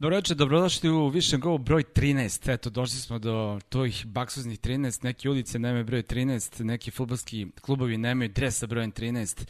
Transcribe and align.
Dobro 0.00 0.16
večer, 0.16 0.36
dobrodošli 0.36 0.90
u 0.90 1.08
Višem 1.08 1.40
Go 1.40 1.58
broj 1.58 1.84
13. 1.94 2.52
Eto, 2.52 2.70
došli 2.70 2.96
smo 2.96 3.18
do 3.18 3.58
tojih 3.68 4.06
baksuznih 4.06 4.60
13. 4.60 5.04
Neki 5.04 5.28
ulice 5.28 5.58
nemaju 5.58 5.84
broj 5.84 6.02
13, 6.02 6.62
neki 6.62 6.90
futbolski 6.90 7.46
klubovi 7.60 7.98
nemaju 7.98 8.28
dres 8.28 8.58
sa 8.58 8.66
brojem 8.66 8.92
13, 8.92 9.46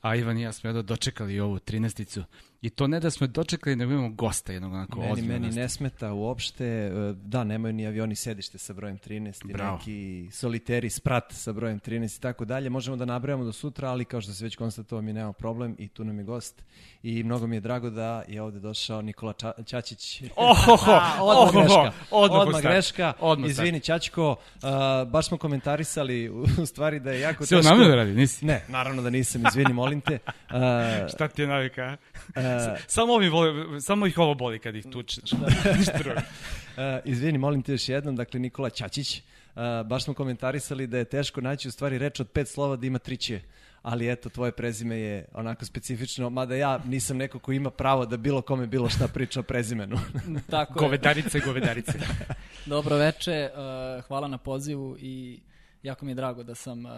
a 0.00 0.16
Ivan 0.16 0.38
i 0.38 0.42
ja 0.42 0.52
smo 0.52 0.68
jedno 0.68 0.82
dočekali 0.82 1.40
ovu 1.40 1.56
13-icu. 1.56 2.22
I 2.62 2.70
to 2.70 2.86
ne 2.86 3.00
da 3.00 3.10
smo 3.10 3.26
dočekali, 3.26 3.76
nego 3.76 3.92
imamo 3.92 4.08
gosta 4.10 4.52
jednog 4.52 4.72
onako 4.72 4.98
Meni, 4.98 5.12
ozbiljnog 5.12 5.32
meni 5.32 5.46
gosta. 5.46 5.60
ne 5.60 5.68
smeta 5.68 6.12
uopšte, 6.12 6.64
e, 6.66 6.90
da, 7.16 7.44
nemaju 7.44 7.72
ni 7.72 7.86
avioni 7.86 8.14
sedište 8.14 8.58
sa 8.58 8.72
brojem 8.72 8.98
13 8.98 9.50
i 9.50 9.52
Bravo. 9.52 9.76
neki 9.76 10.28
soliteri 10.32 10.90
sprat 10.90 11.32
sa 11.32 11.52
brojem 11.52 11.80
13 11.80 12.18
i 12.18 12.20
tako 12.20 12.44
dalje. 12.44 12.70
Možemo 12.70 12.96
da 12.96 13.04
nabrajamo 13.04 13.44
do 13.44 13.52
sutra, 13.52 13.90
ali 13.90 14.04
kao 14.04 14.20
što 14.20 14.32
se 14.32 14.44
već 14.44 14.56
konstatovao 14.56 15.02
mi 15.02 15.12
nemamo 15.12 15.32
problem 15.32 15.76
i 15.78 15.88
tu 15.88 16.04
nam 16.04 16.18
je 16.18 16.24
gost. 16.24 16.62
I 17.02 17.22
mnogo 17.22 17.46
mi 17.46 17.56
je 17.56 17.60
drago 17.60 17.90
da 17.90 18.22
je 18.28 18.42
ovde 18.42 18.60
došao 18.60 19.02
Nikola 19.02 19.32
Ča 19.32 19.52
Ćačić. 19.66 20.22
Ohoho, 20.36 20.92
odmah 21.20 21.20
ohoho, 21.20 21.60
greška. 21.60 21.92
odmah 22.10 22.40
Odmah, 22.40 22.62
greška. 22.62 23.12
Odmah 23.20 23.50
Izvini, 23.50 23.80
Ćačko, 23.80 24.30
uh, 24.30 24.62
baš 25.10 25.28
smo 25.28 25.36
komentarisali 25.38 26.28
u, 26.30 26.46
stvari 26.66 27.00
da 27.00 27.12
je 27.12 27.20
jako 27.20 27.46
Sve 27.46 27.58
teško... 27.58 27.70
namjerno 27.70 27.96
radi, 27.96 28.12
nisi? 28.12 28.44
Ne, 28.46 28.64
naravno 28.68 29.02
da 29.02 29.10
nisam, 29.10 29.42
izvini, 29.48 29.72
molim 29.72 30.00
te. 30.00 30.18
Uh, 30.24 31.08
Šta 31.14 31.28
ti 31.28 31.42
je 31.42 31.48
navika? 31.48 31.96
uh, 32.28 32.45
Samo, 32.86 33.12
ovi 33.12 33.28
voli, 33.28 33.80
samo 33.82 34.06
ih 34.06 34.18
ovo 34.18 34.34
boli 34.34 34.58
kad 34.58 34.76
ih 34.76 34.86
tučeš. 34.92 35.30
Drugo. 35.98 36.20
Uh, 36.20 36.82
izvini, 37.04 37.38
molim 37.38 37.62
te 37.62 37.72
još 37.72 37.88
jednom, 37.88 38.16
dakle 38.16 38.40
Nikola 38.40 38.70
Ćačić. 38.70 39.18
Uh, 39.18 39.62
baš 39.86 40.04
smo 40.04 40.14
komentarisali 40.14 40.86
da 40.86 40.98
je 40.98 41.04
teško 41.04 41.40
naći 41.40 41.68
u 41.68 41.70
stvari 41.70 41.98
reč 41.98 42.20
od 42.20 42.28
pet 42.28 42.48
slova 42.48 42.76
da 42.76 42.86
ima 42.86 42.98
tri 42.98 43.16
će. 43.16 43.40
Ali 43.82 44.12
eto, 44.12 44.28
tvoje 44.28 44.52
prezime 44.52 44.96
je 44.96 45.26
onako 45.34 45.64
specifično, 45.64 46.30
mada 46.30 46.54
ja 46.54 46.80
nisam 46.84 47.16
neko 47.16 47.38
ko 47.38 47.52
ima 47.52 47.70
pravo 47.70 48.06
da 48.06 48.16
bilo 48.16 48.42
kome 48.42 48.66
bilo 48.66 48.88
šta 48.88 49.08
priča 49.08 49.40
o 49.40 49.42
prezimenu. 49.42 49.96
Tako. 50.50 50.80
Govedarice, 50.80 51.40
govedarice. 51.40 51.92
Dobro 52.66 52.96
veče, 52.96 53.50
uh, 53.52 54.04
hvala 54.04 54.28
na 54.28 54.38
pozivu 54.38 54.96
i 54.98 55.40
jako 55.82 56.04
mi 56.04 56.10
je 56.10 56.14
drago 56.14 56.42
da 56.42 56.54
sam 56.54 56.84
uh, 56.84 56.92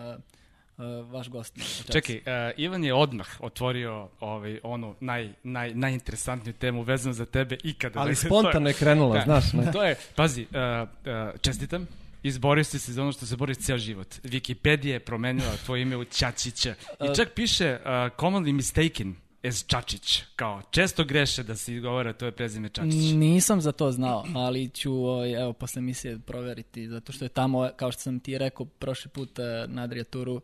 uh, 0.78 1.10
vaš 1.12 1.28
gost. 1.28 1.58
Čekaj, 1.92 2.16
uh, 2.16 2.22
Ivan 2.56 2.84
je 2.84 2.94
odmah 2.94 3.28
otvorio 3.40 4.08
ovaj, 4.20 4.60
onu 4.62 4.94
naj, 5.00 5.32
naj, 5.42 5.74
najinteresantniju 5.74 6.52
temu 6.52 6.82
vezanu 6.82 7.12
za 7.12 7.26
tebe 7.26 7.56
ikada. 7.64 8.00
Ali 8.00 8.14
Dakle, 8.14 8.28
spontano 8.28 8.68
je 8.68 8.74
krenula, 8.74 9.14
Da. 9.14 9.22
znaš. 9.24 9.52
Ne? 9.52 9.72
To 9.72 9.82
je, 9.82 9.96
pazi, 10.16 10.42
uh, 10.42 10.88
uh, 10.88 11.40
čestitam, 11.40 11.86
izborio 12.22 12.64
si 12.64 12.78
se 12.78 12.92
za 12.92 13.02
ono 13.02 13.12
što 13.12 13.26
se 13.26 13.36
bori 13.36 13.54
ceo 13.54 13.78
život. 13.78 14.14
Wikipedia 14.24 14.92
je 14.92 15.00
promenila 15.00 15.56
tvoje 15.66 15.82
ime 15.82 15.96
u 15.96 16.04
Ćačića. 16.04 16.74
I 17.12 17.16
čak 17.16 17.28
piše 17.34 17.78
uh, 17.80 17.88
commonly 18.16 18.52
mistaken 18.52 19.14
as 19.44 19.64
Čačić. 19.66 20.22
Kao, 20.36 20.62
često 20.70 21.04
greše 21.04 21.42
da 21.42 21.56
se 21.56 21.74
izgovara 21.74 22.12
to 22.12 22.26
je 22.26 22.32
prezime 22.32 22.68
Čačić. 22.68 23.12
Nisam 23.14 23.60
za 23.60 23.72
to 23.72 23.92
znao, 23.92 24.24
ali 24.34 24.68
ću 24.68 24.92
ovaj, 24.92 25.32
evo, 25.32 25.52
posle 25.52 25.80
emisije 25.80 26.18
proveriti, 26.18 26.88
zato 26.88 27.12
što 27.12 27.24
je 27.24 27.28
tamo, 27.28 27.70
kao 27.76 27.92
što 27.92 28.02
sam 28.02 28.20
ti 28.20 28.38
rekao 28.38 28.66
prošli 28.66 29.10
put 29.10 29.30
na 29.68 29.82
Adriaturu, 29.82 30.34
uh, 30.34 30.42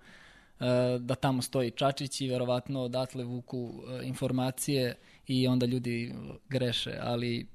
da 1.01 1.15
tamo 1.15 1.43
stoji 1.43 1.71
Čačić 1.71 2.21
i 2.21 2.29
verovatno 2.29 2.83
odatle 2.83 3.25
vuku 3.25 3.59
uh, 3.59 4.07
informacije 4.07 4.95
i 5.27 5.47
onda 5.47 5.67
ljudi 5.67 6.15
greše, 6.49 6.99
ali 7.03 7.47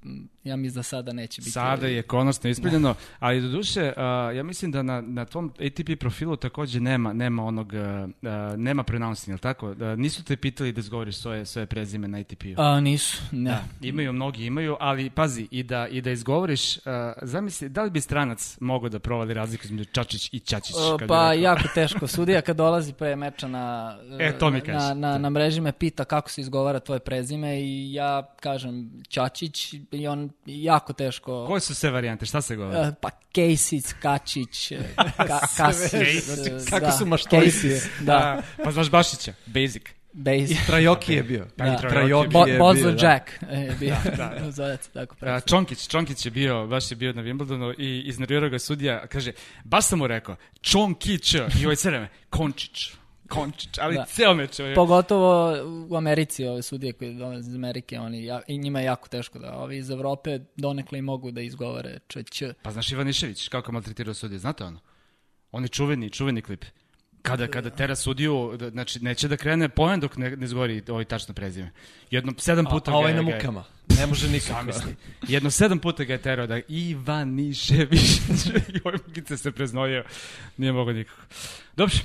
ja 0.44 0.56
mislim 0.56 0.80
da 0.80 0.84
sada 0.84 1.14
neće 1.14 1.42
biti. 1.42 1.52
Sada 1.52 1.88
je 1.88 2.02
konačno 2.02 2.50
ispravljeno, 2.50 2.96
ali 3.20 3.42
do 3.42 3.48
duše, 3.48 3.94
uh, 3.98 4.36
ja 4.38 4.44
mislim 4.44 4.72
da 4.72 4.84
na, 4.84 5.02
na 5.02 5.26
tvom 5.26 5.54
ATP 5.60 6.00
profilu 6.00 6.36
takođe 6.36 6.80
nema, 6.80 7.14
nema 7.14 7.46
onog, 7.46 7.74
uh, 7.74 8.10
uh, 8.22 8.58
nema 8.58 8.84
pronouncing, 8.84 9.32
jel 9.32 9.38
tako? 9.38 9.74
Da, 9.74 9.96
nisu 9.96 10.24
te 10.24 10.38
pitali 10.38 10.72
da 10.72 10.80
izgovoriš 10.80 11.18
svoje, 11.18 11.46
svoje 11.46 11.66
prezime 11.66 12.08
na 12.08 12.18
ATP-u. 12.18 12.62
A, 12.62 12.80
nisu, 12.80 13.22
ne. 13.32 13.52
Da, 13.52 13.64
imaju, 13.82 14.14
mnogi 14.14 14.46
imaju, 14.46 14.78
ali 14.80 15.10
pazi, 15.10 15.48
i 15.52 15.64
da, 15.64 15.88
i 15.88 16.02
da 16.02 16.12
izgovoriš, 16.12 16.78
uh, 16.78 16.84
zamisli, 17.22 17.70
da 17.70 17.84
li 17.84 17.90
bi 17.90 18.02
stranac 18.02 18.58
mogao 18.60 18.90
da 18.90 19.00
provali 19.00 19.34
razliku 19.34 19.66
između 19.66 19.86
Čačić 19.86 20.34
i 20.34 20.40
Ćačić? 20.40 20.76
Bi 21.00 21.08
pa 21.08 21.34
jako 21.34 21.64
teško. 21.74 22.08
Sudija 22.08 22.42
kad 22.42 22.58
dolazi 22.58 22.94
pre 22.94 23.16
meča 23.16 23.48
na, 23.48 23.98
E, 24.20 24.38
to 24.38 24.50
mi 24.50 24.62
na, 24.68 24.94
na, 24.94 25.18
na 25.18 25.30
mreži 25.30 25.62
me 25.62 25.72
pita 25.72 26.06
kako 26.06 26.30
se 26.30 26.42
izgovara 26.42 26.80
tvoje 26.80 27.00
prezime 27.00 27.62
i 27.62 27.94
ja 27.94 28.36
kažem 28.40 28.92
Ćačić 29.10 29.74
i 29.92 30.08
on 30.08 30.29
jako 30.46 30.94
teško... 30.94 31.46
Koje 31.48 31.62
su 31.62 31.76
sve 31.76 31.90
varijante, 31.92 32.26
šta 32.26 32.42
se 32.42 32.56
govori? 32.56 32.78
E, 32.78 32.92
Pa 33.02 33.10
Kejsic, 33.32 33.94
Kačić, 34.02 34.72
e, 34.72 34.80
ka, 35.28 35.40
Kasić. 35.58 35.94
e, 35.94 36.70
Kako 36.70 36.92
su 36.92 37.06
maštoviti. 37.06 37.52
Kejsic, 37.62 37.90
Da, 38.02 38.42
Pa 38.64 38.72
znaš 38.72 38.90
Bašića, 38.90 39.34
basic. 39.46 39.84
base. 40.14 40.56
Trajoki 40.68 41.14
je 41.14 41.24
bio. 41.24 41.48
Da, 41.58 41.66
Da. 41.66 41.78
Trajoki 41.78 42.30
Bo, 42.30 42.46
je 42.46 42.58
Bozo 42.58 42.82
bio, 42.84 42.92
da. 42.92 43.08
Jack 43.08 43.30
je 43.52 43.76
bio. 43.80 43.96
Zove 44.58 44.78
se 44.82 44.90
tako 44.92 45.16
A, 45.16 45.18
predsjedno. 45.20 45.42
Čonkić, 45.48 45.88
Čonkić 45.88 46.26
je 46.26 46.32
bio, 46.32 46.68
baš 46.68 46.92
je 46.92 46.96
bio 46.96 47.14
na 47.14 47.22
Wimbledonu 47.24 47.74
i 47.78 48.02
iznervirao 48.06 48.50
ga 48.50 48.60
sudija, 48.60 49.08
kaže, 49.08 49.32
baš 49.64 49.86
sam 49.86 50.00
mu 50.00 50.08
rekao, 50.08 50.36
Čonkić, 50.62 51.34
i 51.34 51.40
ovaj 51.66 51.76
sve 51.76 51.92
vreme, 51.92 52.10
Končić, 52.30 52.92
Končić, 53.30 53.78
ali 53.78 53.96
Da. 53.96 54.06
ceo 54.06 54.34
meč. 54.34 54.60
ovaj- 54.60 54.76
Pogotovo 54.76 55.54
u 55.90 55.96
Americi, 55.96 56.46
ove 56.46 56.62
sudije 56.62 56.94
koji 56.94 57.14
dolaze 57.14 57.50
iz 57.50 57.56
Amerike, 57.56 58.00
oni, 58.00 58.26
ja, 58.26 58.42
i 58.48 58.58
njima 58.58 58.80
je 58.80 58.86
jako 58.86 59.08
teško 59.08 59.40
da 59.40 59.54
ovi 59.54 59.78
iz 59.78 59.90
Evrope 59.90 60.40
donekle 60.56 61.00
i 61.00 61.04
mogu 61.04 61.32
da 61.32 61.42
izgovore 61.42 62.00
č, 62.08 62.54
Pa 62.62 62.72
znaš 62.72 62.92
Ivanišević, 62.92 63.48
kako 63.48 63.72
maltretirao 63.72 64.14
sudije, 64.14 64.40
znate 64.40 64.64
ono? 64.64 64.80
On 65.52 65.64
je 65.64 65.70
čuveni, 65.70 66.10
čuveni 66.10 66.42
klip. 66.42 66.66
Kada, 67.22 67.48
kada 67.48 67.70
tera 67.70 67.96
sudiju, 67.96 68.56
da- 68.60 68.70
znači 68.70 69.00
neće 69.00 69.28
da 69.28 69.38
krene 69.38 69.70
poen 69.70 70.00
dok 70.00 70.18
ne, 70.18 70.30
ne 70.32 70.48
zgori 70.48 70.84
ovaj 70.90 71.06
tačno 71.06 71.34
prezime. 71.34 71.72
Jedno 72.12 72.34
sedam 72.38 72.68
A, 72.68 72.70
puta 72.70 72.92
a 72.92 72.96
ovaj 72.96 73.14
ga, 73.14 73.18
na 73.18 73.24
ga 73.24 73.30
je- 73.30 73.36
mukama. 73.36 73.64
Ne 73.90 74.06
može 74.06 74.28
nikako. 74.32 74.54
Zamisli. 74.54 74.96
Jedno 75.28 75.52
sedam 75.52 75.80
puta 75.80 76.04
ga 76.04 76.14
je 76.14 76.22
terao 76.22 76.48
da 76.48 76.60
Ivanišević 76.70 78.02
i 78.70 78.80
ovaj 78.86 79.00
mukice 79.08 79.38
se 79.38 79.52
preznojio. 79.52 80.04
Nije 80.58 80.72
mogo 80.72 80.92
nikako. 80.94 81.22
Dobro, 81.76 81.96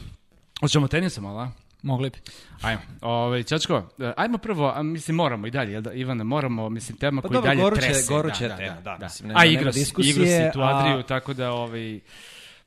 hoćemo 0.64 0.88
tenisa 0.88 1.20
malo, 1.20 1.40
a? 1.40 1.50
Mogli 1.82 2.10
bi. 2.10 2.18
Ajmo. 2.62 2.80
Ovaj 3.00 3.42
Ćačko, 3.42 3.82
e, 3.98 4.12
ajmo 4.16 4.38
prvo, 4.38 4.72
a 4.74 4.82
mislim 4.82 5.16
moramo 5.16 5.46
i 5.46 5.50
dalje, 5.50 5.72
jel 5.72 5.82
da 5.82 5.92
Ivane, 5.92 6.24
moramo, 6.24 6.68
mislim 6.68 6.98
tema 6.98 7.22
Pa 7.22 7.28
koji 7.28 7.34
dobro, 7.34 7.48
dalje 7.48 7.62
goruće- 7.62 7.80
trese. 7.82 8.12
goruća 8.12 8.44
je 8.44 8.56
tema, 8.56 8.80
da, 8.80 8.98
mislim, 9.00 9.28
nema- 9.28 9.40
a 9.40 9.44
igra 9.44 9.72
si, 9.72 9.78
diskusije, 9.78 10.10
igra 10.10 10.26
si 10.26 10.52
tu 10.52 10.60
a- 10.60 10.68
Adriju, 10.70 11.02
tako 11.02 11.34
da 11.34 11.52
ovaj 11.52 12.00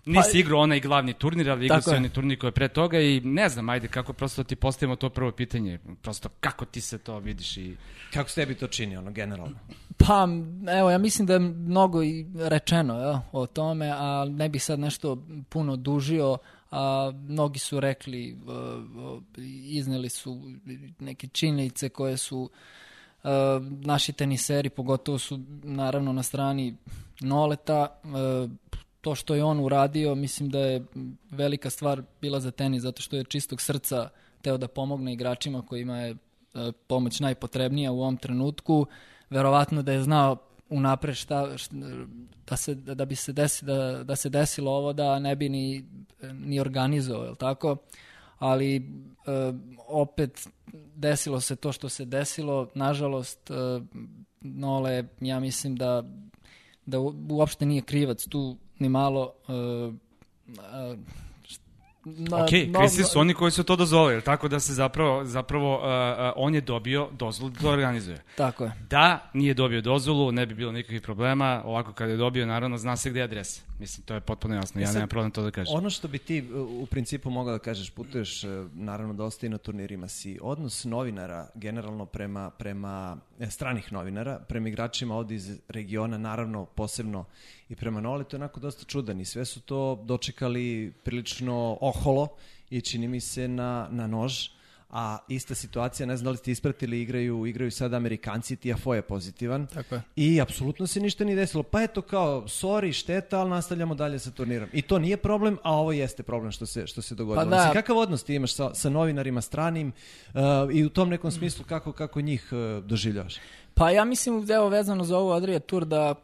Nisi 0.05 0.29
Pa- 0.33 0.37
igrao 0.37 0.59
onaj 0.59 0.79
glavni 0.79 1.13
turnir, 1.13 1.49
ali 1.49 1.65
igrao 1.65 1.81
si 1.81 1.89
onaj 1.89 2.09
turnir 2.09 2.39
koji 2.39 2.47
je 2.47 2.51
pre 2.51 2.67
toga 2.67 2.99
i 2.99 3.21
ne 3.21 3.49
znam, 3.49 3.69
ajde, 3.69 3.87
kako 3.87 4.13
prosto 4.13 4.43
ti 4.43 4.55
postavimo 4.55 4.95
to 4.95 5.09
prvo 5.09 5.31
pitanje, 5.31 5.79
prosto 6.01 6.29
kako 6.31 6.65
ti 6.65 6.81
se 6.81 6.97
to 6.97 7.19
vidiš 7.19 7.57
i... 7.57 7.75
Kako 8.13 8.29
se 8.29 8.35
tebi 8.35 8.55
to 8.55 8.67
čini, 8.67 8.97
ono, 8.97 9.11
generalno? 9.11 9.55
Pa, 9.97 10.27
evo, 10.71 10.91
ja 10.91 10.97
mislim 10.97 11.25
da 11.25 11.33
je 11.33 11.39
mnogo 11.39 12.03
i 12.03 12.25
rečeno 12.35 12.93
ja, 12.95 13.21
o 13.31 13.45
tome, 13.45 13.89
a 13.89 14.25
ne 14.27 14.49
bih 14.49 14.63
sad 14.63 14.79
nešto 14.79 15.17
puno 15.49 15.75
dužio, 15.75 16.37
a 16.71 17.11
mnogi 17.27 17.59
su 17.59 17.79
rekli, 17.79 18.33
uh, 18.33 18.49
uh, 19.17 19.23
izneli 19.63 20.09
su 20.09 20.41
neke 20.99 21.27
činjenice 21.27 21.89
koje 21.89 22.17
su 22.17 22.39
uh, 22.41 23.29
naši 23.69 24.13
teniseri, 24.13 24.69
pogotovo 24.69 25.19
su 25.19 25.39
naravno 25.63 26.13
na 26.13 26.23
strani 26.23 26.75
Noleta, 27.19 27.87
to 29.01 29.15
što 29.15 29.35
je 29.35 29.43
on 29.43 29.59
uradio, 29.59 30.15
mislim 30.15 30.49
da 30.49 30.59
je 30.59 30.85
velika 31.31 31.69
stvar 31.69 32.01
bila 32.21 32.39
za 32.39 32.51
tenis, 32.51 32.81
zato 32.81 33.01
što 33.01 33.15
je 33.15 33.23
čistog 33.23 33.61
srca 33.61 34.09
teo 34.41 34.57
da 34.57 34.67
pomogne 34.67 35.13
igračima 35.13 35.61
kojima 35.61 35.97
je 35.97 36.11
e, 36.11 36.15
pomoć 36.87 37.19
najpotrebnija 37.19 37.91
u 37.91 38.01
ovom 38.01 38.17
trenutku. 38.17 38.85
Verovatno 39.29 39.81
da 39.81 39.91
je 39.91 40.03
znao 40.03 40.35
unapred 40.69 41.15
šta, 41.15 41.57
šta 41.57 41.75
da, 42.47 42.57
se, 42.57 42.75
da 42.75 43.05
bi 43.05 43.15
se 43.15 43.33
desi, 43.33 43.65
da, 43.65 44.03
da 44.03 44.15
se 44.15 44.29
desilo 44.29 44.71
ovo 44.71 44.93
da 44.93 45.19
ne 45.19 45.35
bi 45.35 45.49
ni, 45.49 45.85
ni 46.33 46.59
organizovao, 46.59 47.25
je 47.25 47.35
tako? 47.35 47.77
Ali 48.37 48.75
e, 48.75 48.81
opet 49.87 50.47
desilo 50.95 51.41
se 51.41 51.55
to 51.55 51.71
što 51.71 51.89
se 51.89 52.05
desilo. 52.05 52.69
Nažalost, 52.75 53.51
e, 53.51 53.53
Nole, 54.41 55.03
ja 55.21 55.39
mislim 55.39 55.75
da 55.75 56.03
da 56.87 56.99
uopšte 57.29 57.65
nije 57.65 57.81
krivac 57.81 58.25
tu 58.27 58.57
ni 58.79 58.89
malo 58.89 59.33
e, 59.47 59.51
št- 60.47 60.97
na- 62.07 62.37
Ok, 62.37 62.49
no- 62.67 62.79
kristi 62.79 63.03
su 63.03 63.19
oni 63.19 63.33
koji 63.33 63.51
su 63.51 63.63
to 63.63 63.75
dozvolili, 63.75 64.21
tako 64.21 64.47
da 64.47 64.59
se 64.59 64.73
zapravo, 64.73 65.25
zapravo 65.25 65.75
uh, 65.75 65.81
uh, 65.81 65.87
on 66.35 66.55
je 66.55 66.61
dobio 66.61 67.09
dozvolu 67.11 67.49
da 67.51 67.59
to 67.59 67.69
organizuje. 67.69 68.23
Tako 68.35 68.63
je. 68.63 68.71
Da 68.89 69.29
nije 69.33 69.53
dobio 69.53 69.81
dozvolu, 69.81 70.31
ne 70.31 70.45
bi 70.45 70.53
bilo 70.55 70.71
nikakvih 70.71 71.01
problema, 71.01 71.61
ovako 71.65 71.93
kada 71.93 72.11
je 72.11 72.17
dobio, 72.17 72.45
naravno, 72.45 72.77
zna 72.77 72.95
se 72.97 73.09
gde 73.09 73.19
je 73.19 73.23
adresa. 73.23 73.61
Mislim, 73.79 74.05
to 74.05 74.13
je 74.13 74.19
potpuno 74.21 74.55
jasno, 74.55 74.79
E 74.79 74.83
ja 74.83 74.87
sad, 74.87 74.95
nemam 74.95 75.09
problem 75.09 75.31
to 75.31 75.43
da 75.43 75.51
kažem. 75.51 75.75
Ono 75.75 75.89
što 75.89 76.07
bi 76.07 76.17
ti 76.17 76.43
u 76.53 76.85
principu 76.85 77.29
mogao 77.29 77.53
da 77.53 77.59
kažeš, 77.59 77.89
putuješ 77.89 78.43
e, 78.43 78.47
naravno 78.73 79.13
dosta 79.13 79.45
i 79.45 79.49
na 79.49 79.57
turnirima 79.57 80.07
si, 80.07 80.39
odnos 80.41 80.83
novinara 80.83 81.47
generalno 81.55 82.05
prema, 82.05 82.49
prema 82.49 83.17
stranih 83.49 83.93
novinara, 83.93 84.39
prema 84.39 84.69
igračima 84.69 85.15
ovde 85.15 85.35
iz 85.35 85.59
regiona, 85.67 86.17
naravno 86.17 86.65
posebno 86.65 87.25
i 87.69 87.75
prema 87.75 88.01
Nole, 88.01 88.23
to 88.23 88.35
je 88.35 88.39
onako 88.39 88.59
dosta 88.59 88.85
čudan 88.85 89.21
i 89.21 89.25
sve 89.25 89.45
su 89.45 89.61
to 89.61 90.03
dočekali 90.05 90.93
prilično 91.03 91.77
oholo 91.81 92.27
i 92.69 92.81
čini 92.81 93.07
mi 93.07 93.19
se 93.19 93.47
na, 93.47 93.87
na 93.91 94.07
nož, 94.07 94.49
a 94.89 95.17
ista 95.27 95.55
situacija, 95.55 96.07
ne 96.07 96.17
znam 96.17 96.25
da 96.25 96.31
li 96.31 96.37
ste 96.37 96.51
ispratili, 96.51 97.01
igraju, 97.01 97.45
igraju 97.45 97.71
sad 97.71 97.93
Amerikanci, 97.93 98.55
Tiafo 98.55 98.93
je 98.93 99.01
pozitivan. 99.01 99.67
Tako 99.67 99.95
je. 99.95 100.01
I 100.15 100.41
apsolutno 100.41 100.87
se 100.87 100.99
ništa 100.99 101.23
nije 101.23 101.35
desilo. 101.35 101.63
Pa 101.63 101.81
eto 101.81 102.01
kao, 102.01 102.41
sorry, 102.41 102.93
šteta, 102.93 103.39
ali 103.39 103.49
nastavljamo 103.49 103.95
dalje 103.95 104.19
sa 104.19 104.31
turnirom. 104.31 104.69
I 104.73 104.81
to 104.81 104.99
nije 104.99 105.17
problem, 105.17 105.57
a 105.63 105.75
ovo 105.75 105.91
jeste 105.91 106.23
problem 106.23 106.51
što 106.51 106.65
se, 106.65 106.87
što 106.87 107.01
se 107.01 107.15
dogodilo. 107.15 107.45
Pa 107.45 107.49
da. 107.49 107.55
Mislim, 107.55 107.73
kakav 107.73 107.97
odnos 107.97 108.23
ti 108.23 108.35
imaš 108.35 108.53
sa, 108.53 108.73
sa 108.73 108.89
novinarima 108.89 109.41
stranim 109.41 109.91
uh, 110.33 110.41
i 110.73 110.85
u 110.85 110.89
tom 110.89 111.09
nekom 111.09 111.31
smislu 111.31 111.65
kako, 111.65 111.91
kako 111.91 112.21
njih 112.21 112.49
uh, 112.51 112.83
doživljavaš? 112.83 113.35
Pa 113.73 113.91
ja 113.91 114.05
mislim, 114.05 114.51
evo 114.51 114.69
vezano 114.69 115.03
za 115.03 115.17
ovu 115.17 115.31
Adria 115.31 115.59
Tour, 115.59 115.85
da 115.85 116.15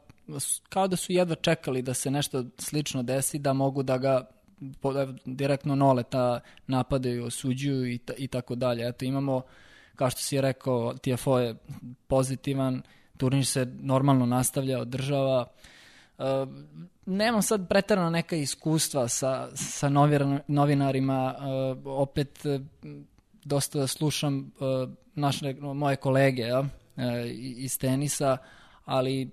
kao 0.69 0.87
da 0.87 0.95
su 0.95 1.13
jedva 1.13 1.35
čekali 1.35 1.81
da 1.81 1.93
se 1.93 2.11
nešto 2.11 2.45
slično 2.57 3.03
desi, 3.03 3.39
da 3.39 3.53
mogu 3.53 3.83
da 3.83 3.97
ga 3.97 4.25
direktno 5.25 5.75
noleta 5.75 6.39
napadaju, 6.67 7.25
osuđuju 7.25 7.87
i, 7.87 7.99
i 8.17 8.27
tako 8.27 8.55
dalje. 8.55 8.87
Eto, 8.87 9.05
imamo, 9.05 9.41
kao 9.95 10.09
što 10.09 10.21
si 10.21 10.41
rekao, 10.41 10.93
TFO 10.93 11.39
je 11.39 11.55
pozitivan, 12.07 12.81
turnir 13.17 13.45
se 13.45 13.65
normalno 13.79 14.25
nastavlja, 14.25 14.79
održava. 14.79 15.45
E, 16.19 16.23
nemam 17.05 17.41
sad 17.41 17.67
pretarano 17.69 18.09
neka 18.09 18.35
iskustva 18.35 19.07
sa, 19.07 19.49
sa 19.55 19.89
novinar- 19.89 20.39
novinarima, 20.47 21.35
e, 21.37 21.43
opet 21.85 22.45
e, 22.45 22.59
dosta 23.43 23.87
slušam 23.87 24.39
e, 24.39 24.43
naše, 25.15 25.53
moje 25.53 25.95
kolege 25.95 26.41
ja, 26.41 26.63
e, 26.97 27.29
iz 27.35 27.79
tenisa, 27.79 28.37
ali 28.85 29.21
e, 29.21 29.27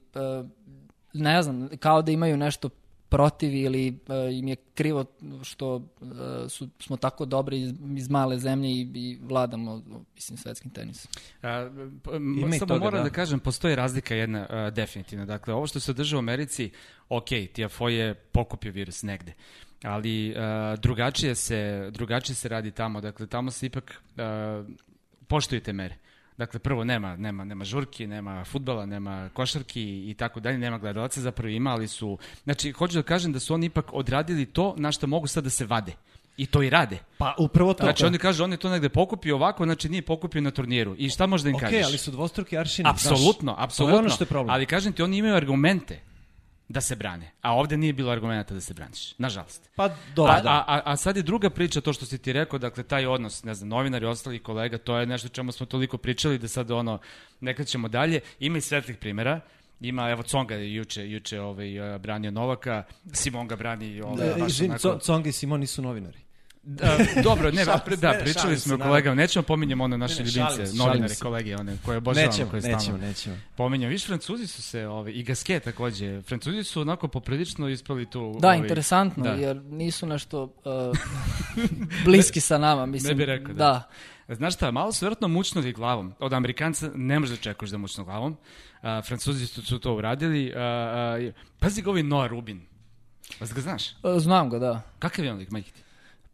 ne 1.13 1.43
znam, 1.43 1.69
kao 1.79 2.03
da 2.03 2.13
imaju 2.13 2.37
nešto 2.37 2.69
protiv 3.11 3.55
ili 3.55 3.89
e, 3.89 3.93
im 4.33 4.49
je 4.49 4.57
krivo 4.75 5.05
što 5.43 5.77
e, 5.77 6.49
su, 6.49 6.69
smo 6.79 6.97
tako 6.97 7.25
dobri 7.25 7.61
iz, 7.61 7.73
iz 7.97 8.09
male 8.11 8.39
zemlje 8.39 8.71
i, 8.71 8.81
i 8.95 9.19
vladamo 9.23 9.83
mislim, 10.15 10.39
svetskim 10.39 10.71
tenisom. 10.71 11.11
A, 11.43 11.71
p- 12.05 12.11
Ima 12.17 12.47
m- 12.47 12.55
i 12.55 12.59
samo 12.59 12.69
toga, 12.69 12.85
moram 12.85 12.99
da. 13.05 13.09
da. 13.09 13.15
kažem, 13.15 13.41
postoji 13.41 13.75
razlika 13.75 14.15
jedna 14.15 14.47
a, 14.51 14.71
definitivno. 14.71 15.27
Dakle, 15.27 15.55
ovo 15.55 15.67
što 15.67 15.81
se 15.81 15.91
održava 15.91 16.19
u 16.19 16.25
Americi, 16.25 16.71
ok, 17.09 17.29
TFO 17.55 17.89
je 17.89 18.15
pokupio 18.15 18.73
virus 18.73 19.03
negde, 19.03 19.33
ali 19.83 20.35
a, 20.37 20.77
drugačije, 20.83 21.35
se, 21.35 21.91
drugačije 21.93 22.37
se 22.37 22.49
radi 22.49 22.71
tamo. 22.71 23.01
Dakle, 23.01 23.27
tamo 23.27 23.51
se 23.51 23.67
ipak 23.67 24.03
a, 24.17 24.65
poštuju 25.29 25.61
te 25.61 25.73
mere. 25.73 25.97
Dakle, 26.41 26.61
prvo 26.61 26.85
nema, 26.85 27.17
nema, 27.17 27.45
nema 27.45 27.65
žurki, 27.65 28.07
nema 28.07 28.45
futbala, 28.45 28.87
nema 28.87 29.29
košarki 29.35 29.83
i 30.11 30.15
tako 30.15 30.41
dalje, 30.41 30.59
nema 30.59 30.79
gledalaca, 30.79 31.21
zapravo 31.21 31.49
ima, 31.49 31.71
ali 31.71 31.89
su... 31.89 32.19
Znači, 32.45 32.73
hoću 32.73 32.97
da 32.97 33.03
kažem 33.03 33.33
da 33.33 33.41
su 33.41 33.55
oni 33.55 33.67
ipak 33.67 33.93
odradili 33.93 34.47
to 34.47 34.75
na 34.79 34.93
što 34.93 35.07
mogu 35.07 35.27
sad 35.27 35.45
da 35.45 35.51
se 35.51 35.67
vade. 35.67 35.93
I 36.37 36.47
to 36.47 36.63
i 36.63 36.71
rade. 36.71 36.99
Pa 37.19 37.35
upravo 37.39 37.75
to. 37.75 37.85
Znači, 37.85 38.07
oni 38.07 38.19
kažu, 38.19 38.45
on 38.45 38.53
je 38.53 38.57
to 38.57 38.71
negde 38.71 38.89
pokupio 38.89 39.37
ovako, 39.37 39.65
znači 39.65 39.89
nije 39.89 40.03
pokupio 40.03 40.41
na 40.41 40.51
turniru. 40.51 40.95
I 40.99 41.11
šta 41.11 41.27
možda 41.27 41.49
im 41.51 41.55
Ok, 41.57 41.61
kažeš? 41.61 41.85
ali 41.87 41.99
su 41.99 42.11
dvostruki 42.11 42.59
aršini. 42.59 42.89
Apsolutno, 42.89 43.53
To 43.53 43.61
je 43.61 43.65
apsolutno. 43.65 43.99
ono 43.99 44.09
što 44.09 44.25
je 44.25 44.29
problem. 44.29 44.55
Ali 44.55 44.67
kažem 44.67 44.93
ti, 44.93 45.03
oni 45.03 45.17
imaju 45.19 45.35
argumente 45.35 46.01
da 46.71 46.81
se 46.81 46.97
brane. 46.97 47.31
A 47.43 47.55
ovde 47.55 47.77
nije 47.77 47.93
bilo 47.93 48.13
argumenta 48.13 48.55
da 48.55 48.61
se 48.61 48.75
braniš. 48.75 49.19
Nažalost. 49.19 49.71
Pa 49.77 49.89
dobro, 50.15 50.33
a, 50.33 50.41
da. 50.41 50.51
a, 50.51 50.65
a, 50.69 50.83
a 50.85 50.97
sad 50.97 51.17
je 51.17 51.23
druga 51.23 51.51
priča, 51.51 51.81
to 51.81 51.93
što 51.93 52.07
si 52.07 52.19
ti 52.19 52.33
rekao, 52.33 52.59
dakle, 52.59 52.83
taj 52.85 53.07
odnos, 53.07 53.45
ne 53.45 53.55
znam, 53.55 53.69
novinari, 53.69 54.07
ostali 54.07 54.39
kolega, 54.39 54.79
to 54.79 54.97
je 54.97 55.07
nešto 55.07 55.29
čemu 55.29 55.53
smo 55.53 55.67
toliko 55.67 55.99
pričali 55.99 56.39
da 56.39 56.49
sad, 56.49 56.71
ono, 56.71 56.99
ne 57.41 57.55
krećemo 57.55 57.89
dalje. 57.89 58.21
Ima 58.41 58.59
i 58.59 58.61
svetlih 58.61 58.97
primjera. 58.97 59.41
Ima, 59.81 60.11
evo, 60.11 60.23
Conga 60.23 60.55
je 60.55 60.75
juče, 60.75 61.11
juče 61.11 61.41
ovaj, 61.41 61.69
branio 61.99 62.31
Novaka, 62.31 62.83
Simon 63.13 63.49
ga 63.49 63.57
brani 63.57 64.01
ovaj, 64.01 64.29
baš 64.39 64.49
Izvini, 64.49 64.71
onako- 64.71 64.89
Co- 64.89 65.01
Conga 65.01 65.29
i 65.29 65.33
Simon 65.33 65.61
nisu 65.61 65.83
novinari. 65.83 66.19
Da, 66.63 66.99
dobro, 67.23 67.51
ne, 67.51 67.65
Šalim 67.65 67.81
pre- 67.87 67.95
se, 67.95 68.01
da, 68.01 68.13
ne, 68.13 68.19
pričali 68.19 68.43
šalim 68.43 68.59
smo 68.59 68.77
se, 68.77 68.83
kolegama, 68.83 69.15
nećemo 69.15 69.43
pominjemo 69.43 69.85
ono 69.85 69.97
naše 69.97 70.23
Ne, 70.23 70.25
ne, 70.25 70.31
ljubimce, 70.31 70.57
šalim 70.57 70.77
novinare, 70.77 71.15
šalim 71.15 71.21
kolege, 71.23 71.57
one 71.57 71.77
koje 71.85 71.99
obožavamo, 71.99 72.31
Nećemo, 72.33 72.51
koje 72.51 72.63
nećemo, 72.63 72.81
stalno 72.81 73.07
nećemo. 73.07 73.37
pominjamo. 73.57 73.91
Viš, 73.91 74.07
Francuzi 74.07 74.47
su 74.47 74.63
se, 74.63 74.87
ovaj, 74.87 75.13
i 75.13 75.23
Gaske 75.23 75.61
takođe, 75.61 76.23
Francuzi 76.23 76.65
su 76.65 76.81
onako 76.81 77.09
poprilično 77.09 77.69
isprali 77.69 78.11
tu... 78.11 78.37
Da, 78.41 78.49
ovaj, 78.49 78.59
interesantno, 78.59 79.25
da. 79.25 79.31
jer 79.31 79.57
nisu 79.57 80.07
nešto 80.07 80.43
uh, 80.43 80.51
bliski 82.05 82.41
sa 82.41 82.59
nama. 82.59 82.87
Mislim, 82.87 83.17
bi 83.17 83.25
rekao, 83.25 83.55
da. 83.55 83.89
Znaš 84.29 84.55
šta, 84.55 84.71
malo 84.71 84.93
su 84.93 85.05
vjerojatno 85.05 85.29
mučnuli 85.29 85.73
glavom. 85.73 86.15
Od 86.19 86.33
Amerikanca 86.33 86.91
ne 86.95 87.21
možeš 87.21 87.37
da 87.37 87.43
čekuješ 87.43 87.71
da 87.71 87.79
mučnu 87.79 88.05
glavom. 88.05 88.37
A, 88.83 89.03
Francuzi 89.03 89.47
su, 89.47 89.63
su 89.63 89.79
to 89.79 89.95
uradili. 89.95 90.53
A, 90.57 90.61
a, 90.61 91.31
pazi 91.59 91.83
ga 91.83 91.91
ovaj 91.91 92.03
Noah 92.03 92.31
Rubin. 92.31 92.61
Vas 93.41 93.55
ga 93.55 93.61
znaš? 93.61 93.91
Uh, 93.91 94.19
znam 94.19 94.51
ga, 94.51 94.59
da. 94.59 94.83
Kakav 94.99 95.25
je 95.25 95.33
on 95.33 95.39
lik, 95.39 95.51
majke 95.51 95.71
ti? 95.73 95.83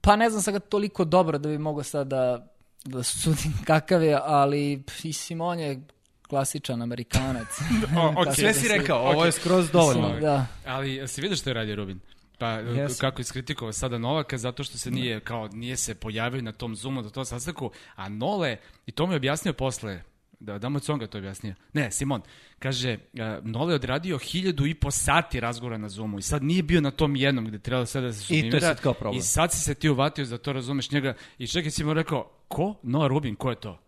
Pa 0.07 0.17
ne 0.17 0.31
znam 0.31 0.43
sad 0.43 0.55
ga 0.55 0.61
toliko 0.61 1.05
dobro 1.05 1.39
da 1.39 1.49
bi 1.49 1.59
mogao 1.59 1.83
sad 1.83 2.07
da, 2.07 2.47
da 2.85 3.03
sudim 3.03 3.53
kakav 3.67 4.03
je, 4.03 4.19
ali 4.25 4.83
i 5.03 5.13
Simon 5.13 5.59
je 5.59 5.81
klasičan 6.29 6.83
Amerikanac. 6.83 7.49
O, 7.99 8.09
ok. 8.09 8.15
Kako 8.15 8.35
Sve 8.35 8.49
da 8.49 8.53
si 8.53 8.69
rekao, 8.69 8.99
ovo 8.99 9.25
je 9.25 9.33
skroz 9.33 9.71
dovoljno. 9.71 10.03
Mislim, 10.03 10.21
da. 10.21 10.47
Ali 10.67 11.09
si 11.09 11.21
vidio 11.21 11.37
što 11.37 11.51
je 11.51 11.55
radio 11.55 11.77
Rubin? 11.77 12.01
Pa 12.39 12.51
Jesam. 12.51 12.97
kako 13.01 13.21
je 13.21 13.23
iskritikovao 13.23 13.73
sada 13.73 13.99
Novaka 13.99 14.39
zato 14.39 14.65
što 14.65 14.79
se 14.79 14.91
nije 14.91 15.21
kao 15.21 15.49
nije 15.49 15.77
se 15.77 15.95
pojavio 15.95 16.43
na 16.43 16.53
tom 16.53 16.77
Zoomu 16.77 17.03
do 17.03 17.11
tog 17.11 17.27
sastanku, 17.27 17.71
a 17.95 18.09
Nole 18.09 18.57
i 18.87 18.93
to 18.93 19.07
mi 19.07 19.13
je 19.13 19.17
objasnio 19.17 19.53
posle 19.53 20.03
da 20.41 20.59
Damo 20.59 20.79
Conga 20.81 21.07
to 21.07 21.19
objasnio. 21.19 21.55
Ne, 21.73 21.91
Simon, 21.91 22.23
kaže, 22.59 22.99
uh, 23.13 23.21
Nole 23.47 23.73
je 23.73 23.75
odradio 23.75 24.19
hiljadu 24.19 24.67
i 24.67 24.75
po 24.75 24.91
sati 24.91 25.41
razgovora 25.41 25.79
na 25.79 25.89
Zoomu 25.89 26.19
i 26.19 26.23
sad 26.23 26.43
nije 26.43 26.63
bio 26.63 26.81
na 26.81 26.91
tom 26.91 27.17
jednom 27.17 27.45
gde 27.45 27.59
trebalo 27.59 27.87
sve 27.87 28.01
da 28.01 28.13
se 28.13 28.35
I 28.35 28.51
to 28.51 28.57
je 28.57 28.61
sad 28.61 28.81
kao 28.81 28.95
problem. 28.95 29.19
I 29.19 29.23
sad 29.23 29.53
si 29.53 29.59
se 29.59 29.75
ti 29.75 29.89
uvatio 29.89 30.25
za 30.25 30.39
to, 30.39 30.53
razumeš 30.53 30.91
njega. 30.91 31.15
I 31.39 31.47
čekaj, 31.47 31.71
Simon 31.71 31.97
rekao, 31.97 32.31
ko? 32.49 32.75
Noah 32.83 33.09
Rubin, 33.09 33.37
ko 33.37 33.51
je 33.51 33.57
to? 33.57 33.81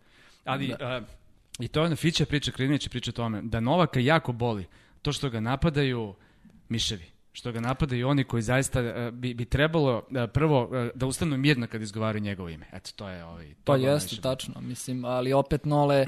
Ali, 0.45 0.71
uh, 0.71 1.07
i 1.59 1.67
to 1.67 1.79
je 1.79 1.85
ona 1.85 1.95
Fića 1.95 2.25
priča, 2.25 2.51
Krinić 2.51 2.87
priča 2.87 3.11
o 3.11 3.13
tome, 3.13 3.41
da 3.41 3.59
Novaka 3.59 3.99
jako 3.99 4.31
boli 4.31 4.65
to 5.01 5.11
što 5.11 5.29
ga 5.29 5.39
napadaju 5.39 6.15
miševi 6.69 7.18
što 7.39 7.51
ga 7.51 7.59
napadaju 7.59 8.07
oni 8.07 8.23
koji 8.23 8.41
zaista 8.41 8.81
uh, 8.81 9.13
bi, 9.13 9.33
bi 9.33 9.45
trebalo 9.45 9.97
uh, 9.97 10.29
prvo 10.33 10.63
uh, 10.63 10.69
da 10.95 11.05
ustanu 11.05 11.37
mirno 11.37 11.67
kad 11.67 11.81
izgovaraju 11.81 12.21
njegovo 12.21 12.49
ime. 12.49 12.65
Eto, 12.73 12.91
to 12.95 13.09
je 13.09 13.23
ovaj... 13.25 13.53
Pa 13.63 13.73
to 13.73 13.79
ga 13.79 13.87
jeste, 13.87 14.07
najviše- 14.07 14.21
tačno, 14.21 14.61
mislim, 14.61 15.05
ali 15.05 15.33
opet 15.33 15.65
Nole 15.65 16.05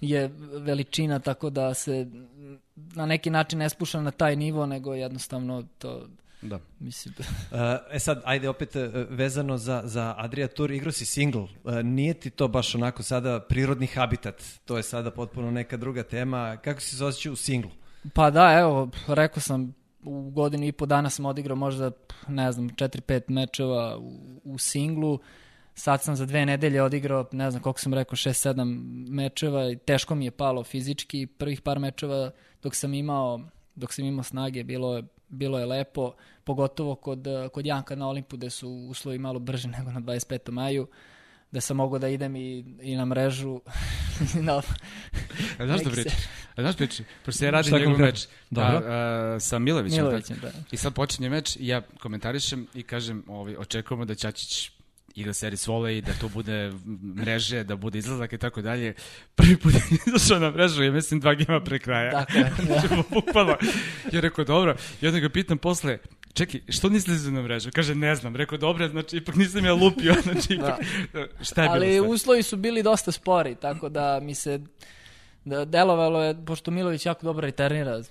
je 0.00 0.30
veličina, 0.52 1.18
tako 1.18 1.50
da 1.50 1.74
se 1.74 2.06
na 2.76 3.06
neki 3.06 3.30
način 3.30 3.58
ne 3.58 3.68
spušta 3.68 4.00
na 4.00 4.10
taj 4.10 4.36
nivo, 4.36 4.66
nego 4.66 4.94
jednostavno 4.94 5.64
to, 5.78 6.06
Da. 6.42 6.58
mislim, 6.80 7.14
Uh, 7.18 7.58
e 7.96 7.98
sad, 7.98 8.22
ajde 8.24 8.48
opet 8.48 8.70
vezano 9.10 9.56
za, 9.58 9.82
za 9.84 10.14
Adria 10.18 10.48
Tour, 10.48 10.70
igrao 10.70 10.92
si 10.92 11.04
single. 11.04 11.42
Uh, 11.42 11.74
nije 11.74 12.14
ti 12.14 12.30
to 12.30 12.48
baš 12.48 12.74
onako 12.74 13.02
sada 13.02 13.40
prirodni 13.40 13.86
habitat? 13.86 14.42
To 14.64 14.76
je 14.76 14.82
sada 14.82 15.10
potpuno 15.10 15.50
neka 15.50 15.76
druga 15.76 16.02
tema. 16.02 16.56
Kako 16.56 16.80
si 16.80 16.96
se 16.96 17.04
osjećao 17.04 17.32
u 17.32 17.36
singlu? 17.36 17.70
Pa 18.14 18.30
da, 18.30 18.52
evo, 18.52 18.88
rekao 19.08 19.40
sam, 19.40 19.74
u 20.02 20.30
godinu 20.30 20.66
i 20.66 20.72
po 20.72 20.86
dana 20.86 21.10
sam 21.10 21.26
odigrao 21.26 21.56
možda, 21.56 21.90
ne 22.28 22.52
znam, 22.52 22.70
4-5 22.70 23.30
mečeva 23.30 23.98
u, 23.98 24.40
u 24.44 24.58
singlu. 24.58 25.18
Sad 25.74 26.02
sam 26.02 26.16
za 26.16 26.26
dve 26.26 26.46
nedelje 26.46 26.82
odigrao, 26.82 27.26
ne 27.32 27.50
znam 27.50 27.62
koliko 27.62 27.80
sam 27.80 27.94
rekao, 27.94 28.16
6-7 28.16 28.64
mečeva 29.10 29.70
i 29.70 29.76
teško 29.76 30.14
mi 30.14 30.24
je 30.24 30.30
palo 30.30 30.64
fizički. 30.64 31.26
Prvih 31.26 31.60
par 31.60 31.78
mečeva 31.78 32.30
dok 32.62 32.74
sam 32.74 32.94
imao, 32.94 33.40
dok 33.74 33.92
sam 33.92 34.04
imao 34.04 34.22
snage, 34.22 34.64
bilo 34.64 34.96
je, 34.96 35.02
bilo 35.28 35.58
je 35.58 35.66
lepo, 35.66 36.12
pogotovo 36.44 36.94
kod, 36.94 37.26
kod 37.52 37.66
Janka 37.66 37.94
na 37.94 38.08
Olimpu 38.08 38.36
gde 38.36 38.50
su 38.50 38.70
uslovi 38.70 39.18
malo 39.18 39.38
brže 39.38 39.68
nego 39.78 39.90
na 39.90 40.00
25. 40.00 40.50
maju 40.50 40.86
da 41.50 41.60
sam 41.60 41.76
mogao 41.76 41.98
da 41.98 42.08
idem 42.08 42.36
i, 42.36 42.64
i 42.82 42.96
na 42.96 43.04
mrežu. 43.04 43.60
na, 44.46 44.62
A 45.58 45.66
znaš 45.66 45.80
da 45.80 45.90
Neki 45.90 45.90
priča? 45.90 46.16
A 46.56 46.62
znaš 46.62 46.76
priča? 46.76 47.02
Pošto 47.24 47.44
ja 47.44 47.50
radim 47.50 47.72
njegov 47.72 47.98
meč 47.98 48.26
Dobro. 48.50 48.76
a, 48.76 49.34
a, 49.34 49.40
sa 49.40 49.58
Milovićem. 49.58 50.04
Milovićem, 50.04 50.36
da. 50.42 50.50
I 50.70 50.76
sad 50.76 50.94
počinje 50.94 51.28
meč 51.28 51.56
i 51.56 51.66
ja 51.66 51.80
komentarišem 52.00 52.66
i 52.74 52.82
kažem, 52.82 53.24
ovaj, 53.26 53.56
očekujemo 53.56 54.04
da 54.04 54.14
Ćačić 54.14 54.70
igra 55.14 55.34
seris 55.34 55.66
volej, 55.66 56.00
da 56.00 56.12
tu 56.20 56.28
bude 56.28 56.72
mreže, 57.16 57.64
da 57.64 57.76
bude 57.76 57.98
izlazak 57.98 58.32
i 58.32 58.38
tako 58.38 58.62
dalje. 58.62 58.94
Prvi 59.34 59.56
put 59.56 59.74
je 59.74 59.80
izašao 60.06 60.38
na 60.38 60.50
mrežu 60.50 60.82
i 60.84 60.90
mislim 60.90 61.20
dva 61.20 61.34
gema 61.34 61.60
pre 61.60 61.78
kraja. 61.78 62.10
Tako 62.10 62.38
je, 62.38 62.52
da. 62.68 63.02
Bukvalno. 63.14 63.56
Ja 64.12 64.20
rekao, 64.20 64.44
dobro. 64.44 64.76
I 65.02 65.06
onda 65.06 65.20
ga 65.20 65.28
pitam 65.28 65.58
posle, 65.58 65.98
čekaj, 66.32 66.60
što 66.68 66.88
nisi 66.88 67.10
izlazio 67.10 67.32
na 67.32 67.42
mrežu? 67.42 67.70
Kaže, 67.74 67.94
ne 67.94 68.14
znam. 68.14 68.36
Rekao, 68.36 68.58
dobro, 68.58 68.88
znači, 68.88 69.16
ipak 69.16 69.34
nisam 69.34 69.64
ja 69.64 69.74
lupio. 69.74 70.14
Znači, 70.22 70.54
ipak, 70.54 70.80
šta 71.42 71.62
je 71.62 71.68
Ali 71.68 71.86
bilo 71.86 72.08
uslovi 72.08 72.42
su 72.42 72.56
bili 72.56 72.82
dosta 72.82 73.12
spori, 73.12 73.54
tako 73.54 73.88
da 73.88 74.20
mi 74.22 74.34
se 74.34 74.60
da 75.44 75.64
delovalo 75.64 76.22
je, 76.22 76.44
pošto 76.46 76.70
Milović 76.70 77.06
jako 77.06 77.26
dobro 77.26 77.46
returnira, 77.46 78.02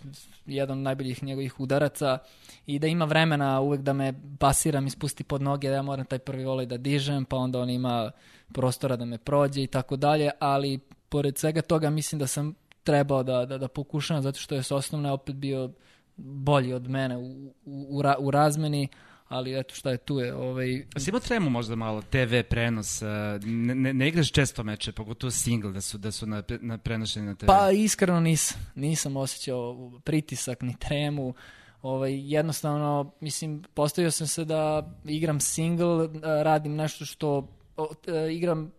jedan 0.46 0.78
od 0.78 0.84
najboljih 0.84 1.24
njegovih 1.24 1.60
udaraca, 1.60 2.18
i 2.66 2.80
da 2.80 2.88
ima 2.88 3.06
vremena 3.06 3.60
uvek 3.60 3.82
da 3.82 3.94
me 3.94 4.14
pasiram 4.40 4.88
i 4.88 4.90
spusti 4.90 5.24
pod 5.24 5.42
noge, 5.42 5.70
da 5.70 5.76
ja 5.76 5.82
moram 5.82 6.06
taj 6.06 6.20
prvi 6.20 6.46
volej 6.46 6.66
da 6.66 6.78
dižem, 6.78 7.26
pa 7.26 7.38
onda 7.38 7.60
on 7.60 7.70
ima 7.70 8.12
prostora 8.54 8.96
da 8.96 9.06
me 9.06 9.18
prođe 9.18 9.64
i 9.64 9.68
tako 9.68 9.96
dalje, 9.96 10.32
ali 10.40 10.80
pored 11.10 11.38
svega 11.38 11.62
toga 11.62 11.90
mislim 11.90 12.20
da 12.20 12.28
sam 12.28 12.56
trebao 12.84 13.24
da, 13.24 13.46
da, 13.46 13.58
da 13.58 13.68
pokušam, 13.68 14.22
zato 14.22 14.40
što 14.40 14.56
je 14.56 14.64
s 14.64 14.72
osnovne 14.72 15.12
opet 15.12 15.36
bio 15.36 15.72
bolji 16.18 16.74
od 16.74 16.90
mene 16.90 17.18
u, 17.18 17.54
u, 17.66 17.88
u, 17.90 18.02
ra- 18.02 18.18
u 18.20 18.32
razmeni, 18.32 18.88
ali 19.28 19.60
eto 19.60 19.76
šta 19.76 19.92
je 19.92 19.98
tu 19.98 20.20
je. 20.20 20.36
Ovaj... 20.36 20.86
A 20.96 21.00
si 21.00 21.10
imao 21.10 21.20
tremu 21.20 21.50
možda 21.50 21.76
malo, 21.76 22.02
TV 22.02 22.42
prenos, 22.50 23.02
ne, 23.44 23.76
ne, 23.76 23.94
ne 23.94 24.08
igraš 24.08 24.32
često 24.32 24.64
meče, 24.64 24.92
pogotovo 24.92 25.32
single 25.32 25.72
da 25.72 25.82
su, 25.82 25.98
da 25.98 26.12
su 26.12 26.26
na, 26.26 26.44
na 26.62 26.78
prenošeni 26.78 27.26
na 27.26 27.36
TV? 27.36 27.46
Pa 27.46 27.72
iskreno 27.72 28.20
nisam, 28.20 28.72
nisam 28.76 29.18
osjećao 29.18 29.92
pritisak 30.04 30.62
ni 30.62 30.76
tremu, 30.80 31.34
ovaj, 31.82 32.34
jednostavno, 32.34 33.12
mislim, 33.22 33.64
postavio 33.74 34.12
sam 34.12 34.28
se 34.28 34.46
da 34.46 34.92
igram 35.06 35.40
single, 35.40 36.10
radim 36.44 36.76
nešto 36.76 37.06
što, 37.06 37.48
o, 37.78 37.90
igram 38.32 38.72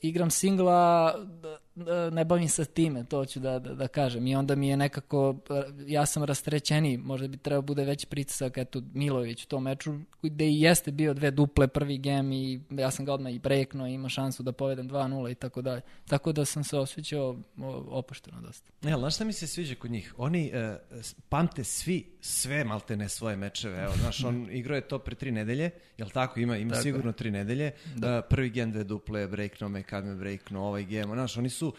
igram 0.00 0.30
singla, 0.30 1.14
ne 2.12 2.24
bavim 2.24 2.48
se 2.48 2.64
time, 2.64 3.04
to 3.04 3.24
ću 3.24 3.40
da, 3.40 3.58
da, 3.58 3.74
da 3.74 3.88
kažem. 3.88 4.26
I 4.26 4.36
onda 4.36 4.54
mi 4.54 4.68
je 4.68 4.76
nekako, 4.76 5.36
ja 5.86 6.06
sam 6.06 6.24
rastrećeni, 6.24 6.96
možda 6.96 7.28
bi 7.28 7.36
trebao 7.36 7.62
bude 7.62 7.84
veći 7.84 8.06
pritisak, 8.06 8.58
eto, 8.58 8.82
Milović 8.94 9.44
u 9.44 9.48
tom 9.48 9.62
meču, 9.62 9.94
gde 10.22 10.46
i 10.46 10.60
jeste 10.60 10.92
bio 10.92 11.14
dve 11.14 11.30
duple 11.30 11.68
prvi 11.68 11.98
gem 11.98 12.32
i 12.32 12.60
ja 12.70 12.90
sam 12.90 13.04
ga 13.04 13.12
odmah 13.12 13.34
i 13.34 13.38
breknuo 13.38 13.86
i 13.86 13.92
ima 13.92 14.08
šansu 14.08 14.42
da 14.42 14.52
povedem 14.52 14.88
2-0 14.88 15.30
i 15.30 15.34
tako 15.34 15.62
dalje. 15.62 15.80
Tako 16.08 16.32
da 16.32 16.44
sam 16.44 16.64
se 16.64 16.78
osjećao 16.78 17.36
opušteno 17.88 18.40
dosta. 18.40 18.70
Ne, 18.82 18.92
ali 18.92 19.00
znaš 19.00 19.14
šta 19.14 19.24
mi 19.24 19.32
se 19.32 19.46
sviđa 19.46 19.74
kod 19.74 19.90
njih? 19.90 20.14
Oni 20.16 20.52
uh, 20.54 21.00
pamte 21.28 21.64
svi 21.64 22.06
sve 22.20 22.64
maltene 22.64 23.08
svoje 23.08 23.36
mečeve. 23.36 23.82
Evo, 23.82 23.92
znaš, 24.00 24.24
on 24.24 24.48
igrao 24.50 24.76
je 24.76 24.88
to 24.88 24.98
pre 24.98 25.14
tri 25.14 25.30
nedelje, 25.32 25.70
jel 25.98 26.08
tako? 26.08 26.40
Ima, 26.40 26.56
ima 26.56 26.70
tako. 26.70 26.82
sigurno 26.82 27.12
tri 27.12 27.30
nedelje. 27.30 27.72
Da. 27.96 28.18
Uh, 28.18 28.24
prvi 28.30 28.50
gem 28.50 28.72
dve 28.72 28.84
duple, 28.84 29.26
breknuo 29.26 29.68
me, 29.68 29.82
kad 29.82 30.04
me 30.04 30.14
breknuo, 30.14 30.68
ovaj 30.68 30.84
gem. 30.84 31.04
Znaš, 31.04 31.36
oni 31.36 31.50
su 31.50 31.74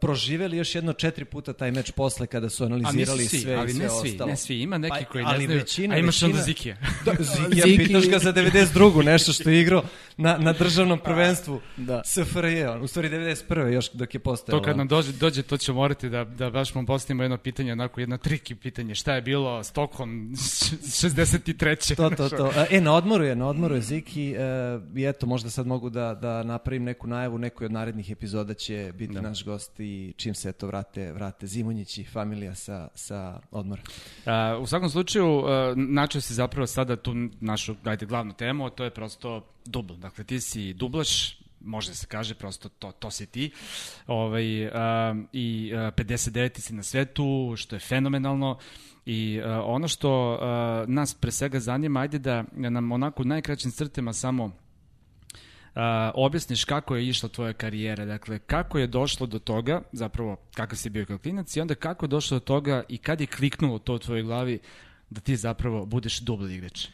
proživeli 0.00 0.56
još 0.56 0.74
jedno 0.74 0.92
četiri 0.92 1.24
puta 1.24 1.52
taj 1.52 1.70
meč 1.70 1.90
posle 1.90 2.26
kada 2.26 2.48
su 2.48 2.64
analizirali 2.64 3.24
svi, 3.24 3.38
sve 3.38 3.54
ali 3.54 3.70
i 3.70 3.74
sve 3.74 3.84
ne 3.84 3.90
svi, 3.90 4.10
ostalo. 4.10 4.30
Ne 4.30 4.36
svi, 4.36 4.60
ima 4.60 4.78
neki 4.78 5.04
pa, 5.04 5.12
koji 5.12 5.24
ne 5.24 5.34
znaju, 5.34 5.60
većina, 5.60 5.94
a 5.94 5.98
imaš 5.98 6.22
onda 6.22 6.42
Zikija. 6.42 6.76
Da, 7.04 7.12
Zikija, 7.36 7.64
Ziki... 7.66 7.84
pitaš 7.84 8.08
ga 8.08 8.18
za 8.18 8.32
92. 8.32 9.04
nešto 9.04 9.32
što 9.32 9.50
je 9.50 9.60
igrao 9.60 9.82
na, 10.16 10.38
na 10.38 10.52
državnom 10.52 10.98
prvenstvu 10.98 11.60
da. 11.76 12.02
SFRJ, 12.04 12.66
u 12.82 12.86
stvari 12.86 13.08
91. 13.08 13.66
još 13.66 13.90
dok 13.92 14.14
je 14.14 14.20
postojalo. 14.20 14.60
To 14.60 14.64
kad 14.64 14.76
nam 14.76 14.88
dođe, 14.88 15.12
dođe 15.12 15.42
to 15.42 15.56
ćemo 15.56 15.76
morati 15.76 16.08
da, 16.08 16.24
da 16.24 16.50
baš 16.50 16.74
mu 16.74 16.86
postavimo 16.86 17.22
jedno 17.22 17.38
pitanje, 17.38 17.72
onako 17.72 18.00
jedno 18.00 18.18
triki 18.18 18.54
pitanje, 18.54 18.94
šta 18.94 19.14
je 19.14 19.22
bilo 19.22 19.64
Stockholm 19.64 20.30
63. 20.32 21.96
To, 21.96 22.10
to, 22.10 22.28
to. 22.28 22.52
E, 22.70 22.80
na 22.80 22.94
odmoru 22.94 23.24
je, 23.24 23.36
na 23.36 23.48
odmoru 23.48 23.74
je 23.74 23.80
Ziki 23.80 24.30
e, 24.30 24.38
i 24.96 25.04
eto, 25.04 25.26
možda 25.26 25.50
sad 25.50 25.66
mogu 25.66 25.90
da, 25.90 26.14
da 26.14 26.42
napravim 26.42 26.84
neku 26.84 27.06
najavu, 27.06 27.38
nekoj 27.38 27.64
od 27.64 27.72
narednih 27.72 28.10
epizoda 28.10 28.54
će 28.54 28.92
biti 28.96 29.14
da. 29.14 29.20
naš 29.20 29.44
gost 29.44 29.57
i 29.78 30.14
čim 30.16 30.34
se 30.34 30.52
to 30.52 30.66
vrate, 30.66 31.12
vrate 31.12 31.46
Zimonjić 31.46 31.98
i 31.98 32.04
familija 32.04 32.54
sa, 32.54 32.88
sa 32.94 33.40
odmora. 33.50 33.82
Uh, 33.82 34.62
u 34.62 34.66
svakom 34.66 34.90
slučaju, 34.90 35.38
uh, 35.38 35.46
načeo 35.76 36.20
si 36.20 36.34
zapravo 36.34 36.66
sada 36.66 36.96
tu 36.96 37.14
našu, 37.40 37.74
dajte, 37.84 38.06
glavnu 38.06 38.32
temu, 38.32 38.66
a 38.66 38.70
to 38.70 38.84
je 38.84 38.90
prosto 38.90 39.46
dubl. 39.64 39.94
Dakle, 39.94 40.24
ti 40.24 40.40
si 40.40 40.72
dublaš, 40.72 41.38
može 41.60 41.94
se 41.94 42.06
kaže, 42.06 42.34
prosto 42.34 42.68
to, 42.68 42.92
to 42.92 43.10
si 43.10 43.26
ti. 43.26 43.50
Ovaj, 44.06 44.66
uh, 44.66 44.72
I 45.32 45.72
uh, 45.74 45.80
59. 45.80 46.60
si 46.60 46.74
na 46.74 46.82
svetu, 46.82 47.54
što 47.56 47.76
je 47.76 47.80
fenomenalno. 47.80 48.58
I 49.06 49.40
uh, 49.40 49.50
ono 49.64 49.88
što 49.88 50.32
uh, 50.32 50.88
nas 50.88 51.14
pre 51.14 51.30
svega 51.30 51.60
zanima, 51.60 52.00
ajde 52.00 52.18
da 52.18 52.44
nam 52.52 52.92
onako 52.92 53.22
u 53.22 53.26
najkraćim 53.26 53.70
crtema 53.70 54.12
samo 54.12 54.52
objasniš 56.14 56.64
kako 56.64 56.96
je 56.96 57.08
išla 57.08 57.28
tvoja 57.28 57.52
karijera, 57.52 58.04
dakle 58.04 58.38
kako 58.38 58.78
je 58.78 58.86
došlo 58.86 59.26
do 59.26 59.38
toga, 59.38 59.82
zapravo 59.92 60.36
kakav 60.54 60.76
si 60.76 60.90
bio 60.90 61.06
kao 61.06 61.18
klinac 61.18 61.56
i 61.56 61.60
onda 61.60 61.74
kako 61.74 62.04
je 62.04 62.08
došlo 62.08 62.34
do 62.38 62.44
toga 62.44 62.82
i 62.88 62.98
kad 62.98 63.20
je 63.20 63.26
kliknulo 63.26 63.78
to 63.78 63.94
u 63.94 63.98
tvojoj 63.98 64.22
glavi 64.22 64.58
da 65.10 65.20
ti 65.20 65.36
zapravo 65.36 65.86
budeš 65.86 66.20
dubli 66.20 66.54
igrač. 66.54 66.86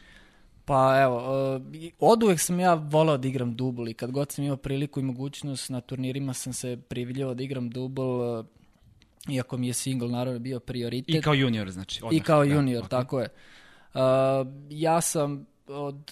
Pa 0.65 1.01
evo, 1.01 1.17
uh, 1.55 1.61
od 1.99 2.23
uvek 2.23 2.39
sam 2.39 2.59
ja 2.59 2.73
volao 2.73 3.17
da 3.17 3.27
igram 3.27 3.55
dubl 3.55 3.87
i 3.87 3.93
kad 3.93 4.11
god 4.11 4.31
sam 4.31 4.45
imao 4.45 4.57
priliku 4.57 4.99
i 4.99 5.03
mogućnost 5.03 5.69
na 5.69 5.81
turnirima 5.81 6.33
sam 6.33 6.53
se 6.53 6.77
priviljao 6.89 7.33
da 7.33 7.43
igram 7.43 7.69
dubl, 7.69 8.01
uh, 8.01 8.45
iako 9.29 9.57
mi 9.57 9.67
je 9.67 9.73
single 9.73 10.09
naravno 10.09 10.39
bio 10.39 10.59
prioritet. 10.59 11.15
I 11.15 11.21
kao 11.21 11.33
junior 11.33 11.71
znači? 11.71 11.99
Odmah. 12.03 12.17
I 12.17 12.19
kao 12.19 12.45
da, 12.45 12.53
junior, 12.53 12.83
okay. 12.83 12.89
tako 12.89 13.19
je. 13.19 13.27
Uh, 13.93 14.01
ja 14.69 15.01
sam 15.01 15.45
od 15.67 16.11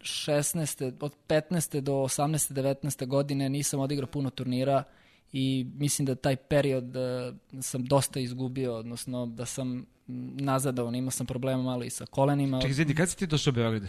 16. 0.00 0.92
od 1.00 1.12
15. 1.28 1.80
do 1.80 1.92
18. 1.92 2.52
19. 2.52 3.06
godine 3.06 3.48
nisam 3.48 3.80
odigrao 3.80 4.06
puno 4.06 4.30
turnira 4.30 4.84
i 5.32 5.66
mislim 5.74 6.06
da 6.06 6.14
taj 6.14 6.36
period 6.36 6.96
uh, 6.96 7.62
sam 7.62 7.84
dosta 7.84 8.20
izgubio, 8.20 8.76
odnosno 8.76 9.26
da 9.26 9.46
sam 9.46 9.86
nazadao, 10.36 10.92
imao 10.92 11.10
sam 11.10 11.26
problema 11.26 11.62
malo 11.62 11.84
i 11.84 11.90
sa 11.90 12.06
kolenima. 12.06 12.60
Čekaj, 12.60 12.70
izvini, 12.70 12.94
kad 12.94 13.10
si 13.10 13.16
ti 13.16 13.26
došao 13.26 13.50
u 13.50 13.54
Beograd? 13.54 13.82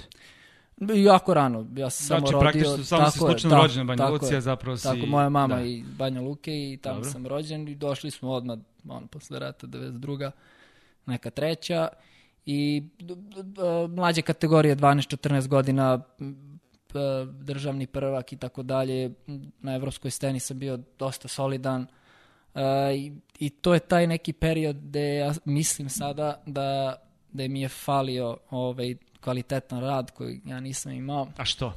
Jako 0.96 1.34
rano, 1.34 1.67
ja 1.75 1.89
sam 1.89 2.05
znači, 2.08 2.31
samo 2.31 2.43
rodio. 2.43 2.67
Znači, 2.70 2.84
samo 2.84 3.10
si 3.10 3.17
slučajno 3.17 3.55
da, 3.55 3.62
rođen 3.62 3.77
na 3.77 3.84
Banja 3.84 4.10
Lucija, 4.10 4.41
zapravo 4.41 4.77
si... 4.77 4.84
Tako, 4.84 5.05
moja 5.05 5.29
mama 5.29 5.55
da. 5.55 5.65
i 5.65 5.84
Banja 5.98 6.22
Luke 6.22 6.51
i 6.51 6.79
tamo 6.81 6.96
Dobro. 6.96 7.12
sam 7.12 7.27
rođen 7.27 7.67
i 7.67 7.75
došli 7.75 8.12
smo 8.12 8.31
odmah, 8.31 8.58
ono, 8.89 9.08
posle 9.08 9.39
rata, 9.39 9.67
92. 9.67 10.31
neka 11.05 11.29
treća 11.29 11.88
i 12.45 12.83
mlađe 13.89 14.21
kategorije 14.21 14.75
12-14 14.75 15.48
godina 15.48 16.00
državni 17.31 17.88
prvak 17.88 18.33
i 18.33 18.38
tako 18.38 18.63
dalje 18.63 19.12
na 19.62 19.75
evropskoj 19.75 20.12
sceni 20.12 20.39
sam 20.39 20.60
bio 20.60 20.79
dosta 21.00 21.27
solidan 21.27 21.88
i, 22.95 23.12
i 23.39 23.50
to 23.50 23.74
je 23.74 23.79
taj 23.79 24.07
neki 24.07 24.33
period 24.33 24.75
gde 24.75 25.15
ja 25.15 25.33
mislim 25.45 25.89
sada 25.89 26.41
da 26.45 26.95
da 27.33 27.48
mi 27.48 27.62
je 27.62 27.69
falio 27.69 28.38
ovaj 28.50 28.95
kvalitetan 29.21 29.79
rad 29.79 30.12
koji 30.12 30.41
ja 30.45 30.60
nisam 30.60 30.91
imao. 30.91 31.27
A 31.38 31.45
što? 31.45 31.74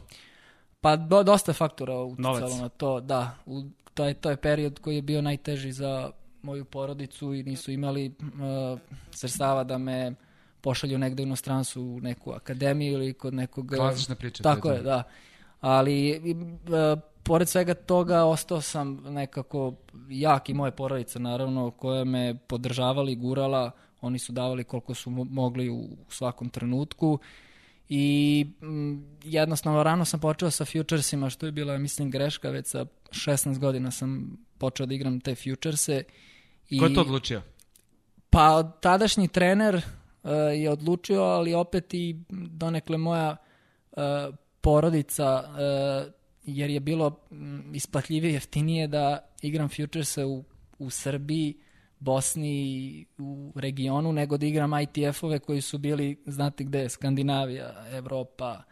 Pa 0.81 0.97
do, 0.97 1.23
dosta 1.23 1.53
faktora 1.53 1.95
uticalo 1.95 2.57
na 2.57 2.69
to, 2.69 3.01
da. 3.01 3.37
U, 3.47 3.63
to, 3.95 4.05
je, 4.05 4.15
to 4.15 4.31
je 4.31 4.37
period 4.37 4.79
koji 4.79 4.97
je 4.97 5.03
bio 5.03 5.23
najteži 5.23 5.73
za 5.73 6.11
moju 6.43 6.65
porodicu 6.65 7.35
i 7.35 7.43
nisu 7.43 7.73
imali 7.73 8.07
uh, 8.09 8.81
sredstava 9.11 9.65
da 9.65 9.79
me 9.79 10.15
pošalju 10.65 10.99
negde 10.99 11.23
u 11.23 11.27
inostranstvu 11.27 11.83
u 11.97 12.01
neku 12.01 12.33
akademiju 12.33 12.93
ili 12.93 13.13
kod 13.13 13.35
nekog... 13.35 13.73
Klasična 13.77 14.15
priča. 14.15 14.43
Tako 14.43 14.71
je, 14.71 14.83
da. 14.83 15.03
Ali, 15.61 16.11
e, 16.11 16.21
pored 17.23 17.49
svega 17.49 17.75
toga, 17.75 18.25
ostao 18.25 18.61
sam 18.61 18.95
nekako 18.95 19.75
jak 20.09 20.49
i 20.49 20.55
moje 20.55 20.71
porodice, 20.71 21.19
naravno, 21.19 21.71
koje 21.71 22.05
me 22.05 22.39
podržavali, 22.47 23.15
gurala, 23.15 23.71
oni 24.01 24.19
su 24.19 24.33
davali 24.33 24.65
koliko 24.65 24.95
su 24.95 25.11
mogli 25.11 25.71
u 25.71 25.89
svakom 26.09 26.49
trenutku 26.49 27.19
i 27.89 28.47
m, 28.63 29.05
jednostavno 29.25 29.83
rano 29.83 30.05
sam 30.05 30.21
počeo 30.21 30.51
sa 30.51 30.65
futuresima, 30.65 31.31
što 31.31 31.47
je 31.47 31.53
bila, 31.53 31.79
mislim, 31.79 32.11
greška, 32.11 32.51
već 32.51 32.67
sa 32.67 32.87
16 33.11 33.59
godina 33.59 33.91
sam 33.91 34.39
počeo 34.59 34.87
da 34.87 34.95
igram 34.95 35.21
te 35.21 35.35
futurese. 35.35 36.03
I, 36.69 36.79
Ko 36.79 36.87
je 36.87 36.95
to 36.95 37.01
odlučio? 37.01 37.43
Pa 38.31 38.63
tadašnji 38.63 39.29
trener 39.29 39.83
je 40.33 40.71
odlučio, 40.71 41.23
ali 41.23 41.55
opet 41.55 41.95
i 41.95 42.17
donekle 42.31 42.99
moja 42.99 43.37
uh, 43.93 44.03
porodica, 44.61 45.43
uh, 45.43 46.13
jer 46.45 46.71
je 46.71 46.81
bilo 46.81 47.21
isplatljivije 47.73 48.33
jeftinije 48.33 48.87
da 48.87 49.19
igram 49.43 49.69
futurese 49.69 50.25
u, 50.25 50.45
u 50.79 50.91
Srbiji, 50.91 51.55
Bosni 51.99 53.07
u 53.19 53.53
regionu, 53.55 54.13
nego 54.13 54.37
da 54.37 54.47
igram 54.47 54.73
ITF-ove 54.81 55.39
koji 55.39 55.61
su 55.61 55.79
bili, 55.79 56.17
znate 56.27 56.65
gde, 56.65 56.89
Skandinavija, 56.89 57.87
Evropa, 57.93 58.63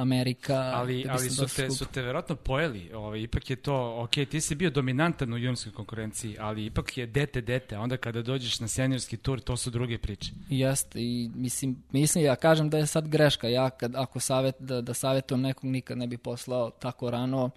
Amerika. 0.00 0.54
Ali, 0.54 1.04
da 1.04 1.12
ali 1.12 1.30
su, 1.30 1.46
te, 1.56 1.70
su 1.70 1.86
te 1.86 2.02
verovatno 2.02 2.36
pojeli, 2.36 2.90
ovaj, 2.94 3.20
ipak 3.20 3.50
je 3.50 3.56
to, 3.56 4.02
ok, 4.02 4.10
ti 4.10 4.40
si 4.40 4.54
bio 4.54 4.70
dominantan 4.70 5.32
u 5.32 5.36
juniorskoj 5.36 5.72
konkurenciji, 5.72 6.36
ali 6.40 6.66
ipak 6.66 6.98
je 6.98 7.06
dete 7.06 7.40
dete, 7.40 7.78
onda 7.78 7.96
kada 7.96 8.22
dođeš 8.22 8.60
na 8.60 8.68
seniorski 8.68 9.16
tur, 9.16 9.40
to 9.40 9.56
su 9.56 9.70
druge 9.70 9.98
priče. 9.98 10.32
Jeste, 10.48 10.98
i 11.00 11.30
mislim, 11.34 11.82
mislim, 11.92 12.24
ja 12.24 12.36
kažem 12.36 12.70
da 12.70 12.78
je 12.78 12.86
sad 12.86 13.08
greška, 13.08 13.48
ja 13.48 13.70
kad, 13.70 13.94
ako 13.94 14.20
savet, 14.20 14.54
da, 14.58 14.80
da 14.80 14.94
savjetujem 14.94 15.40
nekog 15.40 15.64
nikad 15.64 15.98
ne 15.98 16.06
bi 16.06 16.18
poslao 16.18 16.70
tako 16.70 17.10
rano, 17.10 17.50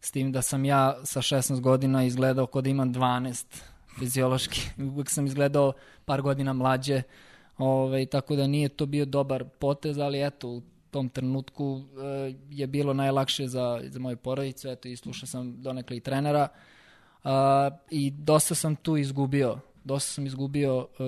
s 0.00 0.10
tim 0.10 0.32
da 0.32 0.42
sam 0.42 0.64
ja 0.64 1.00
sa 1.04 1.20
16 1.20 1.60
godina 1.60 2.04
izgledao 2.04 2.46
kod 2.46 2.64
da 2.64 2.70
imam 2.70 2.94
12 2.94 3.44
fiziološki, 3.98 4.60
uvek 4.94 5.10
sam 5.10 5.26
izgledao 5.26 5.72
par 6.04 6.22
godina 6.22 6.52
mlađe, 6.52 7.02
Ove, 7.60 8.06
tako 8.06 8.36
da 8.36 8.46
nije 8.46 8.68
to 8.68 8.86
bio 8.86 9.04
dobar 9.04 9.44
potez, 9.58 9.98
ali 9.98 10.26
eto, 10.26 10.48
u 10.48 10.62
tom 10.90 11.08
trenutku 11.08 11.80
e, 11.80 12.34
je 12.50 12.66
bilo 12.66 12.94
najlakše 12.94 13.48
za, 13.48 13.80
za 13.84 13.98
moju 13.98 14.16
porodicu, 14.16 14.68
eto 14.68 14.88
i 14.88 14.96
slušao 14.96 15.26
sam 15.26 15.62
donekle 15.62 15.96
i 15.96 16.00
trenera 16.00 16.48
a, 17.24 17.70
i 17.90 18.10
dosta 18.10 18.54
sam 18.54 18.76
tu 18.76 18.96
izgubio, 18.96 19.58
dosta 19.84 20.12
sam 20.12 20.26
izgubio 20.26 20.88
e, 20.98 21.02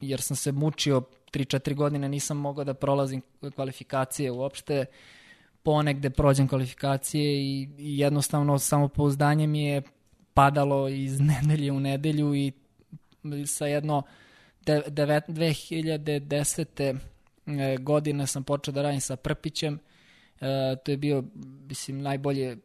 jer 0.00 0.20
sam 0.20 0.36
se 0.36 0.52
mučio 0.52 1.02
3-4 1.32 1.74
godine, 1.74 2.08
nisam 2.08 2.36
mogao 2.36 2.64
da 2.64 2.74
prolazim 2.74 3.22
kvalifikacije 3.54 4.30
uopšte, 4.30 4.84
ponegde 5.62 6.10
prođem 6.10 6.48
kvalifikacije 6.48 7.42
i, 7.42 7.68
i 7.78 7.98
jednostavno 7.98 8.58
samopouzdanje 8.58 9.46
mi 9.46 9.64
je 9.64 9.82
padalo 10.34 10.88
iz 10.88 11.20
nedelje 11.30 11.72
u 11.72 11.80
nedelju 11.80 12.34
i 12.34 12.52
sa 13.46 13.66
jedno 13.66 14.02
de, 14.66 14.82
2010 14.86 16.96
e, 17.46 17.76
godine 17.76 18.26
sam 18.26 18.44
počeo 18.44 18.72
da 18.72 18.82
radim 18.82 19.00
sa 19.00 19.16
Prpićem. 19.16 19.78
E, 20.40 20.76
to 20.76 20.90
je 20.90 20.96
bio, 20.96 21.24
mislim, 21.68 22.02
najbolje 22.02 22.56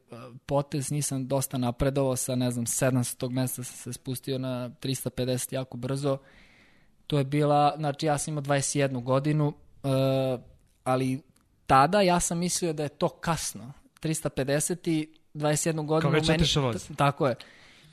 potez. 0.45 0.91
Nisam 0.91 1.27
dosta 1.27 1.57
napredovao 1.57 2.15
sa, 2.15 2.35
ne 2.35 2.51
znam, 2.51 2.65
700 2.65 3.29
mesta 3.29 3.63
sam 3.63 3.75
se 3.75 3.93
spustio 3.93 4.37
na 4.37 4.69
350 4.71 5.53
jako 5.53 5.77
brzo. 5.77 6.17
To 7.07 7.17
je 7.17 7.23
bila, 7.23 7.73
znači 7.77 8.05
ja 8.05 8.17
sam 8.17 8.31
imao 8.31 8.43
21 8.43 9.03
godinu, 9.03 9.53
e, 9.83 9.87
ali 10.83 11.21
tada 11.65 12.01
ja 12.01 12.19
sam 12.19 12.37
mislio 12.37 12.73
da 12.73 12.83
je 12.83 12.89
to 12.89 13.09
kasno. 13.09 13.73
350 14.01 14.89
i 14.89 15.09
21 15.33 15.85
godinu. 15.85 16.01
Kao 16.01 16.11
već 16.11 16.27
meni- 16.27 16.39
Tako 16.95 17.27
je. 17.27 17.35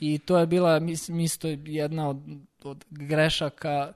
I 0.01 0.19
to 0.19 0.39
je 0.39 0.47
bila, 0.47 0.79
mislim, 0.79 1.21
isto 1.21 1.49
jedna 1.65 2.09
od, 2.09 2.19
od 2.65 2.85
grešaka. 2.91 3.93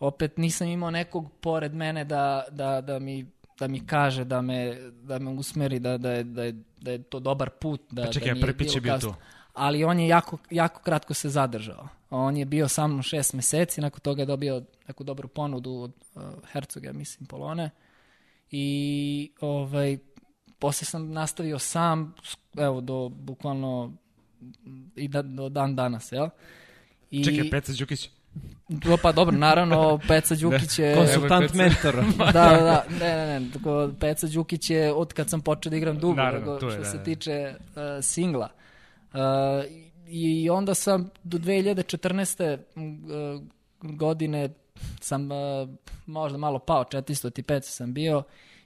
Opet 0.00 0.36
nisam 0.36 0.68
imao 0.68 0.90
nekog 0.90 1.32
pored 1.40 1.74
mene 1.74 2.04
da, 2.04 2.44
da, 2.50 2.80
da 2.80 2.98
mi 2.98 3.26
da 3.58 3.68
mi 3.68 3.86
kaže, 3.86 4.24
da 4.24 4.42
me, 4.42 4.76
da 5.02 5.18
me 5.18 5.30
usmeri, 5.30 5.78
da, 5.78 5.98
da, 5.98 6.10
je, 6.12 6.24
da, 6.24 6.44
je, 6.44 6.54
da 6.80 6.90
je 6.90 7.02
to 7.02 7.20
dobar 7.20 7.50
put. 7.50 7.80
Da, 7.90 8.04
Pa 8.04 8.12
čekaj, 8.12 8.28
da 8.28 8.34
nije 8.34 8.42
Prpić 8.46 8.74
je 8.74 8.80
bio 8.80 8.98
tu. 8.98 9.14
Ali 9.54 9.84
on 9.84 10.00
je 10.00 10.08
jako, 10.08 10.38
jako 10.50 10.82
kratko 10.82 11.14
se 11.14 11.28
zadržao. 11.28 11.88
On 12.10 12.36
je 12.36 12.44
bio 12.44 12.68
sa 12.68 12.86
mnom 12.86 13.02
šest 13.02 13.32
meseci, 13.32 13.80
nakon 13.80 14.00
toga 14.00 14.22
je 14.22 14.26
dobio 14.26 14.62
neku 14.88 15.04
dobru 15.04 15.28
ponudu 15.28 15.72
od 15.72 15.92
uh, 16.14 16.22
Hercoga, 16.52 16.92
mislim, 16.92 17.26
Polone. 17.26 17.70
I 18.50 19.30
ovaj, 19.40 19.98
posle 20.58 20.84
sam 20.84 21.12
nastavio 21.12 21.58
sam, 21.58 22.14
evo, 22.56 22.80
do 22.80 23.08
bukvalno 23.08 23.92
i 24.96 25.08
da, 25.08 25.22
do 25.22 25.48
dan 25.48 25.76
danas, 25.76 26.12
jel? 26.12 26.28
I, 27.10 27.24
Čekaj, 27.24 27.50
Peca 27.50 27.72
Đukić. 27.78 28.10
Do, 28.68 28.96
pa 29.02 29.12
dobro, 29.12 29.36
naravno, 29.36 29.98
Peca 30.08 30.34
Đukić 30.34 30.78
je... 30.78 30.94
Konsultant 30.94 31.54
mentor. 31.54 31.94
da, 32.18 32.32
da, 32.32 32.40
da, 32.40 32.84
ne, 33.00 33.16
ne, 33.16 33.40
ne, 33.40 33.50
tako, 33.52 33.90
Peca 34.00 34.26
Đukić 34.26 34.70
je 34.70 34.92
od 34.92 35.12
kad 35.12 35.30
sam 35.30 35.40
počeo 35.40 35.70
da 35.70 35.76
igram 35.76 35.98
dugo, 35.98 36.14
Naravno, 36.14 36.46
nego, 36.46 36.58
tu 36.58 36.66
je, 36.66 36.72
što 36.72 36.82
da, 36.82 36.90
se 36.90 36.96
da. 36.96 37.04
tiče 37.04 37.54
uh, 37.54 37.82
singla. 38.02 38.48
Uh, 39.12 39.18
I 40.06 40.50
onda 40.50 40.74
sam 40.74 41.10
do 41.24 41.38
2014. 41.38 42.58
uh, 42.76 43.42
godine 43.82 44.48
sam 45.00 45.30
uh, 45.30 45.68
možda 46.06 46.38
malo 46.38 46.58
pao, 46.58 46.84
405 46.84 47.60
sam 47.62 47.94
bio 47.94 48.22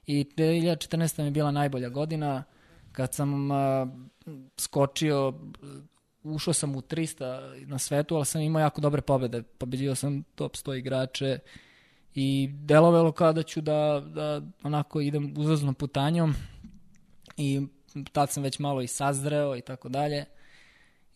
i 0.07 0.25
2014. 0.37 1.21
mi 1.21 1.25
je 1.25 1.31
bila 1.31 1.51
najbolja 1.51 1.89
godina 1.89 2.45
kad 2.93 3.15
sam 3.15 3.51
uh, 3.51 3.57
skočio 4.57 5.29
uh, 5.29 5.35
ušao 6.25 6.55
sam 6.55 6.77
u 6.77 6.81
300 6.81 7.67
na 7.67 7.79
svetu, 7.79 8.17
ali 8.17 8.27
sam 8.27 8.41
imao 8.41 8.61
jako 8.61 8.81
dobre 8.81 9.03
pobede. 9.03 9.43
Pobeđio 9.43 9.95
sam 9.95 10.23
top 10.35 10.53
100 10.53 10.79
igrače 10.79 11.39
i 12.15 12.51
delovalo 12.53 13.13
kao 13.13 13.33
da 13.33 13.43
ću 13.43 13.61
da, 13.61 14.03
da 14.15 14.43
onako 14.63 15.01
idem 15.01 15.35
uzlaznom 15.37 15.75
putanjom 15.75 16.35
i 17.37 17.61
tad 18.13 18.31
sam 18.31 18.43
već 18.43 18.59
malo 18.59 18.83
i 18.83 18.87
sazreo 18.87 19.57
i 19.57 19.61
tako 19.61 19.89
dalje. 19.89 20.25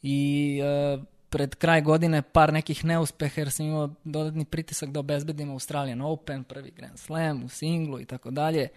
I 0.02 0.60
e, 0.64 0.98
pred 1.28 1.54
kraj 1.54 1.82
godine 1.82 2.22
par 2.22 2.52
nekih 2.52 2.84
neuspeha 2.84 3.40
jer 3.40 3.50
sam 3.50 3.66
imao 3.66 3.94
dodatni 4.04 4.44
pritisak 4.44 4.90
da 4.90 5.00
obezbedim 5.00 5.50
Australian 5.50 6.00
Open, 6.00 6.44
prvi 6.44 6.70
Grand 6.70 6.98
Slam 6.98 7.44
u 7.44 7.48
singlu 7.48 8.00
i 8.00 8.04
tako 8.04 8.30
dalje. 8.30 8.68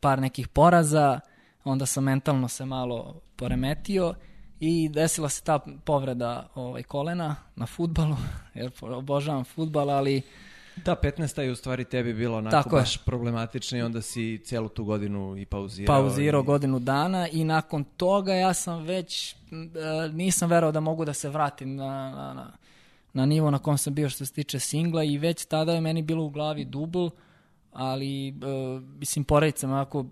Par 0.00 0.20
nekih 0.20 0.48
poraza, 0.48 1.20
onda 1.64 1.86
sam 1.86 2.04
mentalno 2.04 2.48
se 2.48 2.64
malo 2.64 3.20
poremetio 3.36 4.14
i 4.60 4.88
desila 4.88 5.28
se 5.28 5.42
ta 5.42 5.58
povreda 5.84 6.48
ovaj, 6.54 6.82
kolena 6.82 7.36
na 7.56 7.66
futbalu, 7.66 8.16
jer 8.54 8.70
obožavam 8.82 9.44
futbal, 9.44 9.90
ali 9.90 10.22
Da, 10.76 10.96
15. 10.96 11.40
je 11.40 11.50
u 11.50 11.56
stvari 11.56 11.84
tebi 11.84 12.14
bilo 12.14 12.38
onako 12.38 12.50
Tako 12.52 12.76
je. 12.76 12.80
baš 12.80 12.98
problematično 12.98 13.78
i 13.78 13.82
onda 13.82 14.02
si 14.02 14.38
celu 14.38 14.68
tu 14.68 14.84
godinu 14.84 15.36
i 15.36 15.44
pauzirao. 15.44 15.96
pauzirao 15.96 16.40
i... 16.40 16.44
godinu 16.44 16.78
dana 16.78 17.28
i 17.28 17.44
nakon 17.44 17.84
toga 17.86 18.34
ja 18.34 18.54
sam 18.54 18.82
već, 18.82 19.32
e, 19.32 19.36
nisam 20.12 20.50
verao 20.50 20.72
da 20.72 20.80
mogu 20.80 21.04
da 21.04 21.12
se 21.12 21.28
vratim 21.28 21.76
na, 21.76 21.84
na, 22.10 22.34
na, 22.34 22.52
na 23.12 23.26
nivo 23.26 23.50
na 23.50 23.58
kom 23.58 23.78
sam 23.78 23.94
bio 23.94 24.10
što 24.10 24.26
se 24.26 24.32
tiče 24.32 24.58
singla 24.60 25.04
i 25.04 25.18
već 25.18 25.44
tada 25.44 25.72
je 25.72 25.80
meni 25.80 26.02
bilo 26.02 26.24
u 26.24 26.30
glavi 26.30 26.64
dubl, 26.64 27.06
ali 27.72 28.28
e, 28.28 28.32
mislim 28.90 29.24
poredica 29.24 29.66
me 29.66 29.72
onako 29.72 30.02
g- 30.02 30.08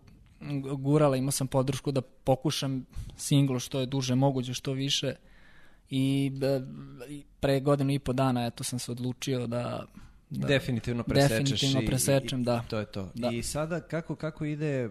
gurala, 0.78 1.16
imao 1.16 1.30
sam 1.30 1.46
podršku 1.46 1.92
da 1.92 2.00
pokušam 2.00 2.86
singlo 3.16 3.58
što 3.58 3.80
je 3.80 3.86
duže 3.86 4.14
moguće, 4.14 4.54
što 4.54 4.72
više 4.72 5.14
i 5.90 6.32
e, 6.42 6.60
pre 7.40 7.60
godinu 7.60 7.92
i 7.92 7.98
po 7.98 8.12
dana 8.12 8.46
eto 8.46 8.64
sam 8.64 8.78
se 8.78 8.92
odlučio 8.92 9.46
da, 9.46 9.86
da 10.30 10.46
Definitivno 10.46 11.02
presečeš. 11.02 11.38
Definitivno 11.38 11.82
i- 11.82 11.86
presečem, 11.86 12.40
i, 12.40 12.44
da. 12.44 12.64
To 12.68 12.78
je 12.78 12.86
to. 12.86 13.10
Da. 13.14 13.30
I 13.30 13.42
sada 13.42 13.80
kako, 13.80 14.14
kako 14.16 14.44
ide, 14.44 14.66
e, 14.76 14.88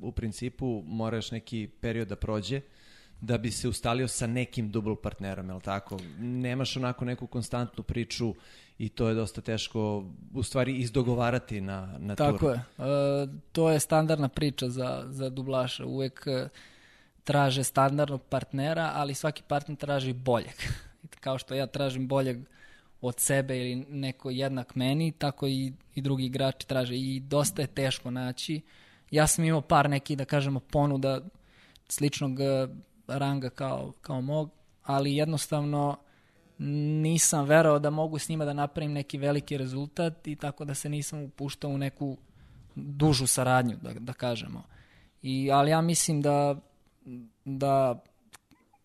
u 0.00 0.12
principu 0.12 0.82
moraš 0.86 1.30
neki 1.30 1.68
period 1.80 2.08
da 2.08 2.16
prođe 2.16 2.60
da 3.24 3.38
bi 3.38 3.50
se 3.50 3.68
ustalio 3.68 4.08
sa 4.08 4.26
nekim 4.26 4.70
dubl 4.70 4.94
partnerom, 4.94 5.48
je 5.48 5.54
li 5.54 5.60
tako? 5.60 5.98
Nemaš 6.18 6.76
onako 6.76 7.04
neku 7.04 7.26
konstantnu 7.26 7.84
priču 7.84 8.34
i 8.78 8.88
to 8.88 9.08
je 9.08 9.14
dosta 9.14 9.40
teško 9.40 10.04
u 10.34 10.42
stvari 10.42 10.76
izdogovarati 10.76 11.60
na, 11.60 11.96
na 11.98 12.16
Tako 12.16 12.38
turu. 12.38 12.52
je. 12.52 12.56
E, 12.56 13.26
to 13.52 13.70
je 13.70 13.80
standardna 13.80 14.28
priča 14.28 14.68
za, 14.68 15.04
za 15.08 15.30
dublaša. 15.30 15.86
Uvek 15.86 16.26
e, 16.26 16.48
traže 17.24 17.64
standardnog 17.64 18.22
partnera, 18.22 18.92
ali 18.94 19.14
svaki 19.14 19.42
partner 19.48 19.78
traži 19.78 20.12
boljeg. 20.12 20.56
Kao 21.24 21.38
što 21.38 21.54
ja 21.54 21.66
tražim 21.66 22.08
boljeg 22.08 22.38
od 23.00 23.20
sebe 23.20 23.58
ili 23.58 23.74
neko 23.74 24.30
jednak 24.30 24.74
meni, 24.74 25.12
tako 25.12 25.46
i, 25.46 25.72
i 25.94 26.02
drugi 26.02 26.24
igrači 26.24 26.66
traže. 26.66 26.96
I 26.96 27.20
dosta 27.20 27.62
je 27.62 27.66
teško 27.66 28.10
naći. 28.10 28.60
Ja 29.10 29.26
sam 29.26 29.44
imao 29.44 29.60
par 29.60 29.90
nekih, 29.90 30.18
da 30.18 30.24
kažemo, 30.24 30.60
ponuda 30.60 31.20
sličnog 31.88 32.40
e, 32.40 32.68
ranga 33.06 33.50
kao, 33.50 33.92
kao 34.00 34.20
mog, 34.20 34.50
ali 34.82 35.16
jednostavno 35.16 35.96
nisam 36.58 37.46
verao 37.46 37.78
da 37.78 37.90
mogu 37.90 38.18
s 38.18 38.28
njima 38.28 38.44
da 38.44 38.52
napravim 38.52 38.92
neki 38.92 39.18
veliki 39.18 39.56
rezultat 39.56 40.26
i 40.26 40.36
tako 40.36 40.64
da 40.64 40.74
se 40.74 40.88
nisam 40.88 41.22
upuštao 41.22 41.70
u 41.70 41.78
neku 41.78 42.16
dužu 42.74 43.26
saradnju, 43.26 43.76
da, 43.82 43.92
da 43.92 44.12
kažemo. 44.12 44.62
I, 45.22 45.50
ali 45.52 45.70
ja 45.70 45.80
mislim 45.80 46.22
da, 46.22 46.60
da 47.44 48.02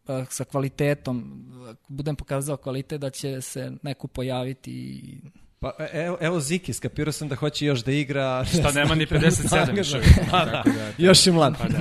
e, 0.08 0.25
sa 0.29 0.43
kvalitetom, 0.43 1.45
ako 1.69 1.93
budem 1.93 2.15
pokazao 2.15 2.58
kvalitet, 2.58 3.01
da 3.01 3.10
će 3.10 3.41
se 3.41 3.71
neko 3.84 4.08
pojaviti 4.08 4.71
i 4.71 5.21
Pa 5.61 5.71
e- 5.79 5.89
evo, 5.95 6.17
evo 6.21 6.39
Ziki, 6.39 6.73
skapirao 6.73 7.11
sam 7.11 7.27
da 7.27 7.35
hoće 7.35 7.65
još 7.65 7.79
da 7.79 7.91
igra. 7.91 8.45
Šta 8.45 8.71
nema 8.71 8.95
ni 8.95 9.05
57 9.07 9.77
još 9.77 9.93
uvijek. 9.93 10.31
Da, 10.31 10.37
da. 10.37 10.63
Da- 10.65 10.91
Još 10.99 11.27
je 11.27 11.33
mlad. 11.33 11.55
Pa 11.57 11.67
da. 11.67 11.77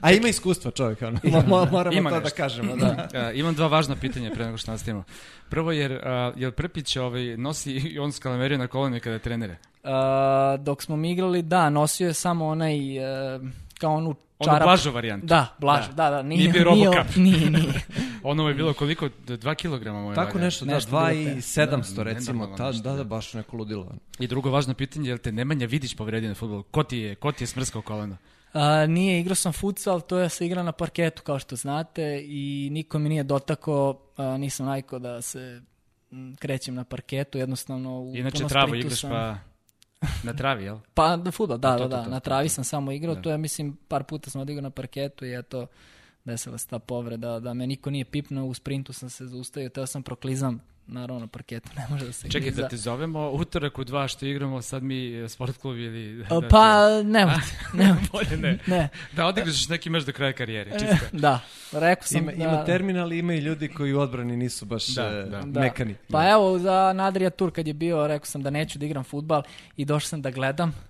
A 0.00 0.12
ima 0.12 0.28
iskustva 0.28 0.70
čovjek, 0.70 1.02
ono. 1.02 1.18
Mo- 1.18 1.70
moramo 1.70 1.96
Ima 1.96 2.10
to 2.10 2.16
nešto. 2.16 2.28
da 2.30 2.36
kažemo. 2.36 2.76
Da. 2.76 3.08
Uh, 3.30 3.36
imam 3.38 3.54
dva 3.54 3.66
važna 3.66 3.96
pitanja 3.96 4.30
pre 4.30 4.44
nego 4.44 4.56
što 4.56 4.70
nastavimo. 4.70 5.04
Prvo, 5.48 5.72
jer, 5.72 5.92
uh, 5.92 6.00
jel 6.36 6.52
Prpić 6.52 6.96
ovaj, 6.96 7.36
nosi 7.36 7.72
i 7.72 7.98
on 7.98 8.12
skalameriju 8.12 8.58
na 8.58 8.66
kolenu 8.66 9.00
kada 9.00 9.18
trenere? 9.18 9.56
A, 9.84 10.56
dok 10.58 10.82
smo 10.82 10.96
mi 10.96 11.12
igrali, 11.12 11.42
da, 11.42 11.70
nosio 11.70 12.06
je 12.06 12.14
samo 12.14 12.46
onaj, 12.46 12.96
e, 12.96 13.40
kao 13.78 13.94
onu 13.94 14.08
Ono 14.38 14.46
čarap. 14.46 14.62
blažu 14.62 14.90
varijantu. 14.90 15.26
Da, 15.26 15.56
blaž, 15.58 15.86
Da. 15.86 15.92
da, 15.94 16.10
da, 16.10 16.22
nije, 16.22 16.38
Nije 16.38 16.52
bio 16.52 16.64
Robocop. 16.64 17.16
nije, 17.16 17.50
nije. 17.50 17.72
Ono 18.22 18.48
je 18.48 18.54
bilo 18.54 18.72
koliko? 18.74 19.06
2 19.06 19.54
kilograma 19.54 20.00
moje 20.00 20.14
Tako 20.14 20.28
vaga. 20.28 20.40
nešto, 20.40 20.64
da, 20.64 20.74
Nešto 20.74 20.90
2 20.90 21.10
bilo 21.10 21.22
i 21.22 21.34
te. 21.34 21.40
700 21.40 21.94
Da, 21.94 22.02
recimo, 22.04 22.46
ta, 22.48 22.66
nešto, 22.66 22.82
da, 22.82 22.90
da, 22.90 22.96
da. 22.96 23.04
baš 23.04 23.34
neko 23.34 23.56
ludilo. 23.56 23.94
I 24.18 24.26
drugo 24.26 24.50
važno 24.50 24.74
pitanje, 24.74 25.08
jel 25.08 25.18
te 25.18 25.32
Nemanja 25.32 25.66
Vidić 25.66 25.94
povredio 25.94 26.28
na 26.28 26.34
futbolu? 26.34 26.62
Ko 26.62 26.82
ti 26.82 26.98
je, 26.98 27.14
ko 27.14 27.32
ti 27.32 27.42
je 27.42 27.48
smrskao 27.48 27.82
koleno? 27.82 28.16
A, 28.52 28.86
nije, 28.86 29.20
igrao 29.20 29.34
sam 29.34 29.52
futsal, 29.52 30.00
to 30.00 30.18
je 30.18 30.28
se 30.28 30.46
igra 30.46 30.62
na 30.62 30.72
parketu 30.72 31.22
kao 31.22 31.38
što 31.38 31.56
znate 31.56 32.02
i 32.22 32.68
niko 32.72 32.98
mi 32.98 33.08
nije 33.08 33.22
dotakao, 33.22 34.00
a, 34.16 34.36
nisam 34.36 34.66
najko 34.66 34.98
da 34.98 35.22
se 35.22 35.62
krećem 36.36 36.74
na 36.74 36.84
parketu, 36.84 37.38
jednostavno 37.38 38.00
u 38.00 38.16
Inače 38.16 38.44
travu 38.44 38.68
sprintu 38.68 38.86
igraš 38.86 39.00
sam- 39.00 39.10
pa 39.10 39.36
na 40.22 40.32
travi, 40.32 40.64
jel? 40.64 40.78
Pa 40.94 41.16
da 41.16 41.30
futbol, 41.30 41.58
da, 41.58 41.68
To, 41.68 41.78
da, 41.78 41.84
to, 41.86 41.88
da, 41.90 42.04
to, 42.04 42.10
na 42.10 42.20
to, 42.20 42.24
travi 42.24 42.48
to. 42.48 42.54
sam 42.54 42.64
samo 42.64 42.92
igrao, 42.92 43.14
Da. 43.14 43.22
to 43.22 43.30
je 43.30 43.38
mislim 43.38 43.76
par 43.88 44.04
puta 44.04 44.30
sam 44.30 44.40
odigrao 44.40 44.62
na 44.62 44.70
parketu 44.70 45.26
i 45.26 45.34
eto 45.34 45.66
desila 46.24 46.58
se 46.58 46.66
ta 46.66 46.78
povreda, 46.78 47.40
da 47.40 47.54
me 47.54 47.66
niko 47.66 47.90
nije 47.90 48.04
pipnuo, 48.04 48.44
u 48.44 48.54
sprintu 48.54 48.92
sam 48.92 49.10
se 49.10 49.26
zaustavio, 49.26 49.68
teo 49.68 49.86
sam 49.86 50.02
proklizam, 50.02 50.60
naravno 50.86 51.20
na 51.20 51.26
parketu 51.26 51.70
ne 51.76 51.86
može 51.90 52.06
da 52.06 52.12
se 52.12 52.28
Čekaj, 52.28 52.48
kliza. 52.48 52.62
da 52.62 52.68
te 52.68 52.76
zovemo 52.76 53.30
utorak 53.30 53.78
u 53.78 53.84
dva 53.84 54.08
što 54.08 54.26
igramo, 54.26 54.62
sad 54.62 54.82
mi 54.82 55.14
e, 55.14 55.28
sport 55.28 55.56
klub 55.56 55.76
ili... 55.76 56.24
Da 56.24 56.40
Pa, 56.50 57.02
nemojte, 57.02 57.40
nemojte. 57.78 58.08
Bolje 58.12 58.36
ne. 58.36 58.58
Ne, 58.66 58.88
Da 59.16 59.26
odigraš 59.26 59.68
neki 59.68 59.90
meč 59.90 60.04
do 60.04 60.12
kraja 60.12 60.32
karijere, 60.32 60.70
čisto. 60.70 61.06
da, 61.12 61.40
rekao 61.72 62.06
sam 62.06 62.22
Ima, 62.22 62.32
da... 62.32 62.44
ima 62.44 62.64
terminal, 62.64 63.12
ima 63.12 63.34
i 63.34 63.38
ljudi 63.38 63.68
koji 63.68 63.94
u 63.94 64.00
odbrani 64.00 64.36
nisu 64.36 64.66
baš 64.66 64.86
Da, 64.86 65.06
e, 65.06 65.22
da. 65.30 65.42
Da. 65.42 65.60
mekani. 65.60 65.94
Pa 66.10 66.30
evo, 66.30 66.58
za 66.58 66.92
Nadrija 66.92 67.30
Tur 67.30 67.52
kad 67.52 67.66
je 67.66 67.74
bio, 67.74 68.06
rekao 68.06 68.26
sam 68.26 68.42
da 68.42 68.50
neću 68.50 68.78
da 68.78 68.86
igram 68.86 69.04
futbal 69.04 69.42
i 69.76 69.84
došao 69.84 70.08
sam 70.08 70.22
da 70.22 70.30
gledam 70.30 70.89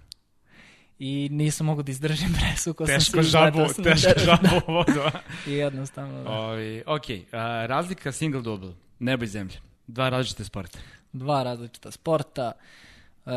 i 1.03 1.29
nisam 1.31 1.67
mogu 1.67 1.83
da 1.83 1.91
izdržim 1.91 2.29
presuko 2.41 2.87
sam 2.87 2.95
Teško 2.95 3.23
žabu, 3.23 3.59
sam 3.75 3.85
teško 3.85 4.13
da- 4.17 4.25
žabu 4.25 4.57
u 4.69 4.73
vodu. 4.73 5.01
a? 5.01 5.11
I 5.47 5.53
jednostavno, 5.53 6.23
da. 6.23 6.31
Ovi, 6.31 6.83
ok, 6.87 7.05
a, 7.33 7.67
razlika 7.67 8.13
single 8.13 8.43
double, 8.43 8.73
nebo 8.99 9.25
i 9.25 9.27
zemlje. 9.27 9.57
Dva 9.87 10.09
različite 10.09 10.45
sporta. 10.45 10.79
dva 11.13 11.43
različita 11.43 11.91
sporta, 11.91 12.53
e, 13.27 13.31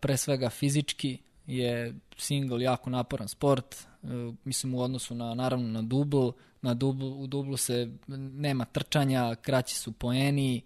pre 0.00 0.16
svega 0.16 0.50
fizički, 0.50 1.18
je 1.46 1.94
single 2.16 2.62
jako 2.62 2.90
naporan 2.90 3.28
sport, 3.28 3.74
e, 3.74 4.06
mislim 4.44 4.74
u 4.74 4.80
odnosu 4.80 5.14
na 5.14 5.34
naravno 5.34 5.68
na 5.68 5.82
dubl, 5.82 6.28
na 6.62 6.74
dubl, 6.74 7.04
u 7.04 7.26
dublu 7.26 7.56
se 7.56 7.90
nema 8.32 8.64
trčanja, 8.64 9.34
kraći 9.34 9.74
su 9.74 9.92
poeni, 9.92 10.62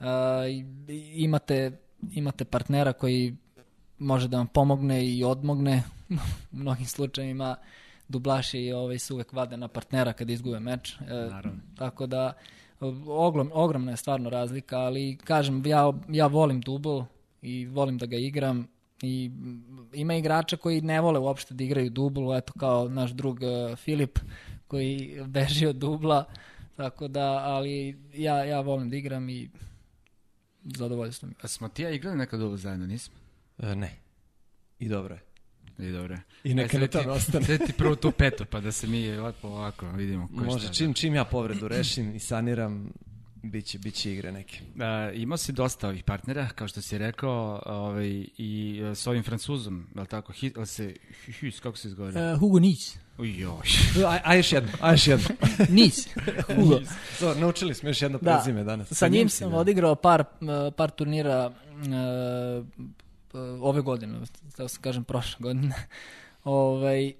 e, 0.00 0.04
imate, 1.14 1.78
imate 2.12 2.44
partnera 2.44 2.92
koji 2.92 3.36
može 4.02 4.28
da 4.28 4.36
vam 4.36 4.46
pomogne 4.46 5.06
i 5.06 5.24
odmogne 5.24 5.82
u 6.52 6.56
mnogim 6.56 6.86
slučajevima 6.86 7.56
dublaši 8.08 8.58
i 8.58 8.72
ovaj, 8.72 8.98
se 8.98 9.14
uvek 9.14 9.32
vade 9.32 9.56
na 9.56 9.68
partnera 9.68 10.12
kad 10.12 10.30
izgube 10.30 10.60
meč. 10.60 10.96
E, 11.00 11.04
Naravno. 11.30 11.60
Tako 11.78 12.06
da 12.06 12.32
ogrom, 13.06 13.50
ogromna 13.54 13.90
je 13.90 13.96
stvarno 13.96 14.30
razlika, 14.30 14.78
ali 14.78 15.18
kažem, 15.24 15.66
ja, 15.66 15.92
ja 16.08 16.26
volim 16.26 16.60
dubl 16.60 17.00
i 17.42 17.66
volim 17.66 17.98
da 17.98 18.06
ga 18.06 18.16
igram 18.16 18.66
i 19.02 19.30
ima 19.92 20.14
igrača 20.14 20.56
koji 20.56 20.80
ne 20.80 21.00
vole 21.00 21.18
uopšte 21.18 21.54
da 21.54 21.64
igraju 21.64 21.90
dubl, 21.90 22.34
eto 22.34 22.52
kao 22.52 22.88
naš 22.88 23.10
drug 23.10 23.38
uh, 23.42 23.76
Filip 23.76 24.18
koji 24.66 25.20
beži 25.26 25.66
od 25.66 25.76
dubla, 25.76 26.24
tako 26.76 27.08
da, 27.08 27.28
ali 27.28 27.98
ja, 28.14 28.44
ja 28.44 28.60
volim 28.60 28.90
da 28.90 28.96
igram 28.96 29.28
i 29.28 29.50
zadovoljstvo 30.64 31.28
mi. 31.28 31.34
A 31.42 31.48
smo 31.48 31.68
ti 31.68 31.82
ja 31.82 31.90
igrali 31.90 32.16
nekad 32.16 32.40
dubl 32.40 32.56
zajedno, 32.56 32.86
nismo? 32.86 33.21
E, 33.58 33.74
ne. 33.74 33.96
I 34.78 34.88
dobro 34.88 35.14
je. 35.14 35.20
I 35.88 35.92
dobro. 35.92 36.18
I 36.44 36.54
neka 36.54 36.78
ne 36.78 36.88
tamo 36.88 37.12
ostane. 37.12 37.44
Sve 37.44 37.58
ti 37.58 37.72
prvo 37.72 37.96
tu 37.96 38.10
peto, 38.12 38.44
pa 38.44 38.60
da 38.60 38.72
se 38.72 38.86
mi 38.86 39.10
lepo 39.10 39.48
ovako 39.48 39.90
vidimo. 39.90 40.28
Ko 40.28 40.44
Može, 40.44 40.64
šta, 40.64 40.74
čim, 40.74 40.94
čim 40.94 41.14
ja 41.14 41.24
povredu 41.24 41.68
rešim 41.68 42.16
i 42.16 42.18
saniram, 42.18 42.92
Biće, 43.42 43.78
biće 43.78 44.12
igre 44.12 44.32
neke. 44.32 44.60
Uh, 44.74 45.20
imao 45.20 45.36
si 45.36 45.52
dosta 45.52 45.88
ovih 45.88 46.04
partnera, 46.04 46.48
kao 46.48 46.68
što 46.68 46.80
si 46.82 46.98
rekao, 46.98 47.62
ovaj, 47.66 48.24
i 48.38 48.82
uh, 48.82 48.96
s 48.96 49.06
ovim 49.06 49.22
francuzom, 49.22 49.86
je 49.94 50.00
li 50.00 50.06
tako? 50.06 50.32
Hi, 50.32 50.52
ali 50.56 50.66
se, 50.66 50.94
Hus, 51.40 51.60
kako 51.60 51.76
se 51.76 51.88
izgovara? 51.88 52.32
Uh, 52.32 52.40
Hugo 52.40 52.58
Nice. 52.58 52.98
Ujoj. 53.18 53.50
a, 54.06 54.18
a 54.24 54.34
još 54.34 54.52
jedno, 54.52 54.70
a 54.80 54.92
još 54.92 55.06
jedno. 55.06 55.28
nice. 55.68 56.10
Hugo. 56.56 56.80
so, 57.18 57.34
naučili 57.34 57.74
smo 57.74 57.88
još 57.88 58.02
jedno 58.02 58.18
da. 58.18 58.32
prezime 58.32 58.64
danas. 58.64 58.88
Sa, 58.88 58.94
Sa 58.94 59.08
njim 59.08 59.28
sam 59.28 59.50
da. 59.50 59.56
odigrao 59.56 59.94
par, 59.94 60.24
par 60.76 60.90
turnira 60.90 61.52
uh, 61.70 62.66
ove 63.60 63.80
godine, 63.80 64.18
da 64.58 64.68
se 64.68 64.78
kažem 64.80 65.04
prošle 65.04 65.42
godine. 65.42 65.74
ovaj, 66.44 67.12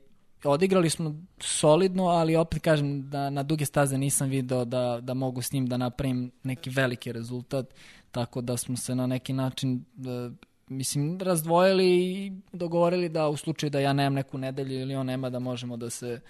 odigrali 0.45 0.91
smo 0.91 1.15
solidno, 1.41 2.05
ali 2.05 2.37
opet 2.37 2.63
kažem 2.63 3.11
da 3.11 3.31
na 3.31 3.43
duge 3.43 3.65
staze 3.65 3.99
nisam 3.99 4.29
video 4.29 4.65
da, 4.65 4.99
da 5.03 5.15
mogu 5.15 5.43
s 5.43 5.53
njim 5.53 5.67
da 5.67 5.77
napravim 5.77 6.31
neki 6.43 6.71
veliki 6.71 7.13
rezultat, 7.13 7.67
tako 8.11 8.41
da 8.41 8.57
smo 8.57 8.77
se 8.77 8.95
na 8.95 9.07
neki 9.07 9.33
način 9.33 9.85
da, 9.95 10.31
mislim, 10.69 11.19
razdvojili 11.21 11.87
i 11.87 12.33
dogovorili 12.53 13.09
da 13.09 13.29
u 13.29 13.37
slučaju 13.37 13.71
da 13.71 13.81
ja 13.81 13.93
nemam 13.93 14.15
neku 14.15 14.39
nedelju 14.39 14.81
ili 14.81 14.95
on 14.95 15.07
nema 15.07 15.31
da 15.31 15.39
možemo 15.39 15.77
da 15.77 15.91
se 15.91 16.21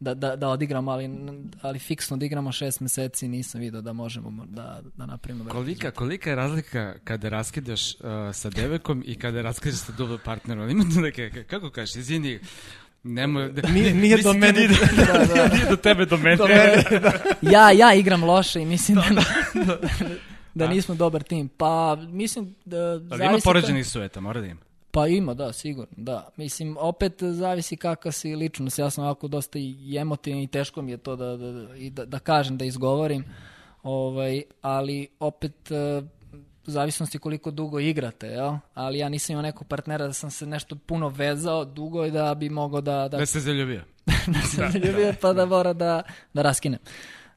da, 0.00 0.14
da, 0.14 0.36
da 0.36 0.48
odigramo, 0.48 0.90
ali, 0.90 1.10
ali 1.62 1.78
fiksno 1.78 2.16
da 2.16 2.26
igramo 2.26 2.52
šest 2.52 2.80
meseci 2.80 3.28
nisam 3.28 3.60
vidio 3.60 3.80
da 3.80 3.92
možemo 3.92 4.46
da, 4.46 4.80
da 4.96 5.06
napravimo. 5.06 5.44
Kolika, 5.44 5.90
kolika 5.90 6.30
je 6.30 6.36
razlika 6.36 6.94
kada 7.04 7.28
raskidaš 7.28 7.94
uh, 7.94 8.00
sa 8.32 8.50
devekom 8.50 9.02
i 9.06 9.14
kada 9.14 9.42
raskidaš 9.42 9.78
sa 9.78 9.92
double 9.92 10.18
partnerom? 10.24 10.70
Ima 10.70 10.84
tu 10.94 11.00
neke, 11.00 11.44
kako 11.50 11.70
kažeš, 11.70 11.96
izvini, 11.96 12.40
Nemo, 13.08 13.48
da, 13.48 13.68
nije, 13.68 13.94
nije 13.94 14.22
do 14.22 14.32
mene. 14.32 14.52
Nije, 14.52 14.68
da, 15.06 15.34
da. 15.34 15.48
nije 15.54 15.66
do 15.70 15.76
tebe, 15.76 16.04
do 16.04 16.16
mene. 16.16 16.36
Do 16.36 16.46
mene 16.46 16.84
da. 17.00 17.12
ja, 17.56 17.70
ja 17.70 17.94
igram 17.94 18.24
loše 18.24 18.62
i 18.62 18.64
mislim 18.64 18.96
da, 18.96 19.22
da, 19.54 19.64
da, 19.64 19.78
da 20.54 20.68
nismo 20.68 20.94
dobar 20.94 21.22
tim. 21.22 21.48
Pa, 21.48 21.96
mislim 21.96 22.54
da... 22.64 22.76
Ali 23.10 23.24
ima 23.24 23.38
poređenih 23.44 23.86
suveta, 23.86 24.20
mora 24.20 24.40
da 24.40 24.46
ima. 24.46 24.60
Pa 24.96 25.06
ima, 25.06 25.34
da, 25.34 25.52
sigurno, 25.52 25.94
da. 25.96 26.28
Mislim, 26.36 26.76
opet 26.80 27.22
zavisi 27.22 27.76
kakva 27.76 28.12
si 28.12 28.36
ličnost. 28.36 28.78
Ja 28.78 28.90
sam 28.90 29.04
ovako 29.04 29.28
dosta 29.28 29.58
i 29.58 29.96
emotivan 29.96 30.40
i 30.40 30.46
teško 30.46 30.82
mi 30.82 30.90
je 30.90 30.96
to 30.96 31.16
da, 31.16 31.36
da, 31.36 31.76
i 31.76 31.90
da, 31.90 32.04
da 32.04 32.18
kažem, 32.18 32.58
da 32.58 32.64
izgovorim. 32.64 33.24
Ovaj, 33.82 34.42
ali 34.62 35.08
opet 35.20 35.70
u 36.66 36.70
zavisnosti 36.70 37.18
koliko 37.18 37.50
dugo 37.50 37.80
igrate, 37.80 38.26
jel? 38.26 38.54
ali 38.74 38.98
ja 38.98 39.08
nisam 39.08 39.32
imao 39.32 39.42
nekog 39.42 39.68
partnera 39.68 40.06
da 40.06 40.12
sam 40.12 40.30
se 40.30 40.46
nešto 40.46 40.76
puno 40.76 41.08
vezao 41.08 41.64
dugo 41.64 42.04
i 42.04 42.10
da 42.10 42.34
bi 42.34 42.50
mogao 42.50 42.80
da... 42.80 43.08
Da, 43.08 43.18
da 43.18 43.26
se 43.26 43.40
zaljubio. 43.40 43.82
da 44.34 44.40
se 44.40 44.62
da, 44.62 44.70
zaljubio 44.70 45.12
da. 45.12 45.18
pa 45.20 45.32
da 45.32 45.46
mora 45.46 45.72
da, 45.72 46.02
da 46.34 46.42
raskinem. 46.42 46.80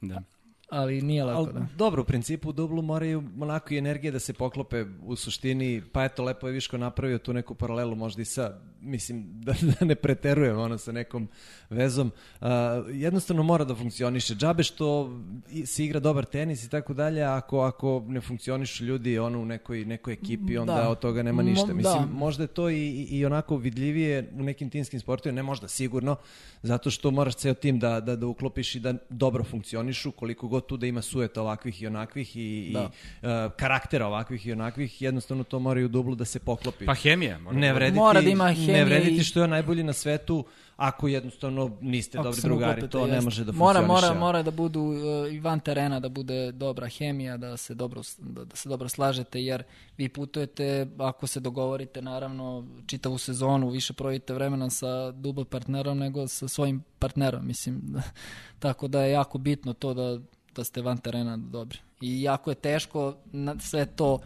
Da 0.00 0.22
ali 0.70 1.02
nije 1.02 1.24
lako. 1.24 1.38
Ali, 1.38 1.52
da. 1.52 1.66
Dobro, 1.76 2.02
u 2.02 2.04
principu 2.04 2.48
u 2.48 2.52
dublu 2.52 2.82
moraju 2.82 3.22
onako 3.40 3.74
i 3.74 3.78
energije 3.78 4.10
da 4.10 4.18
se 4.18 4.32
poklope 4.32 4.84
u 5.04 5.16
suštini, 5.16 5.82
pa 5.92 6.04
eto, 6.04 6.24
lepo 6.24 6.46
je 6.46 6.52
Viško 6.52 6.78
napravio 6.78 7.18
tu 7.18 7.32
neku 7.32 7.54
paralelu 7.54 7.94
možda 7.94 8.22
i 8.22 8.24
sa, 8.24 8.58
mislim, 8.80 9.26
da, 9.46 9.52
da 9.52 9.86
ne 9.86 9.94
preterujem 9.94 10.58
ono 10.58 10.78
sa 10.78 10.92
nekom 10.92 11.28
vezom. 11.70 12.10
Uh, 12.40 12.48
jednostavno 12.92 13.42
mora 13.42 13.64
da 13.64 13.74
funkcioniše. 13.74 14.34
Džabe 14.34 14.62
što 14.62 15.18
se 15.66 15.84
igra 15.84 16.00
dobar 16.00 16.24
tenis 16.24 16.64
i 16.64 16.70
tako 16.70 16.94
dalje, 16.94 17.22
ako, 17.22 17.60
ako 17.60 18.04
ne 18.08 18.20
funkcionišu 18.20 18.84
ljudi 18.84 19.18
ono 19.18 19.40
u 19.40 19.44
nekoj, 19.44 19.84
nekoj 19.84 20.12
ekipi, 20.12 20.58
onda 20.58 20.74
da. 20.74 20.88
od 20.88 20.98
toga 20.98 21.22
nema 21.22 21.42
ništa. 21.42 21.66
Mo, 21.66 21.74
mislim, 21.74 22.02
da. 22.02 22.12
možda 22.12 22.44
je 22.44 22.46
to 22.46 22.70
i, 22.70 23.06
i 23.10 23.26
onako 23.26 23.56
vidljivije 23.56 24.32
u 24.34 24.42
nekim 24.42 24.70
timskim 24.70 25.00
sportovima, 25.00 25.36
ne 25.36 25.42
možda 25.42 25.68
sigurno, 25.68 26.16
zato 26.62 26.90
što 26.90 27.10
moraš 27.10 27.34
ceo 27.34 27.54
tim 27.54 27.78
da, 27.78 28.00
da, 28.00 28.16
da 28.16 28.26
uklopiš 28.26 28.74
i 28.74 28.80
da 28.80 28.94
dobro 29.08 29.44
funkcionišu, 29.44 30.12
koliko 30.12 30.48
god 30.48 30.59
god 30.60 30.66
tu 30.66 30.76
da 30.76 30.86
ima 30.86 31.02
sueta 31.02 31.40
ovakvih 31.42 31.82
i 31.82 31.86
onakvih 31.86 32.36
i, 32.36 32.70
da. 32.74 32.80
i 32.80 33.26
uh, 33.26 33.52
karaktera 33.56 34.06
ovakvih 34.06 34.46
i 34.46 34.52
onakvih, 34.52 35.02
jednostavno 35.02 35.44
to 35.44 35.58
mora 35.58 35.80
i 35.80 35.84
u 35.84 35.88
dublu 35.88 36.14
da 36.14 36.24
se 36.24 36.38
poklopi. 36.38 36.86
Pa 36.86 36.94
hemija. 36.94 37.38
Mora, 37.38 37.58
ne 37.58 37.72
vrediti, 37.72 37.98
mora 37.98 38.20
da 38.20 38.28
ima 38.28 38.52
hemije. 38.52 38.72
Ne 38.72 38.84
vrediti 38.84 39.24
što 39.24 39.42
je 39.42 39.48
najbolji 39.48 39.82
na 39.82 39.92
svetu, 39.92 40.44
ako 40.80 41.08
jednostavno 41.08 41.76
niste 41.80 42.18
ako 42.18 42.24
dobri 42.24 42.42
drugari, 42.42 42.88
to 42.88 43.06
ne 43.06 43.20
može 43.20 43.44
da 43.44 43.52
mora, 43.52 43.86
Mora, 43.86 44.14
mora 44.14 44.42
da 44.42 44.50
budu 44.50 44.80
uh, 44.80 45.32
i 45.32 45.40
van 45.40 45.60
terena, 45.60 46.00
da 46.00 46.08
bude 46.08 46.52
dobra 46.52 46.88
hemija, 46.88 47.36
da 47.36 47.56
se 47.56 47.74
dobro, 47.74 48.02
da, 48.18 48.44
da 48.44 48.56
se 48.56 48.68
dobro 48.68 48.88
slažete, 48.88 49.42
jer 49.42 49.62
vi 49.96 50.08
putujete, 50.08 50.86
ako 50.98 51.26
se 51.26 51.40
dogovorite, 51.40 52.02
naravno, 52.02 52.66
čitavu 52.86 53.18
sezonu, 53.18 53.70
više 53.70 53.92
provite 53.92 54.34
vremena 54.34 54.70
sa 54.70 55.10
dubl 55.10 55.42
partnerom 55.44 55.98
nego 55.98 56.28
sa 56.28 56.48
svojim 56.48 56.82
partnerom, 56.98 57.46
mislim. 57.46 57.82
tako 58.58 58.88
da 58.88 59.02
je 59.02 59.12
jako 59.12 59.38
bitno 59.38 59.72
to 59.72 59.94
da 59.94 60.18
da 60.54 60.64
ste 60.64 60.82
van 60.82 60.98
terena 60.98 61.36
dobri. 61.36 61.78
I 62.00 62.22
jako 62.22 62.50
je 62.50 62.54
teško 62.54 63.16
na 63.32 63.58
sve 63.58 63.86
to 63.86 64.18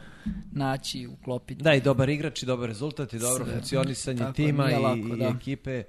naći, 0.52 1.06
uklopiti. 1.06 1.62
Da, 1.62 1.74
i 1.74 1.80
dobar 1.80 2.08
igrač 2.08 2.42
i 2.42 2.46
dobar 2.46 2.68
rezultat 2.68 3.12
i 3.12 3.18
dobro 3.18 3.44
sve. 3.44 3.54
funkcionisanje 3.54 4.24
tima 4.34 4.70
i, 4.70 4.74
lako, 4.74 5.14
i 5.14 5.18
da. 5.18 5.32
ekipe. 5.40 5.82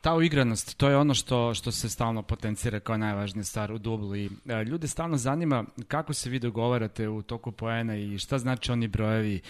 Ta 0.00 0.14
uigranost, 0.14 0.76
to 0.76 0.88
je 0.88 0.96
ono 0.96 1.14
što, 1.14 1.54
što 1.54 1.72
se 1.72 1.88
stalno 1.88 2.22
potencira 2.22 2.80
kao 2.80 2.96
najvažnija 2.96 3.44
stvar 3.44 3.72
u 3.72 3.78
dublu 3.78 4.16
i 4.16 4.30
e, 4.48 4.64
ljude 4.64 4.88
stalno 4.88 5.16
zanima 5.16 5.64
kako 5.88 6.14
se 6.14 6.30
vi 6.30 6.38
dogovarate 6.38 7.08
u 7.08 7.22
toku 7.22 7.52
poena 7.52 7.96
i 7.96 8.18
šta 8.18 8.38
znači 8.38 8.72
oni 8.72 8.88
brojevi 8.88 9.40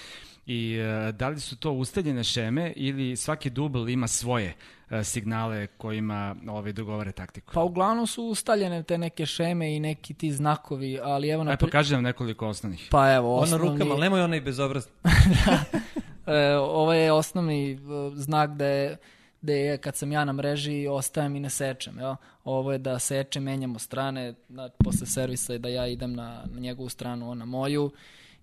i 0.47 0.75
e, 0.75 1.13
da 1.13 1.29
li 1.29 1.41
su 1.41 1.57
to 1.57 1.73
ustaljene 1.73 2.25
šeme 2.25 2.73
ili 2.77 3.17
svaki 3.17 3.51
dubl 3.51 3.89
ima 3.89 4.09
svoje 4.09 4.55
e, 4.91 5.05
signale 5.05 5.67
kojima 5.67 6.37
ovaj, 6.49 6.73
dogovore 6.73 7.13
taktiku? 7.13 7.53
Pa 7.55 7.63
uglavnom 7.63 8.07
su 8.07 8.25
ustaljene 8.25 8.83
te 8.83 8.99
neke 8.99 9.27
šeme 9.27 9.77
i 9.77 9.81
neki 9.81 10.15
ti 10.15 10.33
znakovi, 10.33 10.99
ali 11.03 11.29
evo... 11.29 11.45
Napri... 11.45 11.67
Aj, 11.67 11.71
pokaži 11.71 11.95
nam 11.95 12.03
nekoliko 12.03 12.49
osnovnih. 12.49 12.89
Pa 12.91 13.13
evo, 13.13 13.37
osnovni... 13.37 13.67
Ona 13.67 13.73
rukama, 13.73 13.93
ali 13.95 14.01
nemoj 14.01 14.23
onaj 14.23 14.41
bezobrazno. 14.41 14.93
da. 15.47 15.81
E, 16.33 16.57
ovo 16.57 16.93
je 16.93 17.13
osnovni 17.13 17.73
e, 17.73 17.79
znak 18.15 18.51
da 18.51 18.67
je 18.67 18.97
je 19.43 19.79
kad 19.79 19.97
sam 19.97 20.13
ja 20.13 20.25
na 20.25 20.33
mreži 20.33 20.87
ostajem 20.87 21.37
i 21.37 21.41
ne 21.41 21.51
sečem. 21.51 21.99
Jel? 21.99 22.15
Ovo 22.45 22.73
je 22.73 22.79
da 22.79 22.99
sečem, 22.99 23.43
menjamo 23.43 23.79
strane, 23.79 24.35
da, 24.49 24.69
posle 24.85 25.07
servisa 25.07 25.55
i 25.55 25.59
da 25.59 25.69
ja 25.69 25.87
idem 25.87 26.13
na, 26.13 26.45
na 26.53 26.61
njegovu 26.61 26.89
stranu, 26.89 27.31
on 27.31 27.39
na 27.39 27.45
moju 27.45 27.91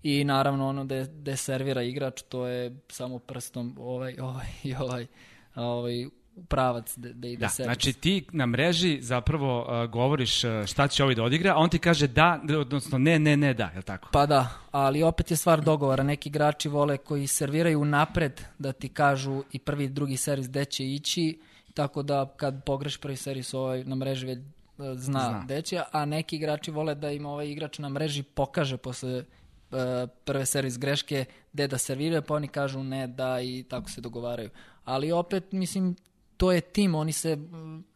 i 0.02 0.24
naravno 0.24 0.68
ono 0.68 0.84
da 0.84 1.04
da 1.04 1.36
servira 1.36 1.82
igrač, 1.82 2.22
to 2.22 2.46
je 2.46 2.76
samo 2.88 3.18
prstom 3.18 3.76
ovaj, 3.80 4.16
ovaj 4.20 4.46
i 4.62 4.74
ovaj, 4.74 5.06
ovaj 5.54 6.06
pravac 6.48 6.98
da, 6.98 7.12
da 7.12 7.28
ide 7.28 7.40
da, 7.40 7.48
servis. 7.48 7.66
Znači 7.66 7.92
ti 7.92 8.26
na 8.32 8.46
mreži 8.46 8.98
zapravo 9.02 9.60
uh, 9.60 9.90
govoriš 9.90 10.44
uh, 10.44 10.50
šta 10.66 10.88
će 10.88 11.02
ovaj 11.02 11.14
da 11.14 11.22
odigra, 11.22 11.52
a 11.52 11.56
on 11.56 11.70
ti 11.70 11.78
kaže 11.78 12.06
da, 12.06 12.40
odnosno 12.60 12.98
ne, 12.98 13.18
ne, 13.18 13.36
ne, 13.36 13.54
da, 13.54 13.64
je 13.64 13.76
li 13.76 13.82
tako? 13.82 14.08
Pa 14.12 14.26
da, 14.26 14.50
ali 14.70 15.02
opet 15.02 15.30
je 15.30 15.36
stvar 15.36 15.60
dogovora. 15.60 16.02
Neki 16.02 16.28
igrači 16.28 16.68
vole 16.68 16.96
koji 16.96 17.26
serviraju 17.26 17.84
napred 17.84 18.40
da 18.58 18.72
ti 18.72 18.88
kažu 18.88 19.42
i 19.52 19.58
prvi 19.58 19.84
i 19.84 19.88
drugi 19.88 20.16
servis 20.16 20.48
gde 20.48 20.64
će 20.64 20.86
ići, 20.86 21.40
tako 21.74 22.02
da 22.02 22.26
kad 22.36 22.64
pogreš 22.64 22.96
prvi 22.96 23.16
servis 23.16 23.54
ovaj 23.54 23.84
na 23.84 23.94
mreži 23.94 24.26
već 24.26 24.38
uh, 24.38 24.44
zna, 24.78 24.94
zna. 25.20 25.42
gde 25.44 25.62
će, 25.62 25.82
a 25.92 26.04
neki 26.04 26.36
igrači 26.36 26.70
vole 26.70 26.94
da 26.94 27.10
im 27.10 27.26
ovaj 27.26 27.48
igrač 27.48 27.78
na 27.78 27.88
mreži 27.88 28.22
pokaže 28.22 28.76
posle 28.76 29.24
E, 29.72 30.06
prve 30.24 30.46
servis 30.46 30.78
greške 30.78 31.24
gde 31.52 31.66
da 31.68 31.78
serviraju, 31.78 32.22
pa 32.22 32.34
oni 32.34 32.48
kažu 32.48 32.82
ne, 32.82 33.06
da 33.06 33.40
i 33.40 33.64
tako 33.68 33.90
se 33.90 34.00
dogovaraju. 34.00 34.50
Ali 34.84 35.12
opet, 35.12 35.52
mislim, 35.52 35.96
to 36.38 36.52
je 36.52 36.60
tim, 36.60 36.94
oni 36.94 37.12
se, 37.12 37.38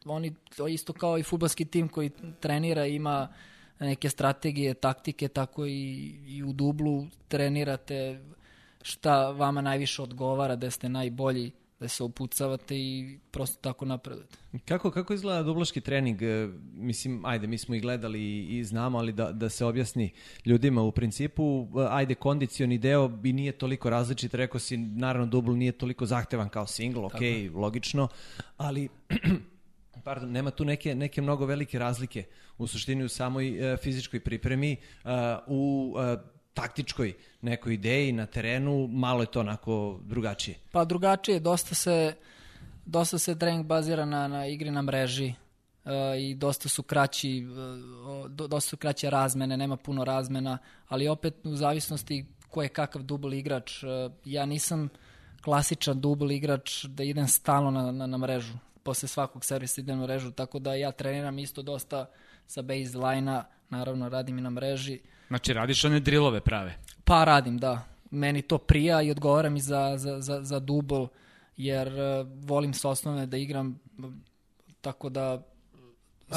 oni, 0.05 0.35
to 0.57 0.69
isto 0.69 0.93
kao 0.93 1.19
i 1.19 1.23
futbalski 1.23 1.65
tim 1.65 1.89
koji 1.89 2.11
trenira, 2.41 2.87
ima 2.87 3.29
neke 3.79 4.09
strategije, 4.09 4.75
taktike, 4.75 5.29
tako 5.29 5.67
i, 5.67 6.15
i 6.27 6.43
u 6.43 6.53
dublu 6.53 7.07
trenirate 7.29 8.21
šta 8.83 9.31
vama 9.31 9.61
najviše 9.61 10.03
odgovara, 10.03 10.57
da 10.57 10.71
ste 10.71 10.89
najbolji, 10.89 11.53
da 11.83 11.89
se 11.89 12.03
upucavate 12.03 12.77
i 12.79 13.19
prosto 13.31 13.59
tako 13.61 13.85
napredujete. 13.85 14.37
Kako, 14.65 14.91
kako 14.91 15.15
izgleda 15.15 15.43
dublaški 15.43 15.81
trening? 15.81 16.23
E, 16.23 16.49
mislim, 16.75 17.25
ajde, 17.25 17.47
mi 17.47 17.59
smo 17.59 17.75
i 17.75 17.81
gledali 17.81 18.47
i 18.59 18.65
znamo, 18.65 18.99
ali 18.99 19.13
da, 19.13 19.33
da 19.33 19.49
se 19.49 19.65
objasni 19.65 20.11
ljudima 20.45 20.83
u 20.83 20.93
principu, 20.93 21.69
e, 21.77 21.87
ajde, 21.91 22.15
kondicioni 22.15 22.79
deo 22.79 23.09
bi 23.09 23.33
nije 23.33 23.53
toliko 23.53 23.91
različit, 23.91 24.35
rekao 24.35 24.61
si, 24.61 24.77
naravno, 24.77 25.27
dubl 25.27 25.53
nije 25.53 25.73
toliko 25.73 26.07
zahtevan 26.07 26.49
kao 26.49 26.67
single, 26.67 27.05
ok, 27.05 27.13
tako. 27.13 27.59
logično, 27.61 28.09
ali 28.57 28.89
pardon, 30.05 30.31
nema 30.31 30.51
tu 30.51 30.65
neke, 30.65 30.95
neke 30.95 31.23
mnogo 31.23 31.47
velike 31.47 31.79
razlike 31.79 32.25
u 32.59 32.67
suštini 32.67 33.05
u 33.05 33.09
samoj 33.09 33.73
uh, 33.73 33.79
fizičkoj 33.79 34.21
pripremi, 34.21 34.77
uh, 35.05 35.11
u 35.47 35.95
uh, 35.97 36.21
taktičkoj 36.55 37.15
nekoj 37.41 37.75
ideji 37.75 38.13
na 38.13 38.27
terenu, 38.27 38.89
malo 38.91 39.23
je 39.23 39.27
to 39.27 39.41
onako 39.41 40.01
drugačije. 40.03 40.59
Pa 40.73 40.85
drugačije, 40.85 41.41
dosta 41.41 41.75
se, 41.75 42.15
dosta 42.87 43.19
se 43.19 43.39
trening 43.39 43.67
bazira 43.67 44.05
na, 44.05 44.29
na 44.29 44.47
igri 44.47 44.71
na 44.71 44.83
mreži 44.83 45.35
uh, 45.85 45.91
i 46.19 46.35
dosta 46.35 46.69
su 46.69 46.83
kraći, 46.83 47.47
uh, 47.47 48.31
dosta 48.31 48.71
su 48.71 48.77
kraće 48.77 49.11
razmene, 49.11 49.57
nema 49.57 49.77
puno 49.77 50.05
razmena, 50.05 50.59
ali 50.89 51.09
opet 51.09 51.35
u 51.45 51.57
zavisnosti 51.57 52.27
ko 52.49 52.63
je 52.63 52.69
kakav 52.69 53.03
dubl 53.03 53.33
igrač, 53.33 53.83
uh, 53.83 54.13
ja 54.25 54.47
nisam 54.47 54.89
klasičan 55.45 56.01
dubl 56.01 56.31
igrač 56.31 56.85
da 56.85 57.03
idem 57.03 57.29
stalno 57.29 57.71
na, 57.71 57.93
na, 57.93 58.07
na 58.07 58.19
mrežu 58.19 58.55
posle 58.83 59.09
svakog 59.09 59.45
servisa 59.45 59.81
idem 59.81 59.99
na 59.99 60.07
mrežu, 60.07 60.31
tako 60.31 60.59
da 60.59 60.75
ja 60.75 60.93
treniram 60.93 61.39
isto 61.39 61.63
dosta 61.63 62.07
sa 62.47 62.63
baseline-a, 62.63 63.45
naravno 63.71 64.09
radim 64.09 64.39
i 64.39 64.41
na 64.41 64.51
mreži. 64.51 65.01
Znači 65.33 65.53
radiš 65.53 65.85
one 65.85 66.01
drillove 66.01 66.41
prave? 66.41 66.75
Pa 67.05 67.25
radim, 67.25 67.59
da. 67.59 67.85
Meni 68.11 68.43
to 68.43 68.59
prija 68.59 69.03
i 69.03 69.11
odgovara 69.11 69.51
mi 69.51 69.61
za, 69.61 69.95
za, 69.97 70.21
za, 70.21 70.43
za 70.43 70.61
dubl, 70.61 71.05
jer 71.57 71.89
uh, 71.89 72.27
volim 72.45 72.75
s 72.75 72.85
osnovne 72.85 73.27
da 73.27 73.37
igram, 73.37 73.81
tako 74.81 75.09
da 75.09 75.43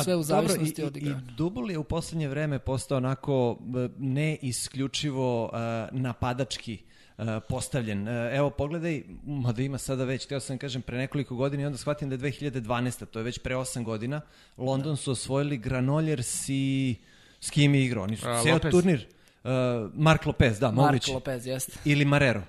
sve 0.03 0.15
u 0.15 0.23
zavisnosti 0.23 0.83
od 0.83 0.97
igrača. 0.97 1.19
I, 1.29 1.33
i 1.33 1.35
dubl 1.35 1.71
je 1.71 1.77
u 1.77 1.83
poslednje 1.83 2.27
vreme 2.27 2.59
postao 2.59 2.97
onako 2.97 3.57
ne 3.97 4.37
isključivo 4.41 5.45
uh, 5.45 5.51
napadački 5.91 6.77
uh, 7.17 7.25
postavljen. 7.49 8.01
Uh, 8.01 8.13
evo, 8.31 8.49
pogledaj, 8.49 9.03
mada 9.23 9.61
ima 9.61 9.77
sada 9.77 10.03
već, 10.03 10.25
teo 10.25 10.39
sam 10.39 10.57
kažem, 10.57 10.81
pre 10.81 10.97
nekoliko 10.97 11.35
godina 11.35 11.63
i 11.63 11.65
onda 11.65 11.77
shvatim 11.77 12.09
da 12.09 12.15
je 12.15 12.19
2012. 12.19 13.05
To 13.05 13.19
je 13.19 13.23
već 13.23 13.39
pre 13.39 13.55
8 13.55 13.83
godina. 13.83 14.21
London 14.57 14.97
su 14.97 15.11
osvojili 15.11 15.57
Granollers 15.57 16.49
i 16.49 16.95
s 17.39 17.49
kim 17.49 17.75
je 17.75 17.85
igrao. 17.85 18.03
Oni 18.03 18.17
su 18.17 18.25
ceo 18.43 18.59
turnir. 18.59 19.07
Uh, 19.43 19.51
Mark 19.93 20.25
Lopez, 20.25 20.59
da, 20.59 20.71
Mark 20.71 20.91
moguće. 20.91 21.11
Lopez, 21.11 21.47
jeste. 21.47 21.71
Ili 21.85 22.05
Marero. 22.05 22.41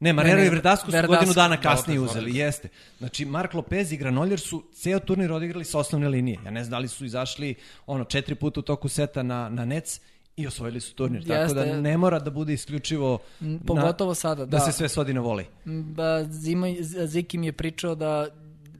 Ne, 0.00 0.12
Marero 0.12 0.36
ne, 0.36 0.40
ne, 0.40 0.46
i 0.46 0.50
Verdasco 0.50 0.90
su 0.90 1.06
godinu 1.06 1.32
dana 1.32 1.60
kasnije 1.60 2.00
Lopez, 2.00 2.16
uzeli, 2.16 2.36
jeste. 2.36 2.68
Znači, 2.98 3.24
Mark 3.24 3.54
Lopez 3.54 3.92
i 3.92 3.96
Granoljer 3.96 4.40
su 4.40 4.64
ceo 4.74 4.98
turnir 4.98 5.32
odigrali 5.32 5.64
sa 5.64 5.78
osnovne 5.78 6.08
linije. 6.08 6.38
Ja 6.44 6.50
ne 6.50 6.64
znam 6.64 6.70
da 6.70 6.78
li 6.78 6.88
su 6.88 7.04
izašli 7.04 7.54
ono, 7.86 8.04
četiri 8.04 8.34
puta 8.34 8.60
u 8.60 8.62
toku 8.62 8.88
seta 8.88 9.22
na, 9.22 9.48
na 9.48 9.64
nec 9.64 10.00
i 10.36 10.46
osvojili 10.46 10.80
su 10.80 10.94
turnir. 10.94 11.20
Jeste. 11.20 11.34
Tako 11.34 11.54
da 11.54 11.80
ne 11.80 11.96
mora 11.96 12.18
da 12.18 12.30
bude 12.30 12.52
isključivo 12.52 13.18
Pogotovo 13.66 14.10
na, 14.10 14.14
sada, 14.14 14.44
da. 14.46 14.58
Da 14.58 14.60
se 14.60 14.72
sve 14.72 14.88
svodi 14.88 15.14
na 15.14 15.20
voli. 15.20 15.46
Ba, 15.64 16.24
Zima, 16.24 16.66
Ziki 17.06 17.38
mi 17.38 17.46
je 17.46 17.52
pričao 17.52 17.94
da, 17.94 18.28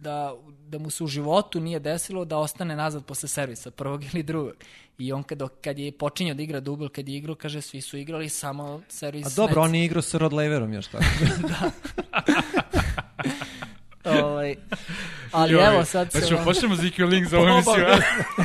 da 0.01 0.35
da 0.73 0.79
mu 0.79 0.91
se 0.91 1.05
u 1.05 1.07
životu 1.07 1.61
nije 1.61 1.81
desilo 1.81 2.25
da 2.25 2.39
ostane 2.39 2.77
nazad 2.77 3.05
posle 3.05 3.29
servisa, 3.29 3.71
prvog 3.71 4.05
ili 4.05 4.23
drugog. 4.23 4.55
I 4.99 5.13
on 5.13 5.23
kad, 5.23 5.43
kad 5.61 5.79
je 5.79 5.93
počinjao 5.93 6.35
da 6.35 6.43
igra 6.43 6.61
dubl, 6.61 6.87
kad 6.89 7.09
je 7.09 7.17
igrao, 7.17 7.35
kaže, 7.35 7.61
svi 7.61 7.81
su 7.81 7.97
igrali 7.97 8.29
samo 8.29 8.83
servis. 8.89 9.27
A 9.27 9.31
dobro, 9.37 9.63
nec. 9.63 9.69
on 9.69 9.75
je 9.75 9.85
igrao 9.85 10.03
sa 10.03 10.19
Rod 10.19 10.33
Leverom 10.33 10.73
još 10.73 10.87
tako. 10.87 11.05
da. 11.49 11.71
ovaj, 14.23 14.57
ali 15.33 15.53
Joj, 15.53 15.67
evo 15.67 15.85
sad 15.85 16.13
se... 16.13 16.19
Znači, 16.19 16.45
počnemo 16.45 16.77
Zikio 16.77 17.07
link 17.07 17.29
za 17.29 17.39
ovu 17.39 17.49
emisiju. 17.49 17.85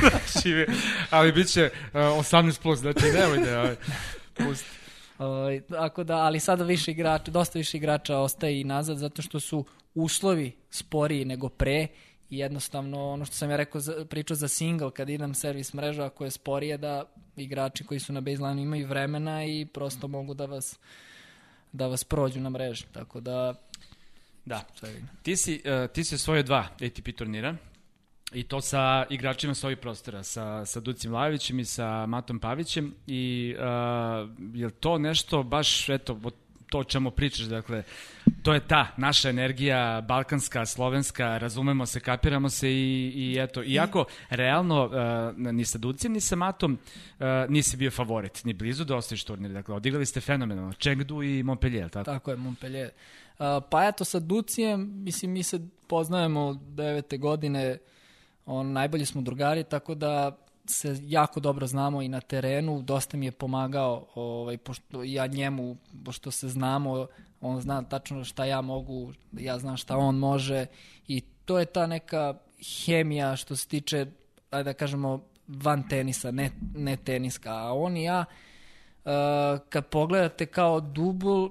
znači, 0.00 0.66
ali 1.10 1.32
bit 1.32 1.48
će 1.48 1.70
uh, 1.92 2.00
18 2.00 2.60
plus, 2.62 2.78
znači 2.78 3.04
nemoj 3.14 3.38
da... 3.38 3.60
Ovaj, 3.60 3.76
pusti. 4.34 4.78
Ovaj, 5.18 5.60
tako 5.60 6.04
da, 6.04 6.16
ali 6.16 6.40
sada 6.40 6.64
više 6.64 6.90
igrača, 6.90 7.30
dosta 7.30 7.58
više 7.58 7.76
igrača 7.76 8.16
ostaje 8.16 8.60
i 8.60 8.64
nazad 8.64 8.98
zato 8.98 9.22
što 9.22 9.40
su 9.40 9.64
uslovi 9.94 10.52
sporiji 10.70 11.24
nego 11.24 11.48
pre 11.48 11.86
i 12.30 12.38
jednostavno 12.38 13.10
ono 13.10 13.24
što 13.24 13.34
sam 13.34 13.50
ja 13.50 13.56
rekao 13.56 13.80
za, 13.80 14.04
pričao 14.10 14.36
za 14.36 14.48
single 14.48 14.90
kad 14.90 15.08
idem 15.08 15.34
servis 15.34 15.74
mreža 15.74 16.04
ako 16.04 16.24
je 16.24 16.30
sporije 16.30 16.78
da 16.78 17.04
igrači 17.36 17.84
koji 17.84 18.00
su 18.00 18.12
na 18.12 18.20
baseline 18.20 18.62
imaju 18.62 18.86
vremena 18.86 19.44
i 19.44 19.66
prosto 19.66 20.08
mogu 20.08 20.34
da 20.34 20.46
vas 20.46 20.78
da 21.72 21.86
vas 21.86 22.04
prođu 22.04 22.40
na 22.40 22.50
mreži 22.50 22.84
tako 22.92 23.20
da 23.20 23.54
da. 24.44 24.64
ti 25.22 25.36
si 25.36 25.62
uh, 25.64 25.90
ti 25.90 26.04
si 26.04 26.14
osvojio 26.14 26.42
dva 26.42 26.68
ATP 26.80 27.16
turnira 27.16 27.56
i 28.32 28.42
to 28.42 28.60
sa 28.60 29.06
igračima 29.10 29.54
sa 29.54 29.66
ovih 29.66 29.78
prostora, 29.78 30.22
sa, 30.22 30.66
sa 30.66 30.80
Ducim 30.80 31.12
Lajevićem 31.12 31.60
i 31.60 31.64
sa 31.64 32.06
Matom 32.06 32.38
Pavićem 32.38 32.94
i 33.06 33.54
uh, 33.58 34.30
je 34.54 34.70
to 34.70 34.98
nešto 34.98 35.42
baš, 35.42 35.88
eto, 35.88 36.20
to 36.70 36.84
čemu 36.84 37.10
pričaš, 37.10 37.46
dakle, 37.46 37.82
to 38.42 38.54
je 38.54 38.60
ta 38.60 38.86
naša 38.96 39.28
energija, 39.28 40.00
balkanska, 40.00 40.66
slovenska, 40.66 41.38
razumemo 41.38 41.86
se, 41.86 42.00
kapiramo 42.00 42.50
se 42.50 42.70
i, 42.70 43.12
i 43.16 43.38
eto, 43.40 43.62
iako 43.62 44.04
realno 44.30 44.84
uh, 44.84 45.52
ni 45.52 45.64
sa 45.64 45.78
Ducim, 45.78 46.12
ni 46.12 46.20
sa 46.20 46.36
Matom 46.36 46.72
uh, 46.72 47.26
nisi 47.48 47.76
bio 47.76 47.90
favorit, 47.90 48.44
ni 48.44 48.52
blizu 48.52 48.84
da 48.84 48.96
ostaviš 48.96 49.24
turnir, 49.24 49.52
dakle, 49.52 49.74
odigrali 49.74 50.06
ste 50.06 50.20
fenomenalno, 50.20 50.72
Chengdu 50.72 51.22
i 51.22 51.42
Montpellier, 51.42 51.88
tako? 51.88 52.04
Tako 52.04 52.30
je, 52.30 52.36
Montpellier. 52.36 52.90
Uh, 53.38 53.46
pa 53.70 53.86
eto, 53.88 54.04
sa 54.04 54.20
Ducijem, 54.20 54.90
mislim, 55.04 55.32
mi 55.32 55.42
se 55.42 55.60
poznajemo 55.86 56.54
devete 56.54 57.18
godine, 57.18 57.78
on, 58.46 58.72
najbolji 58.72 59.06
smo 59.06 59.22
drugari, 59.22 59.64
tako 59.64 59.94
da 59.94 60.36
se 60.70 60.96
jako 61.02 61.40
dobro 61.40 61.66
znamo 61.66 62.02
i 62.02 62.08
na 62.08 62.20
terenu, 62.20 62.82
dosta 62.82 63.16
mi 63.16 63.26
je 63.26 63.32
pomagao, 63.32 64.06
ovaj, 64.14 64.58
pošto 64.58 65.02
ja 65.02 65.26
njemu, 65.26 65.76
pošto 66.04 66.30
se 66.30 66.48
znamo, 66.48 67.06
on 67.40 67.60
zna 67.60 67.82
tačno 67.82 68.24
šta 68.24 68.44
ja 68.44 68.60
mogu, 68.60 69.12
ja 69.32 69.58
znam 69.58 69.76
šta 69.76 69.96
on 69.96 70.18
može. 70.18 70.66
I 71.08 71.20
to 71.20 71.58
je 71.58 71.64
ta 71.64 71.86
neka 71.86 72.34
hemija 72.84 73.36
što 73.36 73.56
se 73.56 73.68
tiče, 73.68 74.06
ajde 74.50 74.64
da 74.64 74.74
kažemo, 74.74 75.20
van 75.48 75.88
tenisa, 75.88 76.30
ne, 76.30 76.50
ne 76.74 76.96
teniska, 76.96 77.54
a 77.54 77.72
on 77.72 77.96
i 77.96 78.04
ja, 78.04 78.24
Uh, 78.28 78.34
kad 79.68 79.86
pogledate 79.86 80.46
kao 80.46 80.80
dubl 80.80 81.28
uh, 81.30 81.50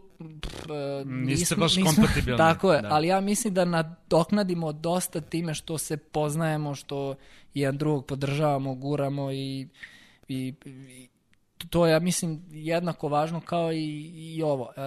niste 1.05 1.55
baš 1.55 1.75
nismo, 1.75 1.91
kompatibilni 1.95 2.37
tako 2.45 2.73
je, 2.73 2.81
da. 2.81 2.87
ali 2.91 3.07
ja 3.07 3.21
mislim 3.21 3.53
da 3.53 3.65
nadoknadimo 3.65 4.71
dosta 4.71 5.21
time 5.21 5.53
što 5.53 5.77
se 5.77 5.97
poznajemo 5.97 6.75
što 6.75 7.15
jedan 7.53 7.77
drugog 7.77 8.05
podržavamo, 8.05 8.75
guramo 8.75 9.31
i, 9.31 9.67
i, 10.27 10.53
i 10.65 11.09
to 11.69 11.85
je, 11.85 11.91
ja 11.91 11.99
mislim, 11.99 12.43
jednako 12.51 13.07
važno 13.07 13.41
kao 13.41 13.71
i, 13.71 14.11
i 14.35 14.43
ovo. 14.43 14.71
E, 14.77 14.81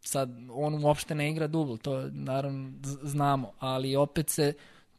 sad, 0.00 0.30
on 0.50 0.84
uopšte 0.84 1.14
ne 1.14 1.30
igra 1.30 1.46
dubl, 1.46 1.76
to 1.76 2.08
naravno 2.12 2.72
znamo, 3.02 3.52
ali 3.58 3.96
opet 3.96 4.30
se 4.30 4.52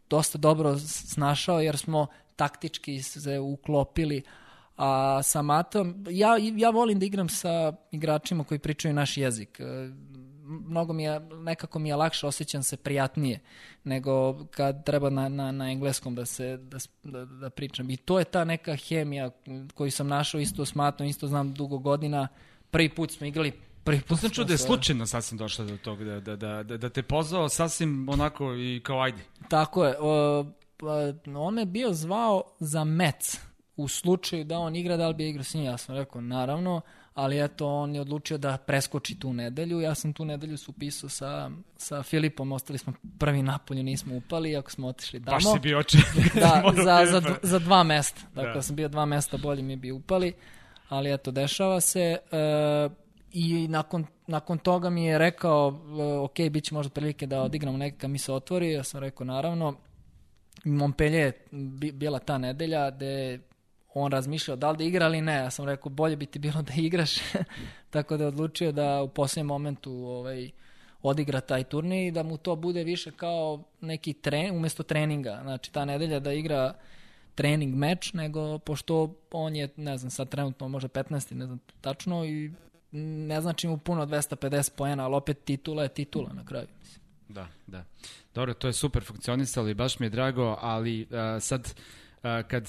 dosta 0.10 0.38
dobro 0.38 0.78
snašao 0.80 1.62
jer 1.62 1.78
smo 1.78 2.08
taktički 2.36 3.02
se 3.02 3.40
uklopili, 3.40 4.22
a 4.78 5.24
sa 5.24 5.42
Matom, 5.42 6.06
ja, 6.10 6.38
ja 6.56 6.70
volim 6.70 7.00
da 7.00 7.06
igram 7.06 7.30
sa 7.30 7.74
igračima 7.92 8.44
koji 8.44 8.60
pričaju 8.60 8.94
naš 8.94 9.18
jezik. 9.18 9.60
E, 9.60 9.90
mnogo 10.44 10.94
mi 10.94 11.04
je, 11.04 11.20
nekako 11.20 11.80
mi 11.80 11.90
je 11.90 11.96
lakše, 11.96 12.28
osjećam 12.28 12.64
se 12.64 12.78
prijatnije 12.78 13.40
nego 13.84 14.46
kad 14.46 14.86
treba 14.86 15.10
na, 15.10 15.30
na, 15.30 15.52
na 15.52 15.72
engleskom 15.72 16.16
da 16.16 16.26
se 16.26 16.58
da, 16.58 16.78
da, 17.04 17.26
da 17.26 17.50
pričam. 17.50 17.90
I 17.90 17.98
to 17.98 18.20
je 18.20 18.26
ta 18.26 18.46
neka 18.46 18.76
hemija 18.76 19.30
koju 19.74 19.92
sam 19.92 20.08
našao 20.08 20.42
isto 20.42 20.66
s 20.66 20.76
Matom, 20.76 21.08
isto 21.08 21.28
znam 21.28 21.54
dugo 21.54 21.78
godina. 21.78 22.28
Prvi 22.72 22.90
put 22.90 23.12
smo 23.12 23.28
igrali 23.28 23.52
prvi 23.84 24.02
put. 24.02 24.20
sam 24.20 24.30
čuo 24.30 24.46
da 24.46 24.54
je 24.54 24.58
slučajno 24.58 25.06
sasvim 25.06 25.38
došla 25.38 25.66
do 25.66 25.78
toga, 25.78 26.04
da, 26.04 26.20
da, 26.20 26.36
da, 26.36 26.64
da, 26.64 26.78
da 26.78 26.90
te 26.90 27.04
pozvao 27.04 27.50
sasvim 27.50 28.10
onako 28.10 28.54
i 28.54 28.82
kao 28.84 29.02
ajde. 29.02 29.24
Tako 29.50 29.86
je. 29.86 29.96
O, 30.00 30.46
pa, 30.78 31.14
on 31.36 31.54
me 31.54 31.66
bio 31.66 31.94
zvao 31.94 32.44
za 32.60 32.84
Mets 32.84 33.47
u 33.78 33.88
slučaju 33.88 34.44
da 34.44 34.60
on 34.60 34.76
igra, 34.76 34.98
da 34.98 35.08
li 35.08 35.14
bi 35.14 35.30
igrao 35.30 35.44
s 35.44 35.54
njim. 35.54 35.66
Ja 35.66 35.78
sam 35.78 35.96
rekao, 35.96 36.22
naravno, 36.22 36.82
ali 37.14 37.44
eto, 37.44 37.68
on 37.68 37.96
je 37.96 38.02
odlučio 38.02 38.38
da 38.38 38.58
preskoči 38.58 39.20
tu 39.20 39.34
nedelju. 39.34 39.82
Ja 39.82 39.96
sam 39.96 40.14
tu 40.14 40.26
nedelju 40.26 40.58
se 40.58 40.66
upisao 40.68 41.10
sa, 41.10 41.52
sa 41.78 42.04
Filipom, 42.04 42.52
ostali 42.52 42.78
smo 42.78 42.94
prvi 43.20 43.44
napolju, 43.44 43.84
nismo 43.84 44.16
upali, 44.16 44.58
ako 44.58 44.72
smo 44.72 44.88
otišli 44.88 45.24
tamo. 45.24 45.36
Baš 45.36 45.44
si 45.44 45.60
bio 45.60 45.80
oči. 45.80 45.98
da, 46.42 46.64
za, 46.84 47.06
za, 47.12 47.36
za 47.42 47.60
dva 47.60 47.84
mesta. 47.84 48.22
Dakle, 48.36 48.54
da. 48.54 48.62
sam 48.62 48.76
bio 48.76 48.88
dva 48.88 49.06
mesta, 49.06 49.38
bolje 49.38 49.62
mi 49.62 49.76
bi 49.76 49.92
upali, 49.92 50.34
ali 50.90 51.14
eto, 51.14 51.32
dešava 51.32 51.82
se. 51.82 52.18
E, 52.32 52.90
I 53.32 53.68
nakon, 53.68 54.06
nakon 54.28 54.58
toga 54.58 54.90
mi 54.90 55.06
je 55.06 55.18
rekao, 55.18 55.82
e, 56.00 56.04
ok, 56.04 56.36
bit 56.52 56.64
će 56.64 56.74
možda 56.74 56.90
prilike 56.90 57.28
da 57.28 57.42
odigramo 57.42 57.78
neka 57.78 58.08
mi 58.08 58.18
se 58.18 58.34
otvori. 58.34 58.72
Ja 58.72 58.84
sam 58.84 59.00
rekao, 59.00 59.26
naravno, 59.26 59.76
Montpellier 60.64 61.34
je 61.82 61.92
bila 61.92 62.20
ta 62.20 62.38
nedelja 62.38 62.92
gde 62.92 63.40
on 63.94 64.12
razmišljao 64.12 64.58
da 64.58 64.72
li 64.72 64.78
da 64.78 64.84
igra 64.84 65.06
ili 65.06 65.22
ne. 65.22 65.36
Ja 65.36 65.50
sam 65.50 65.66
rekao 65.66 65.90
bolje 65.90 66.16
bi 66.16 66.26
ti 66.26 66.40
bilo 66.40 66.62
da 66.62 66.74
igraš. 66.78 67.16
Tako 67.90 68.18
da 68.18 68.24
je 68.24 68.28
odlučio 68.28 68.72
da 68.72 69.02
u 69.02 69.08
posljednjem 69.08 69.48
momentu 69.48 69.92
ovaj, 69.92 70.52
odigra 71.02 71.42
taj 71.42 71.64
turnir 71.64 72.08
i 72.08 72.12
da 72.12 72.24
mu 72.24 72.38
to 72.38 72.56
bude 72.56 72.84
više 72.84 73.12
kao 73.12 73.64
neki 73.82 74.14
tren, 74.14 74.56
umesto 74.56 74.84
treninga. 74.84 75.40
Znači 75.44 75.72
ta 75.72 75.86
nedelja 75.86 76.20
da 76.20 76.34
igra 76.34 76.74
trening 77.36 77.76
meč, 77.76 78.14
nego 78.14 78.60
pošto 78.60 79.16
on 79.32 79.56
je, 79.56 79.70
ne 79.76 79.98
znam, 79.98 80.12
sad 80.12 80.30
trenutno 80.30 80.68
može 80.68 80.88
15, 80.88 81.34
ne 81.34 81.46
znam 81.46 81.60
tačno 81.82 82.26
i 82.26 82.52
ne 82.92 83.42
znači 83.42 83.68
mu 83.68 83.78
puno 83.78 84.06
250 84.06 84.72
poena, 84.76 85.06
ali 85.06 85.16
opet 85.16 85.44
titula 85.44 85.84
je 85.84 85.90
titula 85.90 86.34
na 86.34 86.46
kraju. 86.46 86.68
Mislim. 86.80 87.02
Da, 87.30 87.48
da. 87.68 87.84
Dobro, 88.36 88.54
to 88.54 88.68
je 88.68 88.74
super 88.74 89.04
funkcionisalo 89.04 89.68
i 89.68 89.74
baš 89.74 90.00
mi 90.00 90.06
je 90.06 90.10
drago, 90.10 90.58
ali 90.62 91.02
uh, 91.02 91.08
sad 91.42 91.74
kad 92.22 92.68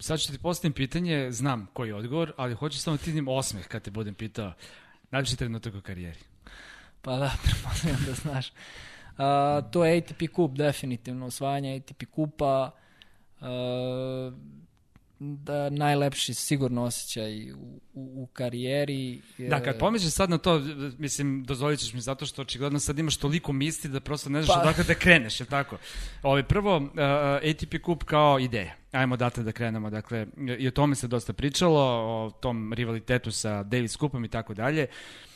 sad 0.00 0.20
ću 0.20 0.32
ti 0.32 0.38
postavim 0.38 0.72
pitanje, 0.72 1.30
znam 1.30 1.66
koji 1.72 1.88
je 1.88 1.94
odgovor, 1.94 2.32
ali 2.36 2.54
hoću 2.54 2.78
samo 2.78 2.96
ti 2.96 3.12
nim 3.12 3.28
osmeh 3.28 3.68
kad 3.68 3.82
te 3.82 3.90
budem 3.90 4.14
pitao. 4.14 4.52
Najviše 5.10 5.36
trenutak 5.36 5.74
u 5.74 5.80
karijeri. 5.80 6.18
Pa 7.02 7.16
da, 7.16 7.32
pretpostavljam 7.44 8.04
da 8.06 8.12
znaš. 8.12 8.48
Uh, 8.48 9.70
to 9.70 9.84
je 9.84 9.98
ATP 9.98 10.22
kup, 10.32 10.52
definitivno, 10.52 11.26
osvajanje 11.26 11.76
ATP 11.76 12.04
kupa. 12.10 12.70
Uh, 13.40 13.46
da 15.18 15.70
najlepši 15.70 16.34
sigurno 16.34 16.82
osjećaj 16.82 17.52
u, 17.52 17.80
u, 17.94 18.22
u 18.22 18.26
karijeri. 18.32 19.20
Da, 19.38 19.62
kad 19.62 19.78
pomisliš 19.78 20.12
sad 20.12 20.30
na 20.30 20.38
to, 20.38 20.62
mislim, 20.98 21.44
dozvolit 21.44 21.80
ćeš 21.80 21.92
mi 21.92 22.00
zato 22.00 22.26
što 22.26 22.42
očigledno 22.42 22.78
sad 22.78 22.98
imaš 22.98 23.16
toliko 23.16 23.52
misli 23.52 23.90
da 23.90 24.00
prosto 24.00 24.30
ne 24.30 24.42
znaš 24.42 24.56
pa... 24.56 24.60
odakle 24.60 24.84
da 24.84 24.94
kreneš, 24.94 25.40
je 25.40 25.46
tako? 25.46 25.76
Ove, 26.22 26.42
prvo, 26.42 26.76
uh, 26.76 26.90
ATP 27.50 27.82
kup 27.82 28.04
kao 28.04 28.38
ideja. 28.38 28.74
Ajmo 28.92 29.16
date 29.16 29.42
da 29.42 29.52
krenemo, 29.52 29.90
dakle, 29.90 30.26
i 30.58 30.68
o 30.68 30.70
tome 30.70 30.94
se 30.94 31.08
dosta 31.08 31.32
pričalo, 31.32 31.80
o 31.80 32.30
tom 32.30 32.72
rivalitetu 32.72 33.32
sa 33.32 33.62
Davis 33.62 33.96
kupom 33.96 34.24
i 34.24 34.28
tako 34.28 34.54
dalje. 34.54 34.82
Uh, 34.82 35.26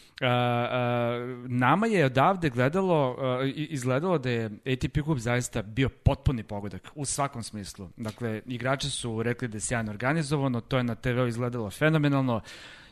nama 1.48 1.87
je 1.87 2.06
odavde 2.06 2.50
gledalo, 2.50 3.11
uh, 3.11 3.16
izgledalo 3.54 4.18
da 4.18 4.30
je 4.30 4.44
ATP 4.44 4.98
Cup 5.04 5.18
zaista 5.18 5.62
bio 5.62 5.88
potpuni 5.88 6.42
pogodak 6.42 6.88
u 6.94 7.04
svakom 7.04 7.42
smislu. 7.42 7.88
Dakle, 7.96 8.42
igrači 8.46 8.90
su 8.90 9.22
rekli 9.22 9.48
da 9.48 9.56
je 9.56 9.61
sjajno 9.61 9.90
organizovano, 9.90 10.61
to 10.61 10.76
je 10.76 10.85
na 10.85 10.94
TV 10.94 11.26
izgledalo 11.28 11.70
fenomenalno, 11.70 12.40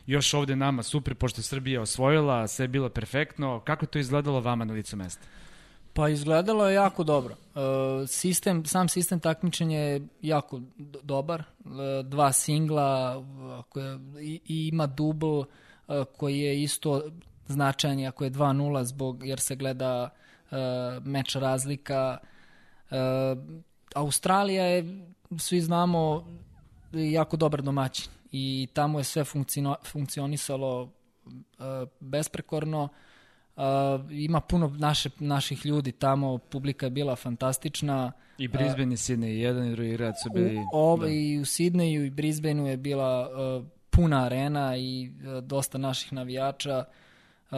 još 0.05 0.33
ovde 0.33 0.55
nama 0.55 0.83
super, 0.83 1.15
pošto 1.15 1.41
Srbija 1.41 1.81
osvojila, 1.81 2.47
sve 2.47 2.63
je 2.63 2.67
bilo 2.67 2.89
perfektno. 2.89 3.59
Kako 3.59 3.85
to 3.85 3.99
izgledalo 3.99 4.39
vama 4.39 4.65
na 4.65 4.73
licu 4.73 4.97
mesta? 4.97 5.23
Pa 5.93 6.09
izgledalo 6.09 6.67
je 6.67 6.75
jako 6.75 7.03
dobro. 7.03 7.35
Uh, 7.55 7.61
sistem, 8.07 8.65
sam 8.65 8.89
sistem 8.89 9.19
takmičenja 9.19 9.79
je 9.79 10.01
jako 10.21 10.61
dobar. 11.03 11.43
Uh, 11.59 11.71
dva 12.05 12.31
singla, 12.31 13.23
i, 14.21 14.41
i 14.45 14.67
ima 14.67 14.87
dubl, 14.87 15.43
E, 15.43 15.68
koji 16.17 16.39
je 16.39 16.63
isto 16.63 17.03
značajan 17.47 18.05
ako 18.05 18.23
je 18.23 18.31
2-0 18.31 18.83
zbog 18.83 19.25
jer 19.25 19.39
se 19.39 19.55
gleda 19.55 20.09
uh, 20.51 20.57
meč 21.05 21.35
razlika. 21.35 22.17
Uh, 22.91 22.97
Australija 23.95 24.63
je, 24.63 25.05
svi 25.37 25.61
znamo, 25.61 26.27
jako 26.93 27.37
dobar 27.37 27.61
domaćin 27.61 28.11
i 28.31 28.67
tamo 28.73 28.99
je 28.99 29.03
sve 29.03 29.23
funkcionisalo 29.83 30.83
uh, 30.83 30.89
besprekorno. 31.99 32.89
Uh, 33.55 33.63
ima 34.11 34.41
puno 34.41 34.75
naše, 34.77 35.09
naših 35.19 35.65
ljudi 35.65 35.91
tamo, 35.91 36.37
publika 36.37 36.85
je 36.85 36.89
bila 36.89 37.15
fantastična. 37.15 38.11
I 38.37 38.47
Brisbane 38.47 38.93
i 38.93 38.97
Sydney, 38.97 39.25
jedan 39.25 39.67
i 39.67 39.71
drugi 39.71 39.91
grad 39.91 40.13
su 40.23 40.29
bili... 40.33 40.57
U, 40.57 40.63
ove, 40.73 41.07
da. 41.07 41.13
I 41.13 41.39
u 41.39 41.45
Sidneju 41.45 42.05
i 42.05 42.09
Brisbaneu 42.09 42.67
je 42.67 42.77
bila 42.77 43.29
uh, 43.29 43.65
puna 43.99 44.25
arena 44.25 44.77
i 44.77 45.05
e, 45.05 45.41
dosta 45.41 45.77
naših 45.77 46.13
navijača. 46.13 46.83
E, 47.51 47.55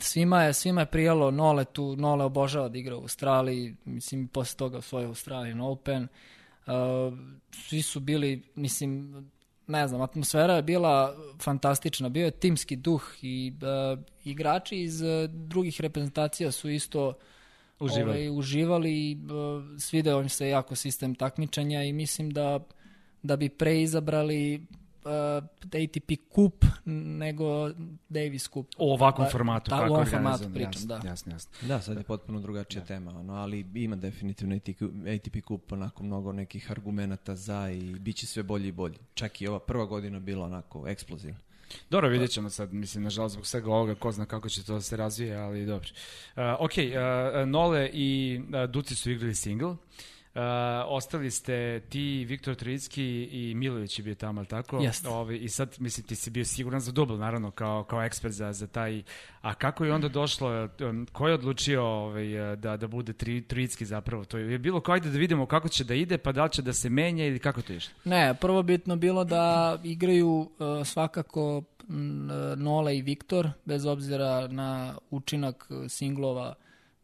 svima 0.00 0.42
je, 0.42 0.52
svima 0.52 0.80
je 0.80 0.86
prijalo 0.86 1.30
Nole 1.30 1.64
tu, 1.64 1.96
Nole 1.96 2.24
obožava 2.24 2.68
da 2.68 2.78
igra 2.78 2.96
u 2.96 3.00
Australiji, 3.00 3.76
mislim 3.84 4.28
posle 4.28 4.56
toga 4.56 4.78
osvojio 4.78 5.08
Australian 5.08 5.60
Open. 5.60 6.02
E, 6.02 6.08
svi 7.50 7.82
su 7.82 8.00
bili, 8.00 8.42
mislim, 8.54 9.14
ne 9.66 9.88
znam, 9.88 10.00
atmosfera 10.00 10.54
je 10.54 10.62
bila 10.62 11.16
fantastična, 11.42 12.08
bio 12.08 12.24
je 12.24 12.30
timski 12.30 12.76
duh 12.76 13.02
i 13.22 13.52
igrači 14.24 14.82
iz 14.82 15.02
drugih 15.28 15.80
reprezentacija 15.80 16.52
su 16.52 16.70
isto 16.70 17.14
uživali, 17.80 18.28
ovaj, 18.28 18.38
uživali 18.38 18.92
i 18.92 19.18
svideo 19.78 20.20
im 20.20 20.28
se 20.28 20.48
jako 20.48 20.76
sistem 20.76 21.14
takmičenja 21.14 21.82
i 21.82 21.92
mislim 21.92 22.30
da 22.30 22.60
da 23.22 23.36
bi 23.36 23.48
preizabrali 23.48 24.66
ATP 25.04 26.12
kup 26.28 26.64
nego 26.84 27.70
Davis 28.08 28.48
kup. 28.48 28.66
O 28.78 28.94
ovakvom 28.94 29.26
pa, 29.26 29.30
formatu. 29.30 29.70
Da, 29.70 29.78
kako 29.78 29.92
u 29.92 29.94
ovom 29.94 30.06
formatu 30.06 30.44
pričam, 30.54 30.72
jasno, 30.72 30.86
da. 30.86 31.08
Jasno, 31.08 31.32
jasno. 31.32 31.68
Da, 31.68 31.80
sad 31.80 31.96
je 31.96 32.02
potpuno 32.02 32.40
drugačija 32.40 32.80
da. 32.80 32.86
tema, 32.86 33.10
ono, 33.18 33.34
ali 33.34 33.66
ima 33.74 33.96
definitivno 33.96 34.56
ATP, 34.56 34.82
ATP 35.16 35.44
kup 35.44 35.72
onako 35.72 36.02
mnogo 36.02 36.32
nekih 36.32 36.70
argumenta 36.70 37.36
za 37.36 37.70
i 37.70 37.98
bit 37.98 38.16
će 38.16 38.26
sve 38.26 38.42
bolji 38.42 38.68
i 38.68 38.72
bolji. 38.72 38.98
Čak 39.14 39.42
i 39.42 39.46
ova 39.46 39.58
prva 39.58 39.84
godina 39.84 40.18
bila 40.18 40.46
onako 40.46 40.88
eksplozivna. 40.88 41.40
Dobro, 41.90 42.08
vidjet 42.08 42.30
ćemo 42.30 42.50
sad, 42.50 42.72
mislim, 42.72 43.04
nažalost, 43.04 43.32
zbog 43.32 43.46
svega 43.46 43.70
ovoga, 43.70 43.94
ko 43.94 44.12
zna 44.12 44.26
kako 44.26 44.48
će 44.48 44.64
to 44.64 44.74
da 44.74 44.80
se 44.80 44.96
razvije, 44.96 45.36
ali 45.36 45.66
dobro. 45.66 45.88
Uh, 46.36 46.42
ok, 46.58 46.72
uh, 46.72 47.48
Nole 47.48 47.90
i 47.92 48.40
uh, 48.44 48.70
Duci 48.70 48.94
su 48.94 49.10
igrali 49.10 49.34
single. 49.34 49.70
Uh, 49.70 49.76
ostali 50.86 51.30
ste 51.30 51.80
ti, 51.88 52.24
Viktor 52.28 52.54
Tricki 52.54 53.28
i 53.32 53.54
Milović 53.54 53.98
je 53.98 54.02
bio 54.02 54.14
tamo, 54.14 54.40
ali 54.40 54.48
tako? 54.48 54.78
Jeste. 54.78 55.08
I 55.40 55.48
sad, 55.48 55.76
mislim, 55.78 56.06
ti 56.06 56.14
si 56.14 56.30
bio 56.30 56.44
siguran 56.44 56.80
za 56.80 56.92
dubl, 56.92 57.14
naravno, 57.14 57.50
kao, 57.50 57.84
kao 57.84 58.02
ekspert 58.02 58.34
za, 58.34 58.52
za 58.52 58.66
taj... 58.66 59.02
A 59.40 59.54
kako 59.54 59.84
je 59.84 59.92
onda 59.92 60.08
došlo, 60.08 60.68
ko 61.12 61.28
je 61.28 61.34
odlučio 61.34 61.84
ovaj, 61.84 62.56
da, 62.56 62.76
da 62.76 62.88
bude 62.88 63.12
tri, 63.12 63.42
Tricki 63.42 63.84
zapravo? 63.84 64.24
To 64.24 64.38
je 64.38 64.58
bilo 64.58 64.80
kao 64.80 64.94
ajde 64.94 65.10
da 65.10 65.18
vidimo 65.18 65.46
kako 65.46 65.68
će 65.68 65.84
da 65.84 65.94
ide, 65.94 66.18
pa 66.18 66.32
da 66.32 66.44
li 66.44 66.50
će 66.50 66.62
da 66.62 66.72
se 66.72 66.90
menja 66.90 67.26
ili 67.26 67.38
kako 67.38 67.62
to 67.62 67.72
išlo? 67.72 67.94
Ne, 68.04 68.34
prvo 68.40 68.62
bitno 68.62 68.96
bilo 68.96 69.24
da 69.24 69.78
igraju 69.84 70.28
uh, 70.28 70.48
svakako 70.86 71.62
Nole 72.56 72.98
i 72.98 73.02
Viktor, 73.02 73.50
bez 73.64 73.86
obzira 73.86 74.48
na 74.48 74.94
učinak 75.10 75.68
singlova 75.88 76.54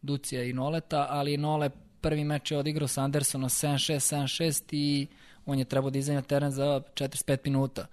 Ducija 0.03 0.43
i 0.43 0.53
Noleta, 0.53 1.07
ali 1.11 1.37
Nole 1.37 1.71
prvi 2.07 2.25
meč 2.25 2.51
je 2.51 2.59
odigrao 2.59 2.89
sa 2.89 3.03
Andersonom 3.03 3.49
7-6, 3.51 4.15
7-6 4.15 4.63
i 4.71 5.07
on 5.47 5.59
je 5.59 5.65
trebao 5.65 5.91
da 5.91 6.13
na 6.15 6.23
teren 6.23 6.51
za 6.51 6.81
45 6.95 7.39
minuta. 7.45 7.87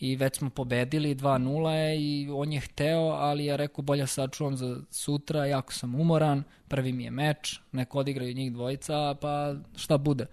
I 0.00 0.16
već 0.16 0.38
smo 0.38 0.50
pobedili 0.50 1.14
2-0 1.14 1.96
i 1.98 2.28
on 2.32 2.52
je 2.52 2.60
hteo, 2.60 3.00
ali 3.00 3.44
ja 3.44 3.56
rekao 3.56 3.82
bolja 3.82 4.06
sačuvam 4.06 4.56
za 4.56 4.76
sutra, 4.90 5.46
jako 5.46 5.72
sam 5.72 5.94
umoran, 5.94 6.42
prvi 6.68 6.92
mi 6.92 7.04
je 7.04 7.10
meč, 7.10 7.60
neko 7.72 7.98
odigraju 7.98 8.34
njih 8.34 8.52
dvojica, 8.52 9.14
pa 9.20 9.54
šta 9.76 9.98
bude. 9.98 10.26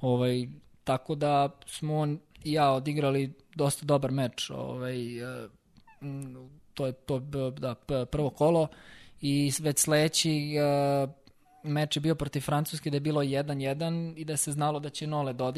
Ovaj, 0.00 0.46
tako 0.84 1.14
da 1.14 1.48
smo 1.66 1.96
on 1.96 2.18
i 2.44 2.52
ja 2.52 2.70
odigrali 2.72 3.32
dosta 3.54 3.86
dobar 3.86 4.10
meč. 4.10 4.50
Ovaj, 4.50 5.18
e, 5.18 5.48
to 6.74 6.86
je 6.86 6.92
to 6.92 7.18
da, 7.58 7.74
prvo 8.10 8.30
kolo 8.30 8.68
i 9.20 9.52
već 9.60 9.78
sledeći 9.78 10.54
e, 10.56 11.23
meč 11.64 11.96
je 11.96 12.00
bio 12.00 12.14
protiv 12.14 12.40
Francuske 12.40 12.90
da 12.90 12.96
je 12.96 13.00
bilo 13.00 13.22
1-1 13.22 14.14
i 14.16 14.24
da 14.24 14.36
se 14.36 14.52
znalo 14.52 14.80
da 14.80 14.90
će 14.90 15.06
Nole 15.06 15.32
da 15.32 15.52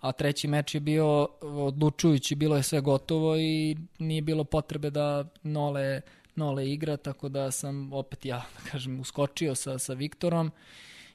a 0.00 0.12
treći 0.12 0.48
meč 0.48 0.74
je 0.74 0.80
bio 0.80 1.28
odlučujući, 1.40 2.34
bilo 2.34 2.56
je 2.56 2.62
sve 2.62 2.80
gotovo 2.80 3.36
i 3.36 3.76
nije 3.98 4.22
bilo 4.22 4.44
potrebe 4.44 4.90
da 4.90 5.24
Nole, 5.42 6.00
Nole 6.34 6.70
igra, 6.70 6.96
tako 6.96 7.28
da 7.28 7.50
sam 7.50 7.92
opet 7.92 8.24
ja, 8.24 8.44
da 8.56 8.70
kažem, 8.70 9.00
uskočio 9.00 9.54
sa, 9.54 9.78
sa 9.78 9.92
Viktorom 9.92 10.50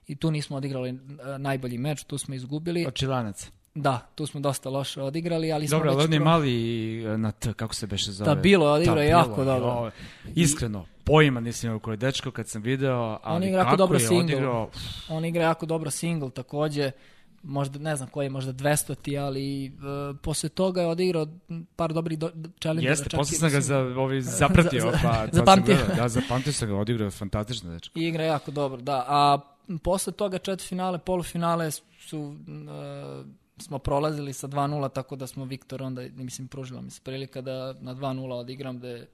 i 0.08 0.16
tu 0.16 0.32
nismo 0.32 0.58
odigrali 0.58 0.90
e, 0.90 0.96
najbolji 1.38 1.78
meč, 1.78 2.04
tu 2.04 2.18
smo 2.18 2.36
izgubili. 2.36 2.86
Očilanac. 2.88 3.52
Da, 3.80 4.00
tu 4.16 4.26
smo 4.26 4.40
dosta 4.40 4.70
loše 4.70 5.02
odigrali, 5.02 5.52
ali 5.52 5.68
dobro, 5.68 5.92
smo 5.92 6.02
već... 6.02 6.10
Dobro, 6.10 6.26
mali 6.26 7.04
e, 7.06 7.18
na 7.18 7.32
T, 7.32 7.54
kako 7.54 7.76
se 7.76 7.88
beše 7.88 8.12
zove? 8.12 8.36
Da, 8.36 8.42
bilo 8.42 8.66
je 8.66 8.72
odigrao 8.72 9.04
jako 9.04 9.44
dobro. 9.44 9.92
Iskreno, 10.36 10.86
pojma 11.04 11.40
nisam 11.40 11.68
imao 11.68 11.80
koji 11.80 11.98
dečko 11.98 12.32
kad 12.32 12.48
sam 12.48 12.62
video, 12.62 13.20
ali 13.24 13.36
on 13.36 13.44
igra 13.44 13.60
jako 13.60 13.76
dobro 13.76 14.00
single. 14.00 14.20
Odigrao... 14.20 14.70
On 15.10 15.26
igra 15.26 15.44
jako 15.44 15.66
dobro 15.66 15.92
single 15.92 16.30
takođe, 16.30 16.92
možda 17.44 17.80
ne 17.80 17.96
znam 17.96 18.10
koji 18.10 18.26
je, 18.26 18.30
možda 18.30 18.54
200 18.54 18.96
ti, 18.96 19.18
ali 19.18 19.68
uh, 19.68 20.18
posle 20.22 20.50
toga 20.50 20.82
je 20.82 20.88
odigrao 20.88 21.28
par 21.76 21.94
dobrih 21.94 22.20
do, 22.20 22.32
challengera. 22.62 22.92
Jeste, 22.92 23.18
posle 23.18 23.38
sam 23.38 23.50
ga 23.50 23.62
za, 23.62 23.78
ovi, 23.78 24.22
zapratio, 24.22 24.82
za, 24.86 24.92
za, 24.92 24.98
pa, 25.04 25.10
pa 25.10 25.28
zapamtio. 25.32 25.78
Da, 25.98 26.10
zapamtio 26.10 26.54
sam 26.54 26.68
ga, 26.68 26.76
odigrao 26.76 27.12
fantastično 27.12 27.74
dečko. 27.74 28.00
I 28.00 28.08
igra 28.08 28.24
jako 28.24 28.52
dobro, 28.52 28.82
da. 28.82 29.06
A 29.08 29.40
posle 29.84 30.14
toga 30.14 30.38
četvrtfinale, 30.38 30.98
polufinale 30.98 31.72
su 31.72 32.20
uh, 32.20 33.26
smo 33.58 33.80
prolazili 33.80 34.34
sa 34.34 34.48
2-0, 34.48 34.94
tako 34.94 35.16
da 35.16 35.28
smo 35.28 35.46
Viktor 35.46 35.84
onda, 35.84 36.02
mislim, 36.14 36.48
pružila 36.48 36.82
mi 36.82 36.90
se 36.92 37.02
prilika 37.04 37.42
da 37.42 37.74
na 37.74 37.96
2-0 37.96 38.34
odigram, 38.34 38.80
da 38.80 38.88
je 38.88 39.08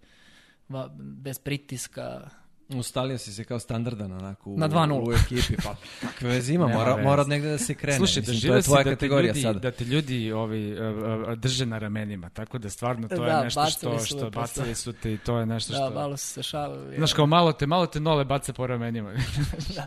bez 0.98 1.40
pritiska 1.40 2.30
Ustalio 2.70 3.18
si 3.18 3.34
se 3.34 3.44
kao 3.44 3.60
standardan 3.60 4.12
onako 4.12 4.50
u, 4.50 4.58
Na 4.58 4.70
2:0. 4.70 5.10
u 5.10 5.14
ekipi, 5.14 5.56
pa 5.64 5.76
kakve 6.02 6.30
veze 6.30 6.54
ima, 6.54 6.68
mora, 6.68 6.92
veze. 6.92 7.04
mora 7.04 7.22
od 7.22 7.28
negde 7.28 7.50
da 7.50 7.58
se 7.58 7.74
krene. 7.76 7.98
Slušaj, 7.98 8.22
Mislim, 8.22 8.42
to 8.42 8.56
je 8.56 8.62
si 8.62 8.68
tvoja 8.68 8.84
da 8.84 8.90
te, 8.90 8.96
kategorija 8.96 9.30
ljudi, 9.30 9.42
sada. 9.42 9.60
da 9.60 9.72
te 9.72 9.86
ljudi 9.86 10.32
ovi, 10.32 10.78
a, 10.80 10.84
a, 10.84 11.26
a, 11.28 11.36
drže 11.36 11.66
na 11.66 11.78
ramenima, 11.78 12.30
tako 12.30 12.58
da 12.58 12.70
stvarno 12.70 13.08
to 13.08 13.16
Da, 13.16 13.26
je 13.28 13.44
nešto 13.44 13.62
bacili 13.62 13.92
što, 13.92 14.00
su 14.00 14.06
što 14.06 14.16
me 14.16 14.32
posle. 14.32 14.42
bacali 14.42 14.76
su 14.76 14.94
te 14.94 15.14
i 15.14 15.18
to 15.18 15.38
je 15.38 15.46
nešto 15.46 15.74
što... 15.74 15.90
Da, 15.90 15.96
malo 15.96 16.18
su 16.18 16.28
se 16.28 16.44
šalili. 16.44 16.98
Znaš, 16.98 17.14
kao 17.14 17.26
malo 17.26 17.54
te, 17.54 17.68
malo 17.68 17.86
te 17.88 18.00
nole 18.00 18.26
baca 18.26 18.54
po 18.54 18.68
ramenima. 18.68 19.14
Da. 19.76 19.86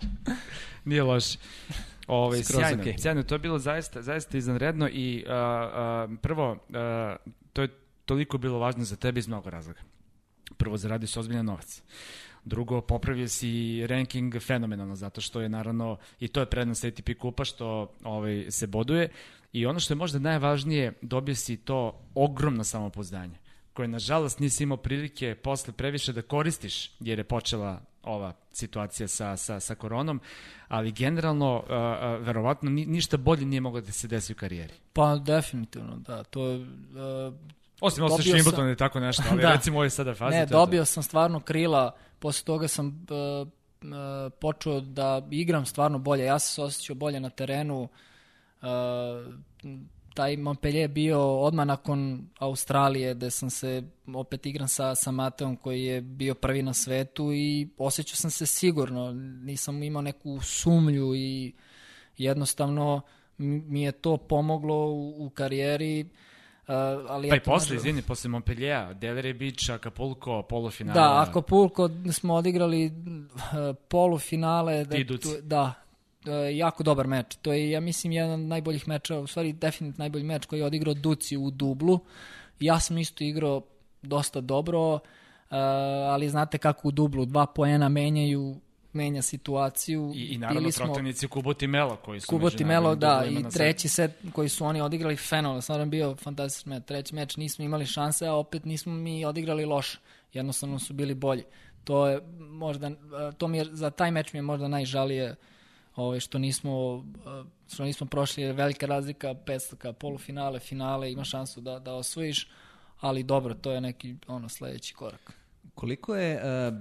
Nije 0.85 1.03
loše. 1.03 1.39
Ove, 2.07 2.43
Skroz 2.43 2.61
sjajno, 2.61 2.83
okej. 2.83 2.95
sjajno, 2.99 3.23
to 3.23 3.35
je 3.35 3.39
bilo 3.39 3.59
zaista, 3.59 4.03
zaista 4.03 4.39
izvanredno 4.39 4.89
i 4.89 5.25
a, 5.29 5.33
a, 5.35 6.09
prvo, 6.23 6.57
a, 6.75 7.17
to 7.53 7.63
je 7.63 7.69
toliko 8.05 8.39
bilo 8.39 8.59
važno 8.59 8.85
za 8.85 8.97
tebe 8.97 9.19
iz 9.19 9.29
mnogo 9.29 9.51
razloga. 9.51 9.81
Prvo, 10.57 10.77
zaradio 10.77 11.09
si 11.09 11.19
ozbiljan 11.19 11.47
novac. 11.47 11.83
Drugo, 12.45 12.81
popravio 12.81 13.29
si 13.29 13.83
ranking 13.87 14.35
fenomenalno, 14.41 14.97
zato 14.97 15.21
što 15.21 15.41
je 15.41 15.49
naravno, 15.49 15.97
i 16.21 16.29
to 16.29 16.41
je 16.41 16.47
prednost 16.47 16.85
ATP 16.85 17.19
kupa, 17.19 17.45
što 17.45 17.93
ovaj, 18.05 18.47
se 18.51 18.67
boduje. 18.67 19.09
I 19.53 19.67
ono 19.67 19.81
što 19.81 19.95
je 19.95 19.99
možda 19.99 20.19
najvažnije, 20.19 20.93
dobio 21.03 21.35
si 21.35 21.57
to 21.57 22.01
ogromno 22.15 22.65
samopouzdanje, 22.65 23.39
koje 23.73 23.89
nažalost 23.89 24.39
nisi 24.39 24.63
imao 24.63 24.77
prilike 24.77 25.35
posle 25.35 25.73
previše 25.73 26.13
da 26.13 26.23
koristiš, 26.23 26.91
jer 27.01 27.19
je 27.19 27.25
počela 27.25 27.83
ova 28.07 28.33
situacija 28.53 29.09
sa, 29.09 29.37
sa, 29.37 29.61
sa 29.61 29.75
koronom, 29.75 30.21
ali 30.69 30.93
generalno, 30.93 31.65
a, 31.69 31.75
a, 31.75 32.17
verovatno, 32.17 32.71
ni, 32.71 32.87
ništa 32.87 33.17
bolje 33.17 33.47
nije 33.47 33.61
moglo 33.61 33.81
da 33.81 33.93
se 33.93 34.09
desi 34.09 34.33
u 34.33 34.37
karijeri. 34.37 34.75
Pa 34.93 35.17
definitivno, 35.17 35.97
da. 35.97 36.23
To 36.25 36.47
je, 36.47 36.57
uh, 36.59 37.35
Osim 37.81 38.05
ovo 38.05 38.17
Dobio 38.17 38.35
Wimbledon 38.35 38.55
sam- 38.57 38.73
i 38.73 38.77
tako 38.77 39.01
nešto, 39.01 39.23
ali 39.31 39.43
Da. 39.43 39.53
recimo 39.53 39.77
u 39.77 39.81
ovoj 39.81 39.91
sada 39.91 40.15
fazi. 40.15 40.31
ne, 40.37 40.37
to 40.37 40.43
je 40.43 40.47
to. 40.47 40.59
dobio 40.59 40.85
sam 40.85 41.03
stvarno 41.03 41.41
krila, 41.41 41.97
posle 42.19 42.45
toga 42.45 42.69
sam 42.69 42.87
uh, 42.87 43.49
uh, 43.83 44.33
počeo 44.41 44.81
da 44.81 45.23
igram 45.31 45.67
stvarno 45.67 45.99
bolje. 45.99 46.25
Ja 46.25 46.39
sam 46.39 46.55
se 46.55 46.63
osjećao 46.63 46.97
bolje 46.97 47.21
na 47.21 47.31
terenu. 47.31 47.89
Uh, 48.63 48.69
taj 50.17 50.37
Montpellier 50.37 50.83
je 50.83 50.89
bio 50.89 51.21
odmah 51.39 51.67
nakon 51.67 52.29
Australije, 52.39 53.15
gde 53.15 53.31
sam 53.31 53.51
se 53.51 53.83
opet 54.15 54.47
igram 54.47 54.69
sa, 54.69 54.95
sa 54.95 55.11
Mateom 55.11 55.57
koji 55.57 55.85
je 55.85 56.01
bio 56.01 56.35
prvi 56.35 56.63
na 56.63 56.73
svetu 56.75 57.33
i 57.33 57.69
osjećao 57.79 58.17
sam 58.17 58.31
se 58.31 58.47
sigurno. 58.47 59.13
Nisam 59.43 59.83
imao 59.83 60.03
neku 60.03 60.41
sumlju 60.41 61.15
i 61.15 61.53
jednostavno 62.19 63.01
mi 63.39 63.83
je 63.83 63.93
to 63.93 64.17
pomoglo 64.17 64.87
u, 64.87 65.27
u 65.27 65.31
karijeri. 65.31 66.01
Uh, 66.69 66.75
ali 67.09 67.29
Pa 67.29 67.37
i 67.37 67.41
posle, 67.41 67.55
nažalost- 67.55 67.77
izvini, 67.77 68.03
posle 68.03 68.31
Montpellier, 68.31 68.95
Delere 68.95 69.35
Beach, 69.35 69.71
Acapulco, 69.71 70.43
polufinala. 70.43 71.01
Da, 71.01 71.23
Acapulco 71.23 71.91
smo 72.13 72.35
odigrali 72.35 72.87
uh, 72.87 72.93
polufinale. 73.89 74.85
Da, 74.85 74.97
tu- 75.19 75.41
da, 75.43 75.75
jako 76.33 76.83
dobar 76.83 77.07
meč. 77.07 77.27
To 77.43 77.53
je, 77.53 77.71
ja 77.71 77.81
mislim, 77.81 78.13
jedan 78.13 78.31
od 78.31 78.41
najboljih 78.41 78.89
meča, 78.89 79.19
u 79.19 79.27
stvari 79.27 79.53
definitivno 79.53 80.03
najbolji 80.03 80.25
meč 80.25 80.47
koji 80.47 80.61
je 80.61 80.67
odigrao 80.67 80.95
Duci 80.95 81.37
u 81.37 81.51
dublu. 81.51 82.01
Ja 82.61 82.81
sam 82.81 82.99
isto 82.99 83.25
igrao 83.25 83.63
dosta 84.03 84.41
dobro, 84.41 84.95
uh, 84.95 85.01
ali 86.11 86.29
znate 86.29 86.59
kako 86.59 86.89
u 86.89 86.91
dublu, 86.91 87.25
dva 87.25 87.47
poena 87.47 87.89
menjaju 87.89 88.57
menja 88.93 89.23
situaciju. 89.23 90.13
I, 90.15 90.25
i 90.27 90.39
naravno 90.39 90.61
Bili 90.61 90.73
smo- 90.73 90.85
protivnici 90.85 91.29
Kubot 91.29 91.63
i 91.63 91.67
Melo 91.67 91.97
koji 91.97 92.21
su 92.21 92.27
Kubot 92.27 92.53
među 92.53 92.63
i 92.63 92.67
Melo, 92.67 92.95
da, 92.95 93.25
i 93.31 93.45
treći 93.53 93.89
set 93.89 94.11
koji 94.33 94.49
su 94.49 94.65
oni 94.65 94.81
odigrali 94.81 95.17
fenomenalno, 95.17 95.61
stvarno 95.61 95.87
bio 95.87 96.15
fantastičan 96.15 96.73
meč. 96.73 96.83
Treći 96.87 97.15
meč 97.15 97.37
nismo 97.37 97.65
imali 97.65 97.87
šanse, 97.87 98.27
a 98.27 98.35
opet 98.35 98.65
nismo 98.65 98.93
mi 98.93 99.25
odigrali 99.25 99.65
loše. 99.65 99.99
Jednostavno 100.33 100.79
su 100.79 100.95
bili 100.95 101.15
bolji. 101.15 101.45
To 101.85 102.07
je 102.07 102.21
možda, 102.39 102.91
to 103.39 103.49
mi 103.49 103.59
je, 103.59 103.65
za 103.65 103.91
taj 103.91 104.11
meč 104.11 104.33
mi 104.33 104.39
je 104.39 104.43
možda 104.43 104.69
najžalije 104.69 105.35
ovaj, 105.97 106.21
što 106.21 106.39
nismo 106.39 107.05
što 107.73 107.85
nismo 107.85 108.07
prošli, 108.07 108.43
jer 108.43 108.55
velika 108.55 108.87
razlika, 108.87 109.35
500 109.47 109.93
polufinale, 109.93 110.59
finale, 110.59 111.13
ima 111.13 111.25
šansu 111.25 111.61
da, 111.61 111.79
da 111.79 111.95
osvojiš, 111.95 112.49
ali 113.01 113.23
dobro, 113.23 113.55
to 113.55 113.73
je 113.73 113.81
neki 113.81 114.15
ono 114.27 114.49
sledeći 114.49 114.95
korak. 114.95 115.33
Koliko 115.75 116.17
je, 116.17 116.41
uh, 116.69 116.75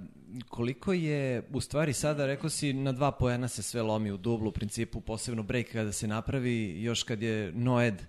koliko 0.48 0.94
je, 0.94 1.48
u 1.54 1.62
stvari 1.62 1.94
sada, 1.94 2.26
rekao 2.26 2.50
si, 2.50 2.74
na 2.74 2.92
dva 2.92 3.12
poena 3.12 3.48
se 3.48 3.64
sve 3.64 3.82
lomi 3.82 4.12
u 4.12 4.18
dublu, 4.18 4.50
u 4.50 4.52
principu, 4.52 5.02
posebno 5.02 5.44
break 5.44 5.68
kada 5.72 5.92
se 5.92 6.08
napravi, 6.08 6.82
još 6.82 7.04
kad 7.04 7.22
je 7.22 7.52
Noed 7.52 8.02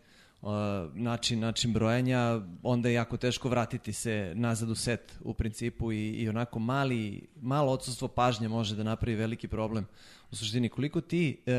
uh, 0.42 0.50
način, 0.94 1.40
način 1.40 1.72
brojanja, 1.72 2.40
onda 2.62 2.88
je 2.88 2.94
jako 2.94 3.16
teško 3.16 3.48
vratiti 3.48 3.92
se 3.92 4.32
nazad 4.34 4.70
u 4.70 4.74
set 4.74 5.18
u 5.20 5.34
principu 5.34 5.92
i, 5.92 6.10
i 6.10 6.28
onako 6.28 6.58
mali, 6.58 7.26
malo 7.40 7.72
odsustvo 7.72 8.08
pažnje 8.08 8.48
može 8.48 8.76
da 8.76 8.82
napravi 8.82 9.16
veliki 9.16 9.48
problem. 9.48 9.86
U 10.32 10.36
suštini, 10.36 10.68
koliko 10.68 11.00
ti 11.00 11.38
uh, 11.46 11.52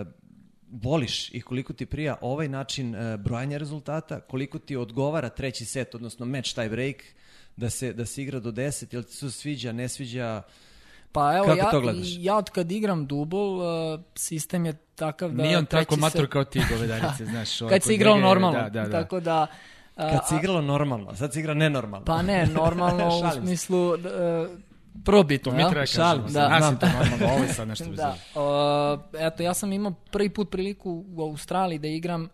uh, 0.00 0.06
voliš 0.72 1.30
i 1.30 1.40
koliko 1.40 1.72
ti 1.72 1.86
prija 1.86 2.16
ovaj 2.20 2.48
način 2.48 2.94
uh, 2.94 3.16
brojanja 3.16 3.58
rezultata, 3.58 4.20
koliko 4.20 4.58
ti 4.58 4.76
odgovara 4.76 5.28
treći 5.28 5.64
set, 5.64 5.94
odnosno 5.94 6.26
match 6.26 6.54
tie 6.54 6.68
break, 6.68 6.96
da 7.56 7.70
se, 7.70 7.92
da 7.92 8.06
se 8.06 8.22
igra 8.22 8.40
do 8.40 8.50
10, 8.52 8.86
jel 8.92 9.02
ti 9.02 9.12
se 9.12 9.30
sviđa, 9.30 9.72
ne 9.72 9.88
sviđa, 9.88 10.42
Pa 11.12 11.36
evo, 11.36 11.44
Kako 11.46 11.58
ja, 11.58 11.70
to 11.70 11.80
gledaš? 11.80 12.06
ja 12.18 12.36
od 12.36 12.50
kad 12.50 12.72
igram 12.72 13.06
dubl, 13.06 13.36
uh, 13.36 13.64
sistem 14.14 14.66
je 14.66 14.72
takav 14.94 15.30
da... 15.30 15.42
Nije 15.42 15.58
on 15.58 15.66
treći 15.66 15.84
tako 15.84 15.96
mator 15.96 16.20
set- 16.20 16.28
kao 16.28 16.44
ti, 16.44 16.60
govedarice, 16.70 17.24
znaš. 17.32 17.60
ovaj 17.62 17.70
kad 17.70 17.82
se 17.82 17.86
kod 17.86 17.94
igralo 17.94 18.16
njega 18.16 18.26
je- 18.26 18.30
normalno. 18.30 18.60
Da, 18.60 18.68
da, 18.70 18.82
da. 18.82 18.90
Tako 18.92 19.20
da... 19.20 19.46
kad 19.96 20.28
se 20.28 20.34
a- 20.34 20.38
igralo 20.38 20.60
normalno, 20.60 21.14
sad 21.14 21.32
se 21.32 21.40
igra 21.40 21.54
nenormalno. 21.54 22.04
Pa 22.04 22.22
ne, 22.22 22.46
normalno 22.46 23.08
u 23.18 23.32
se. 23.32 23.40
smislu 23.40 23.88
uh, 23.88 23.98
probitno, 25.04 25.52
To 25.52 25.56
mi 25.56 25.62
jel? 25.62 25.70
treba 25.70 25.86
kažemo. 25.86 26.28
Da, 26.28 26.40
da. 26.40 26.48
Nas 26.48 26.72
je 26.72 26.78
to 26.78 26.86
normalno, 26.86 27.34
ovo 27.34 27.42
je 27.44 27.52
sad 27.52 27.68
nešto 27.68 27.84
Da. 27.90 28.16
Uh, 28.34 29.20
eto, 29.20 29.42
ja 29.42 29.54
sam 29.54 29.72
imao 29.72 29.92
prvi 30.10 30.28
put 30.28 30.50
priliku 30.50 31.04
u 31.08 31.22
Australiji 31.22 31.78
da 31.78 31.88
igram 31.88 32.28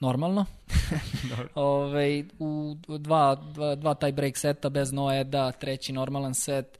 normalno. 0.00 0.46
Ove, 1.54 2.24
u 2.38 2.76
u 2.88 2.98
dva, 2.98 3.34
dva, 3.54 3.74
dva 3.74 3.94
taj 3.94 4.12
break 4.12 4.36
seta 4.36 4.68
bez 4.68 4.92
Noeda, 4.92 5.52
treći 5.52 5.92
normalan 5.92 6.34
set. 6.34 6.78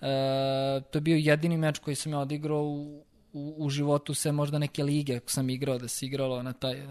E, 0.00 0.80
to 0.90 0.98
je 0.98 1.00
bio 1.00 1.16
jedini 1.16 1.56
meč 1.56 1.78
koji 1.78 1.96
sam 1.96 2.12
ja 2.12 2.18
odigrao 2.18 2.62
u, 2.62 3.04
u, 3.32 3.54
u 3.58 3.70
životu 3.70 4.14
se 4.14 4.32
možda 4.32 4.58
neke 4.58 4.84
lige 4.84 5.16
ako 5.16 5.30
sam 5.30 5.50
igrao 5.50 5.78
da 5.78 5.88
se 5.88 6.06
igralo 6.06 6.42
na 6.42 6.52
taj, 6.52 6.72
e, 6.72 6.84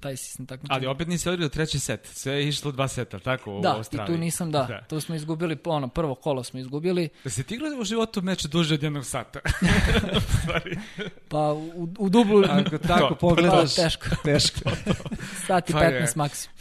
taj 0.00 0.16
sistem 0.16 0.46
takmičenja. 0.46 0.76
Ali 0.76 0.86
opet 0.86 1.08
nisi 1.08 1.28
odigrao 1.28 1.48
treći 1.48 1.78
set. 1.78 2.06
Sve 2.06 2.32
je 2.32 2.48
išlo 2.48 2.72
dva 2.72 2.88
seta, 2.88 3.18
tako, 3.18 3.52
u 3.52 3.60
Da, 3.60 3.68
i 3.68 3.72
Australiji. 3.72 4.14
tu 4.14 4.20
nisam, 4.20 4.50
da. 4.50 4.62
da. 4.62 4.82
Tu 4.82 5.00
smo 5.00 5.14
izgubili, 5.14 5.56
ono, 5.64 5.88
prvo 5.88 6.14
kolo 6.14 6.44
smo 6.44 6.60
izgubili, 6.60 7.08
Da 7.24 7.30
si 7.30 7.42
ti 7.42 7.54
igrao 7.54 7.70
u 7.72 7.84
životu 7.84 8.22
meč 8.22 8.44
duže 8.44 8.74
od 8.74 8.82
jednog 8.82 9.04
sata? 9.06 9.40
Pa 11.28 11.52
u, 11.52 11.88
u 11.98 12.08
dublu 12.08 12.42
Ako 12.44 12.78
tako 12.78 13.08
To- 13.08 13.14
pogledaš, 13.16 13.74
to 13.74 13.82
teško. 13.82 14.06
teško. 14.24 14.70
sat 15.46 15.70
i 15.70 15.72
Pa 15.72 15.80
je. 15.80 16.02
15 16.02 16.16
maksimum. 16.16 16.56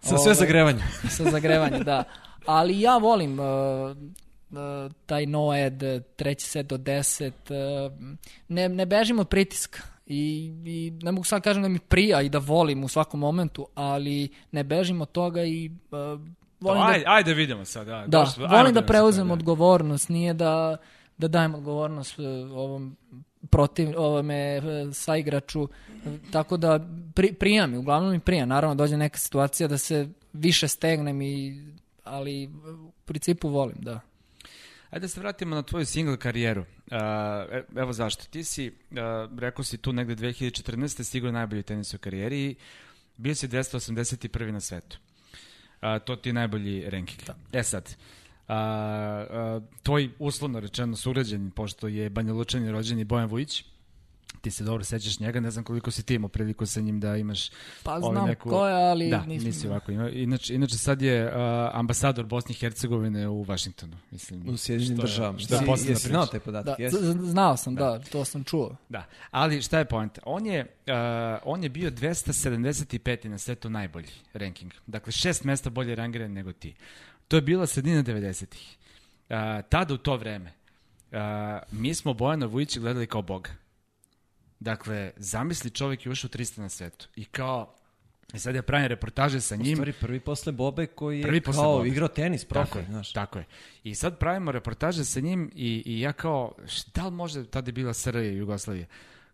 Sa 0.00 0.08
sve 0.08 0.18
Ovaj, 0.20 0.34
zagrevanje. 0.34 0.82
Sa 1.08 1.24
zagrevanjem, 1.24 1.82
da. 1.82 2.04
Ali 2.46 2.80
ja 2.80 2.96
volim 2.98 3.38
uh, 3.40 3.46
taj 5.06 5.26
Noed, 5.26 5.82
uh, 5.82 6.02
treći 6.16 6.46
set 6.46 6.66
do 6.66 6.76
10. 6.78 7.30
Uh, 7.86 7.92
ne, 8.48 8.68
ne 8.68 8.86
bežim 8.86 9.18
od 9.18 9.28
pritiska. 9.28 9.78
I, 10.06 10.18
I 10.64 10.92
ne 11.02 11.12
mogu 11.12 11.24
sad 11.24 11.42
kažem 11.42 11.62
da 11.62 11.68
mi 11.68 11.78
prija 11.78 12.22
i 12.22 12.28
da 12.28 12.38
volim 12.38 12.84
u 12.84 12.88
svakom 12.88 13.20
momentu, 13.20 13.66
ali 13.74 14.28
ne 14.52 14.64
bežim 14.64 15.00
od 15.00 15.12
toga 15.12 15.44
i 15.44 15.70
uh, 15.90 15.98
volim 16.60 16.82
da 16.82 16.88
ajde, 16.88 17.04
ajde 17.06 17.34
vidimo 17.34 17.64
sad. 17.64 17.86
Da, 17.86 18.04
Da, 18.06 18.18
došlo- 18.18 18.44
ajmo 18.44 18.56
volim 18.56 18.74
da 18.74 18.80
sad, 18.80 18.86
preuzem 18.86 19.26
da. 19.26 19.32
odgovornost, 19.32 20.08
nije 20.08 20.34
da, 20.34 20.76
da 21.18 21.28
dajem 21.28 21.54
odgovornost 21.54 22.18
e, 22.18 22.22
ovom 22.52 22.96
protiv 23.50 23.88
ovome 23.96 24.36
e, 24.56 24.62
saigraču, 24.92 25.68
E, 26.06 26.18
tako 26.32 26.56
da 26.56 26.80
pri, 27.14 27.32
prija 27.32 27.66
mi, 27.66 27.76
uglavnom 27.76 28.12
mi 28.12 28.20
prija, 28.20 28.46
naravno 28.46 28.74
dođe 28.74 28.96
neka 28.96 29.18
situacija 29.18 29.68
da 29.68 29.78
se 29.78 30.08
više 30.32 30.68
stegnem 30.68 31.22
i 31.22 31.62
ali 32.04 32.46
u 32.86 32.90
principu 33.04 33.48
volim, 33.48 33.76
da. 33.80 34.00
Ajde 34.96 35.04
da 35.04 35.08
se 35.08 35.20
vratimo 35.20 35.54
na 35.54 35.62
tvoju 35.62 35.86
single 35.86 36.16
karijeru. 36.16 36.60
Uh, 36.60 36.66
e- 37.50 37.64
evo 37.76 37.92
zašto. 37.92 38.24
Ti 38.30 38.44
si, 38.44 38.68
uh, 38.68 39.38
rekao 39.38 39.64
si 39.64 39.78
tu 39.78 39.92
negde 39.92 40.14
2014. 40.14 41.04
stigao 41.04 41.32
najbolji 41.32 41.62
tenis 41.62 41.94
u 41.94 41.98
karijeri 41.98 42.44
i 42.44 42.56
bio 43.16 43.34
si 43.34 43.48
281. 43.48 44.50
na 44.50 44.60
svetu. 44.60 44.98
Uh, 45.82 46.04
to 46.04 46.16
ti 46.16 46.28
je 46.28 46.32
najbolji 46.32 46.90
ranking. 46.90 47.20
E 47.52 47.62
sad, 47.62 47.96
uh, 48.48 48.54
uh, 48.54 49.62
tvoj 49.82 50.10
uslovno 50.18 50.60
rečeno 50.60 50.96
sugrađen, 50.96 51.50
pošto 51.50 51.88
je 51.88 52.10
Banja 52.10 52.32
Lučani 52.32 52.70
rođeni 52.72 53.04
Bojan 53.04 53.28
Vujić, 53.28 53.64
ti 54.36 54.50
se 54.50 54.64
dobro 54.64 54.84
sećaš 54.84 55.20
njega, 55.20 55.40
ne 55.40 55.50
znam 55.50 55.64
koliko 55.64 55.90
si 55.90 56.02
ti 56.02 56.14
imao 56.14 56.28
priliku 56.28 56.66
sa 56.66 56.80
njim 56.80 57.00
da 57.00 57.16
imaš 57.16 57.50
Pa 57.82 57.94
ovaj 57.94 58.12
znam 58.12 58.28
neku- 58.28 58.50
ko 58.50 58.66
je, 58.66 58.74
ali 58.74 59.10
da, 59.10 59.20
nisam... 59.20 59.46
nisi 59.46 59.68
ovako 59.68 59.92
ima. 59.92 60.10
Inače, 60.10 60.54
inače 60.54 60.78
sad 60.78 61.02
je 61.02 61.26
uh, 61.26 61.32
ambasador 61.72 62.24
Bosne 62.26 62.50
i 62.50 62.56
Hercegovine 62.56 63.28
u 63.28 63.42
Vašingtonu. 63.42 63.96
Mislim, 64.10 64.48
U 64.48 64.56
Sjedinim 64.56 64.86
što 64.88 65.02
je- 65.02 65.06
državama. 65.06 65.38
Što 65.38 65.54
je 65.54 65.58
Si- 65.60 65.66
posebna 65.66 65.92
Jesi 65.92 66.08
znao 66.08 66.26
taj 66.26 66.40
podatak? 66.40 66.78
Da, 66.78 66.82
jesi? 66.84 66.96
znao 67.22 67.56
sam, 67.56 67.74
da. 67.74 67.98
to 68.00 68.24
sam 68.24 68.44
čuo. 68.44 68.76
Da, 68.88 69.04
ali 69.30 69.62
šta 69.62 69.78
je 69.78 69.84
poenta? 69.84 70.20
On 70.24 70.46
je, 70.46 70.60
uh, 70.60 70.92
on 71.44 71.62
je 71.62 71.68
bio 71.68 71.90
275. 71.90 72.86
na 73.24 73.38
svetu 73.38 73.70
najbolji 73.70 74.08
ranking. 74.32 74.72
Dakle, 74.86 75.12
šest 75.12 75.44
mesta 75.44 75.70
bolje 75.70 75.94
rangiran 75.94 76.32
nego 76.32 76.52
ti. 76.52 76.74
To 77.28 77.36
je 77.36 77.42
bila 77.42 77.66
sredina 77.66 78.02
90-ih. 78.02 78.76
a, 79.30 79.62
tada 79.62 79.94
u 79.94 79.98
to 79.98 80.16
vreme, 80.16 80.52
a, 81.12 81.60
mi 81.72 81.94
smo 81.94 82.14
Bojana 82.14 82.46
Vujića 82.46 82.80
gledali 82.80 83.06
kao 83.06 83.22
boga. 83.22 83.50
Dakle, 84.60 85.12
zamisli 85.16 85.70
čovjek 85.70 86.06
je 86.06 86.12
ušao 86.12 86.30
300 86.30 86.58
na 86.58 86.68
svetu 86.68 87.08
i 87.16 87.24
kao, 87.24 87.74
i 88.34 88.38
sad 88.38 88.54
ja 88.54 88.62
pravim 88.62 88.86
reportaže 88.86 89.40
sa 89.40 89.54
U 89.54 89.58
njim, 89.58 89.76
stvari 89.76 89.92
prvi 89.92 90.20
posle 90.20 90.52
Bobe 90.52 90.86
koji 90.86 91.18
je 91.18 91.22
Prvi 91.22 91.40
kao 91.40 91.76
Bobe. 91.76 91.88
igrao 91.88 92.08
tenis, 92.08 92.44
profe, 92.44 92.66
Tako 92.66 92.78
je, 92.78 92.84
znaš. 92.84 93.12
tako 93.12 93.38
je. 93.38 93.44
I 93.84 93.94
sad 93.94 94.18
pravimo 94.18 94.52
reportaže 94.52 95.04
sa 95.04 95.20
njim 95.20 95.50
i, 95.54 95.82
i 95.86 96.00
ja 96.00 96.12
kao, 96.12 96.52
da 96.94 97.04
li 97.04 97.10
može, 97.10 97.46
tada 97.46 97.68
je 97.68 97.72
bila 97.72 97.94
SRJ 97.94 98.28
i 98.28 98.36
Jugoslavija, 98.36 98.86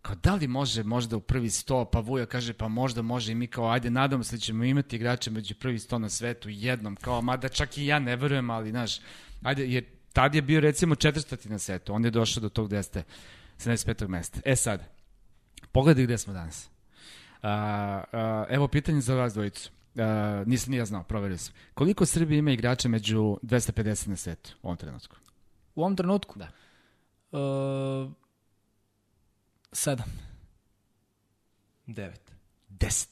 kao 0.03 0.15
da 0.15 0.35
li 0.35 0.47
može 0.47 0.83
možda 0.83 1.17
u 1.17 1.21
prvi 1.21 1.51
sto, 1.51 1.85
pa 1.85 2.01
Vuja 2.01 2.27
kaže 2.27 2.53
pa 2.53 2.69
možda 2.69 3.03
može 3.03 3.33
i 3.33 3.35
mi 3.35 3.47
kao 3.47 3.71
ajde 3.71 3.91
nadamo 3.91 4.25
se 4.25 4.37
da 4.37 4.41
ćemo 4.41 4.65
imati 4.65 4.97
igrače 4.97 5.31
među 5.31 5.55
prvi 5.55 5.79
sto 5.79 5.99
na 5.99 6.09
svetu 6.09 6.49
jednom, 6.49 6.97
kao 6.97 7.23
mada 7.23 7.49
čak 7.49 7.79
i 7.79 7.87
ja 7.87 7.99
ne 7.99 8.17
verujem, 8.17 8.51
ali 8.51 8.71
znaš, 8.71 9.01
ajde, 9.43 9.67
jer 9.67 9.85
tad 10.13 10.35
je 10.35 10.43
bio 10.43 10.61
recimo 10.61 10.95
400 10.95 11.51
na 11.51 11.59
svetu, 11.59 11.95
on 11.95 12.05
je 12.05 12.11
došao 12.11 12.41
do 12.41 12.49
tog 12.49 12.69
200, 12.71 13.03
75. 13.59 14.09
mesta. 14.09 14.41
E 14.45 14.57
sad, 14.57 15.02
pogledaj 15.73 16.05
gde 16.05 16.19
smo 16.19 16.33
danas. 16.33 16.71
A, 17.43 17.51
a, 18.13 18.45
evo 18.49 18.69
pitanje 18.69 19.01
za 19.01 19.15
vas 19.15 19.35
dvojicu. 19.35 19.71
A, 19.97 20.45
nisam 20.47 20.71
ni 20.71 20.77
ja 20.77 20.85
znao, 20.85 21.03
proverio 21.03 21.39
sam. 21.39 21.55
Koliko 21.75 22.07
Srbije 22.07 22.39
ima 22.39 22.51
igrača 22.51 22.89
među 22.89 23.39
250 23.43 24.09
na 24.09 24.17
svetu 24.17 24.51
u 24.63 24.67
ovom 24.67 24.77
trenutku? 24.77 25.17
U 25.75 25.81
ovom 25.81 25.97
trenutku? 25.97 26.39
Da. 26.39 26.49
Uh, 27.39 28.13
sedam. 29.73 30.13
Devet. 31.87 32.33
10. 32.71 33.07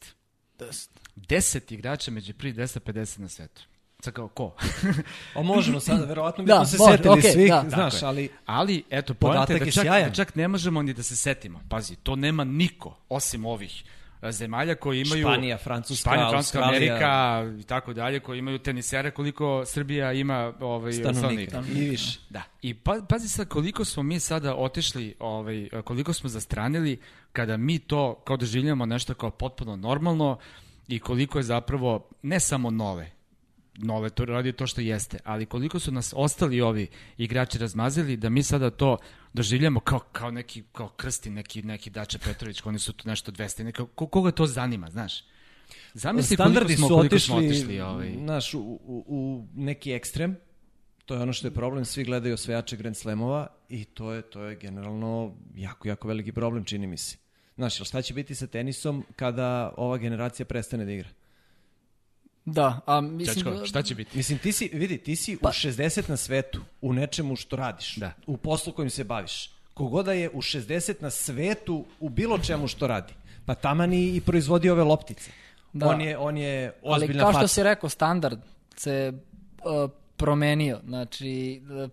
Deset. 0.59 0.91
10 1.17 1.75
igrača 1.75 2.11
među 2.11 2.35
prvi 2.35 2.55
250 2.55 3.19
na 3.19 3.29
svetu. 3.29 3.63
Sad 4.03 4.15
kao 4.15 4.29
ko? 4.29 4.55
O 5.35 5.43
možemo 5.43 5.81
sada, 5.81 6.05
verovatno 6.05 6.45
Da, 6.45 6.59
bismo 6.59 6.67
se 6.67 6.77
može, 6.79 6.97
setili 6.97 7.19
okej, 7.19 7.33
svih, 7.33 7.51
da. 7.51 7.65
znaš, 7.69 8.03
ali 8.03 8.29
Ali, 8.47 8.85
eto, 8.91 9.15
pojente 9.15 9.47
Podatak 9.47 9.65
da 9.65 9.71
čak, 9.71 9.85
da 9.85 10.11
čak 10.11 10.35
ne 10.35 10.49
možemo 10.49 10.83
ni 10.83 10.93
da 10.93 11.03
se 11.03 11.17
setimo. 11.17 11.61
Pazi, 11.69 11.97
to 11.97 12.17
nema 12.17 12.45
niko, 12.45 12.97
osim 13.09 13.47
ovih 13.47 13.85
e, 14.23 14.33
zemalja 14.33 14.75
koji 14.75 15.01
imaju... 15.01 15.27
Španija, 15.27 15.59
Francuska, 15.59 16.01
Španija, 16.11 16.31
Francuska, 16.31 16.59
Australija. 16.59 16.95
Amerika 16.95 17.61
i 17.61 17.63
tako 17.63 17.93
dalje, 17.93 18.21
koji 18.21 18.39
imaju 18.39 18.59
tenisere, 18.59 19.11
koliko 19.11 19.63
Srbija 19.67 20.13
ima 20.13 20.53
ovaj, 20.61 20.93
stanovnika 20.93 21.63
i 21.77 21.89
više. 21.91 22.19
Da. 22.31 22.43
I 22.63 22.75
pa, 22.75 22.97
pazi 23.09 23.29
sad 23.29 23.49
koliko 23.49 23.85
smo 23.85 24.03
mi 24.03 24.21
sada 24.21 24.55
otišli, 24.55 25.15
ovaj, 25.19 25.69
koliko 25.85 26.13
smo 26.13 26.29
zastranili 26.29 27.01
kada 27.33 27.57
mi 27.57 27.79
to 27.79 28.15
kao 28.15 28.37
doživljamo 28.37 28.87
nešto 28.87 29.15
kao 29.15 29.31
potpuno 29.31 29.77
normalno 29.77 30.39
i 30.89 30.99
koliko 30.99 31.39
je 31.39 31.43
zapravo 31.43 32.09
ne 32.23 32.41
samo 32.41 32.71
nove, 32.71 33.11
nove 33.83 34.11
to 34.11 34.25
radi 34.25 34.53
to 34.53 34.67
što 34.67 34.81
jeste, 34.81 35.19
ali 35.25 35.47
koliko 35.47 35.79
su 35.79 35.93
nas 35.93 36.13
ostali 36.17 36.61
ovi 36.61 36.87
igrači 37.17 37.59
razmazili 37.59 38.17
da 38.17 38.29
mi 38.29 38.43
sada 38.43 38.71
to 38.71 38.97
doživljamo 39.33 39.81
kao, 39.81 39.99
kao 39.99 40.31
neki 40.31 40.63
kao 40.73 40.89
krsti, 40.89 41.31
neki, 41.31 41.63
neki 41.63 41.91
Dača 41.91 42.19
Petrović, 42.19 42.63
oni 42.65 42.79
su 42.79 42.93
tu 42.93 43.09
nešto 43.09 43.33
200, 43.33 43.63
neka, 43.63 43.87
ko, 43.95 44.07
koga 44.07 44.31
to 44.31 44.47
zanima, 44.47 44.91
znaš? 44.91 45.25
Zamisli 45.95 46.37
koliko 46.37 46.51
Standardi 46.51 46.77
smo, 46.77 46.89
su 46.89 46.95
koliko 46.95 47.15
otišli, 47.15 47.27
smo 47.27 47.37
otišli 47.37 47.81
ovaj, 47.81 48.15
znaš, 48.19 48.55
u, 48.55 48.59
u, 48.61 49.05
u 49.09 49.47
neki 49.55 49.93
ekstrem. 49.93 50.37
To 51.07 51.15
je 51.15 51.21
ono 51.23 51.33
što 51.33 51.47
je 51.47 51.55
problem, 51.55 51.85
svi 51.85 52.05
gledaju 52.05 52.35
osvajače 52.35 52.77
Grand 52.77 52.97
Slamova 52.97 53.47
i 53.69 53.85
to 53.85 54.13
je, 54.13 54.23
to 54.23 54.45
je 54.45 54.57
generalno 54.57 55.37
jako, 55.55 55.89
jako 55.89 56.09
veliki 56.09 56.33
problem, 56.33 56.65
čini 56.65 56.87
mi 56.87 56.97
se. 56.97 57.17
Znaš, 57.57 57.89
šta 57.89 58.03
će 58.03 58.15
biti 58.15 58.35
sa 58.35 58.47
tenisom 58.47 59.05
kada 59.17 59.75
ova 59.77 59.99
generacija 59.99 60.47
prestane 60.47 60.85
da 60.85 60.93
igra? 60.93 61.09
Da, 62.45 62.81
a 62.87 63.01
mislim... 63.01 63.45
Čačko, 63.45 63.67
šta 63.67 63.83
će 63.83 63.95
biti? 63.95 64.17
Mislim, 64.17 64.39
ti 64.39 64.53
si, 64.53 64.71
vidi, 64.73 64.99
ti 64.99 65.17
si 65.17 65.37
u 65.37 65.39
60 65.39 66.11
na 66.11 66.17
svetu, 66.17 66.61
u 66.81 66.93
nečemu 66.93 67.37
što 67.37 67.57
radiš, 67.57 67.97
Da. 67.97 68.13
u 68.27 68.37
poslu 68.37 68.73
kojim 68.73 68.91
se 68.91 69.05
baviš. 69.05 69.51
Kogoda 69.75 70.13
je 70.13 70.31
u 70.31 70.43
60 70.43 70.95
na 71.01 71.11
svetu 71.11 71.85
u 72.01 72.09
bilo 72.09 72.39
čemu 72.39 72.69
što 72.69 72.87
radi. 72.87 73.13
Pa 73.47 73.55
taman 73.55 73.93
i, 73.93 74.17
i 74.17 74.21
proizvodi 74.21 74.71
ove 74.71 74.83
loptice. 74.83 75.31
Da. 75.73 75.89
On 75.89 76.01
je, 76.01 76.19
on 76.19 76.37
je 76.37 76.73
Ali 76.85 77.03
ozbiljna 77.03 77.23
kao 77.23 77.33
što 77.33 77.41
faca. 77.41 77.49
si 77.49 77.63
rekao, 77.63 77.89
standard 77.91 78.39
se 78.77 79.13
uh, 79.13 79.91
promenio. 80.17 80.81
Znači, 80.87 81.63
uh, 81.85 81.91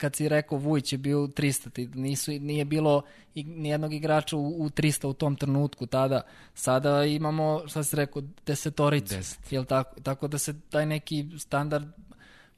kad 0.00 0.16
si 0.16 0.28
rekao 0.28 0.58
Vujić 0.58 0.92
je 0.92 0.98
bio 0.98 1.18
300, 1.18 1.70
ti 1.70 1.86
nisu, 1.94 2.30
nije 2.30 2.64
bilo 2.64 3.02
nijednog 3.34 3.92
igrača 3.92 4.36
u, 4.36 4.64
u 4.64 4.68
300 4.68 5.06
u 5.06 5.12
tom 5.12 5.36
trenutku 5.36 5.86
tada. 5.86 6.22
Sada 6.54 7.04
imamo, 7.04 7.62
šta 7.66 7.84
si 7.84 7.96
rekao, 7.96 8.22
desetoricu. 8.46 9.14
Deset. 9.14 9.52
Jel 9.52 9.64
tako? 9.64 10.00
Tako 10.00 10.28
da 10.28 10.38
se 10.38 10.60
taj 10.60 10.86
neki 10.86 11.26
standard 11.38 11.86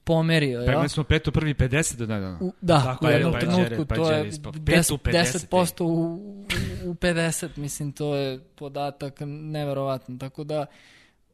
pomerio. 0.04 0.50
jel? 0.50 0.64
Pregledali 0.64 0.88
smo 0.88 1.04
pet 1.04 1.28
u 1.28 1.32
prvi 1.32 1.54
50 1.54 2.06
do. 2.06 2.46
U, 2.46 2.52
da, 2.60 2.82
Tako 2.82 3.06
u 3.06 3.08
je, 3.08 3.14
jednom 3.14 3.32
pa 3.32 3.38
trenutku 3.38 3.86
pa 3.86 3.94
to 3.94 4.10
je 4.10 4.28
ispao. 4.28 4.52
10%, 4.52 4.64
Pet 4.64 4.90
u 4.90 4.96
50, 4.96 5.48
10% 5.50 5.82
u, 5.82 5.86
u, 5.86 6.90
u 6.90 6.94
50, 6.94 7.56
mislim, 7.56 7.92
to 7.92 8.14
je 8.14 8.40
podatak 8.54 9.20
neverovatan. 9.26 10.18
Tako 10.18 10.44
da, 10.44 10.66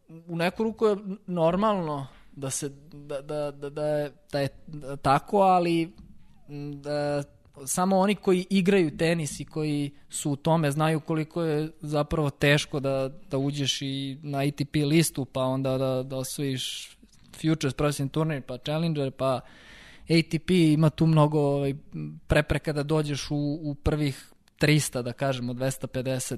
u 0.08 0.36
neku 0.36 0.62
ruku 0.62 0.86
je 0.86 0.96
normalno 1.26 2.06
da 2.38 2.50
se 2.50 2.68
da, 2.92 3.20
da, 3.20 3.50
da, 3.50 3.70
da, 3.70 3.86
je, 3.86 4.12
da 4.32 4.40
je 4.40 4.48
tako, 5.02 5.38
ali 5.38 5.92
da, 6.74 7.22
samo 7.66 7.98
oni 7.98 8.14
koji 8.14 8.46
igraju 8.50 8.96
tenis 8.96 9.40
i 9.40 9.44
koji 9.44 9.90
su 10.08 10.30
u 10.30 10.36
tome 10.36 10.70
znaju 10.70 11.00
koliko 11.00 11.42
je 11.42 11.70
zapravo 11.80 12.30
teško 12.30 12.80
da, 12.80 13.10
da 13.30 13.38
uđeš 13.38 13.82
i 13.82 14.18
na 14.22 14.38
ATP 14.38 14.74
listu, 14.74 15.24
pa 15.24 15.42
onda 15.42 15.78
da, 15.78 16.02
da 16.02 16.16
osvojiš 16.16 16.94
Futures 17.40 17.74
profesionalni 17.74 18.12
turnir, 18.12 18.42
pa 18.42 18.58
Challenger, 18.58 19.10
pa 19.10 19.40
ATP 20.10 20.50
ima 20.50 20.90
tu 20.90 21.06
mnogo 21.06 21.40
ovaj, 21.40 21.74
prepreka 22.26 22.72
da 22.72 22.82
dođeš 22.82 23.30
u, 23.30 23.58
u 23.62 23.74
prvih 23.74 24.32
300, 24.60 25.02
da 25.02 25.12
kažemo, 25.12 25.54
250. 25.54 26.36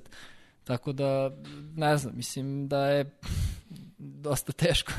Tako 0.65 0.93
da, 0.93 1.31
ne 1.77 1.97
znam, 1.97 2.17
mislim 2.17 2.69
da 2.69 2.87
je 2.87 3.19
dosta 4.27 4.53
teško. 4.53 4.93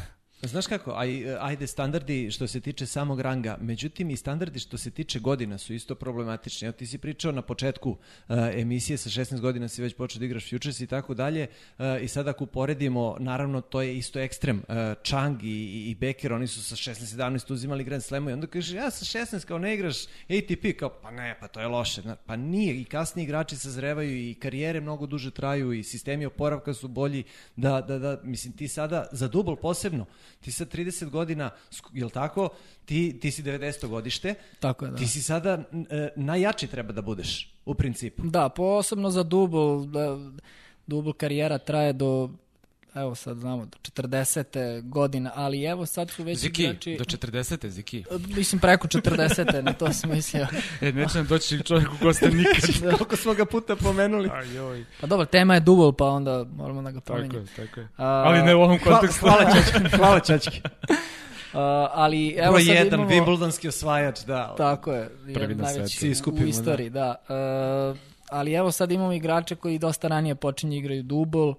Znaš 0.44 0.68
kako, 0.68 0.94
aj, 0.96 1.38
ajde 1.40 1.68
standardi 1.68 2.32
što 2.32 2.48
se 2.48 2.62
tiče 2.62 2.86
samog 2.86 3.22
ranga, 3.22 3.58
međutim 3.62 4.10
i 4.10 4.18
standardi 4.18 4.60
što 4.60 4.78
se 4.78 4.92
tiče 4.92 5.20
godina 5.20 5.58
su 5.58 5.74
isto 5.74 5.96
problematični. 5.96 6.66
Evo 6.66 6.74
ti 6.78 6.88
si 6.88 6.98
pričao 6.98 7.32
na 7.32 7.42
početku 7.42 7.90
uh, 7.90 7.98
emisije 8.54 8.98
sa 8.98 9.10
16 9.10 9.40
godina 9.40 9.68
si 9.68 9.82
već 9.82 9.96
počeo 9.96 10.20
da 10.20 10.26
igraš 10.26 10.50
futures 10.50 10.80
i 10.80 10.88
tako 10.88 11.14
dalje 11.14 11.48
uh, 11.78 11.86
i 12.02 12.08
sad 12.08 12.28
ako 12.28 12.44
uporedimo, 12.44 13.18
naravno 13.20 13.62
to 13.62 13.82
je 13.82 13.98
isto 13.98 14.20
ekstrem. 14.20 14.58
Uh, 14.58 14.76
Chang 15.04 15.44
i, 15.44 15.48
i, 15.48 15.90
i 15.92 15.96
Becker, 15.96 16.34
oni 16.34 16.48
su 16.48 16.64
sa 16.64 16.76
16-17 16.76 17.54
uzimali 17.54 17.84
Grand 17.84 18.04
Slamu 18.04 18.30
i 18.30 18.34
onda 18.34 18.48
kažeš 18.48 18.74
ja 18.74 18.92
sa 18.92 19.20
16 19.20 19.46
kao 19.46 19.60
ne 19.60 19.74
igraš 19.74 20.04
ATP, 20.06 20.80
kao 20.80 20.90
pa 20.90 21.12
ne, 21.12 21.38
pa 21.40 21.48
to 21.48 21.60
je 21.60 21.68
loše. 21.68 22.02
Pa 22.26 22.36
nije, 22.36 22.82
i 22.82 22.84
kasniji 22.84 23.24
igrači 23.24 23.56
sazrevaju 23.56 24.30
i 24.30 24.34
karijere 24.34 24.82
mnogo 24.82 25.06
duže 25.06 25.32
traju 25.32 25.74
i 25.74 25.84
sistemi 25.84 26.26
oporavka 26.26 26.74
su 26.74 26.88
bolji 26.88 27.24
da, 27.56 27.82
da, 27.82 28.00
da, 28.00 28.20
mislim 28.24 28.54
ti 28.54 28.68
sada 28.68 29.08
za 29.12 29.28
dubl 29.28 29.56
posebno, 29.56 30.06
ti 30.40 30.52
sa 30.52 30.66
30 30.66 31.10
godina, 31.10 31.50
jel 31.94 32.10
tako, 32.10 32.50
ti, 32.86 33.20
ti 33.22 33.32
si 33.32 33.44
90. 33.44 33.88
godište, 33.88 34.36
Tako 34.60 34.86
je, 34.86 34.92
da. 34.92 34.98
ti 34.98 35.08
si 35.08 35.24
sada 35.24 35.64
e, 35.90 36.10
najjači 36.16 36.68
treba 36.68 36.94
da 36.94 37.02
budeš, 37.02 37.54
u 37.66 37.74
principu. 37.74 38.24
Da, 38.26 38.50
posebno 38.50 39.10
za 39.10 39.24
dubl, 39.24 39.86
da, 39.86 40.18
dubl 40.88 41.12
karijera 41.12 41.58
traje 41.58 41.94
do 41.94 42.30
evo 42.96 43.16
sad 43.16 43.38
znamo, 43.38 43.66
do 43.66 43.78
40. 44.02 44.82
godina, 44.90 45.32
ali 45.36 45.64
evo 45.64 45.86
sad 45.86 46.10
su 46.10 46.24
već 46.24 46.38
Ziki, 46.40 46.64
igrači... 46.64 46.96
do 46.98 47.04
40. 47.04 47.68
Ziki. 47.68 48.04
Mislim 48.36 48.60
preko 48.62 48.88
40. 48.88 49.62
na 49.62 49.74
to 49.74 49.94
sam 49.94 50.10
mislio. 50.10 50.48
E, 50.82 50.92
neće 50.92 51.18
nam 51.18 51.28
doći 51.28 51.64
čovjek 51.64 51.90
u 51.90 52.04
goste 52.04 52.30
nikad. 52.38 52.98
Koliko 52.98 53.16
smo 53.16 53.34
ga 53.34 53.46
puta 53.46 53.76
pomenuli. 53.76 54.30
Aj, 54.34 54.56
joj. 54.56 54.86
Pa 55.02 55.08
dobro, 55.08 55.26
tema 55.26 55.54
je 55.54 55.60
dubl, 55.60 55.92
pa 55.92 56.06
onda 56.06 56.46
moramo 56.56 56.82
da 56.82 56.92
ga 56.92 57.00
Tako 57.00 57.14
pomenjamo. 57.18 57.40
je, 57.40 57.46
tako 57.68 57.80
je. 57.80 57.88
A, 57.98 58.06
Ali 58.06 58.42
ne 58.42 58.56
u 58.56 58.62
ovom 58.62 58.80
Hvala, 58.80 59.00
kontekstu. 59.00 59.26
hvala 59.26 59.44
Čački. 59.54 59.90
Hvala 59.98 60.20
Čački. 60.20 60.62
A, 61.54 61.88
ali 61.94 62.30
evo 62.38 62.52
Broj 62.52 62.64
sad 62.64 62.76
jedan, 62.76 63.00
imamo... 63.00 63.16
Wimbledonski 63.16 63.68
osvajač, 63.68 64.20
da. 64.20 64.56
Tako 64.58 64.94
je, 64.94 65.10
Prvi 65.24 65.32
jedan 65.42 65.58
na 65.58 65.64
najveći 65.64 66.10
u, 66.12 66.16
skupimo, 66.16 66.46
u 66.46 66.50
istoriji, 66.50 66.90
da. 66.90 67.16
E, 67.30 67.34
ali 68.30 68.54
evo 68.54 68.72
sad 68.72 68.92
imamo 68.92 69.14
igrače 69.14 69.56
koji 69.56 69.80
dosta 69.80 70.08
ranije 70.08 70.36
počinju 70.36 70.78
igraju 70.78 71.04
dubl, 71.04 71.52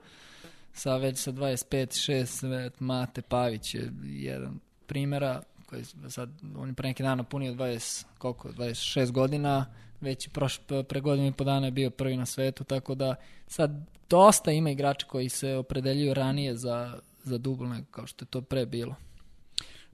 sa 0.72 0.96
već 0.96 1.18
sa 1.18 1.32
25, 1.32 2.12
6, 2.12 2.70
Mate 2.78 3.22
Pavić 3.22 3.74
je 3.74 3.92
jedan 4.04 4.60
primjera, 4.86 5.42
koji 5.66 5.84
sad, 6.08 6.30
on 6.56 6.68
je 6.68 6.74
pre 6.74 6.88
neki 6.88 7.02
dana 7.02 7.22
punio 7.22 7.52
20, 7.52 8.04
koliko, 8.18 8.48
26 8.48 9.10
godina, 9.10 9.66
već 10.00 10.26
je 10.26 10.30
proš, 10.30 10.60
pre 10.88 11.00
godinu 11.00 11.28
i 11.28 11.32
po 11.32 11.44
dana 11.44 11.66
je 11.66 11.70
bio 11.70 11.90
prvi 11.90 12.16
na 12.16 12.26
svetu, 12.26 12.64
tako 12.64 12.94
da 12.94 13.14
sad 13.46 13.70
dosta 14.10 14.50
ima 14.50 14.70
igrača 14.70 15.06
koji 15.06 15.28
se 15.28 15.54
opredeljuju 15.54 16.14
ranije 16.14 16.56
za, 16.56 16.98
za 17.24 17.38
dubl 17.38 17.64
nego 17.64 17.86
kao 17.90 18.06
što 18.06 18.24
je 18.24 18.28
to 18.28 18.40
pre 18.40 18.66
bilo. 18.66 18.94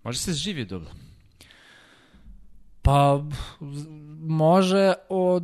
Može 0.02 0.18
se 0.18 0.32
živi 0.32 0.64
dobro. 0.64 0.90
Pa 2.82 3.22
može 4.20 4.94
od 5.08 5.42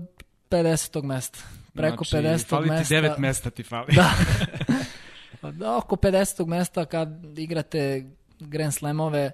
50. 0.50 1.02
mesta. 1.02 1.38
Preko 1.74 2.04
znači, 2.04 2.26
50. 2.26 2.46
fali 2.46 2.68
ti 2.68 2.70
mesta. 2.70 2.94
devet 2.94 3.18
mesta 3.18 3.50
ti 3.50 3.62
fali. 3.62 3.94
Da. 3.94 4.10
Pa 5.44 5.50
da, 5.50 5.76
oko 5.76 5.96
50. 5.96 6.46
mesta 6.46 6.84
kad 6.84 7.08
igrate 7.38 8.04
Grand 8.40 8.74
Slamove 8.74 9.30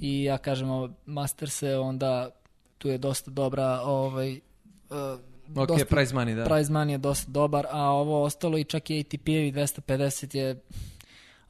i 0.00 0.24
ja 0.24 0.38
kažem 0.38 0.70
o 0.70 0.88
Masterse, 1.06 1.76
onda 1.76 2.30
tu 2.78 2.88
je 2.88 2.98
dosta 2.98 3.30
dobra 3.30 3.80
ovaj, 3.80 4.40
uh, 4.90 4.96
Ok, 5.54 5.68
dosta- 5.68 5.84
prize 5.86 6.14
money, 6.14 6.34
da. 6.36 6.44
prize 6.46 6.72
money 6.72 6.88
je 6.88 6.98
dosta 6.98 7.30
dobar, 7.30 7.66
a 7.70 7.82
ovo 7.82 8.22
ostalo 8.22 8.58
i 8.58 8.64
čak 8.64 8.90
i 8.90 8.94
ATP-evi 8.94 9.52
250 9.52 10.34
je 10.34 10.60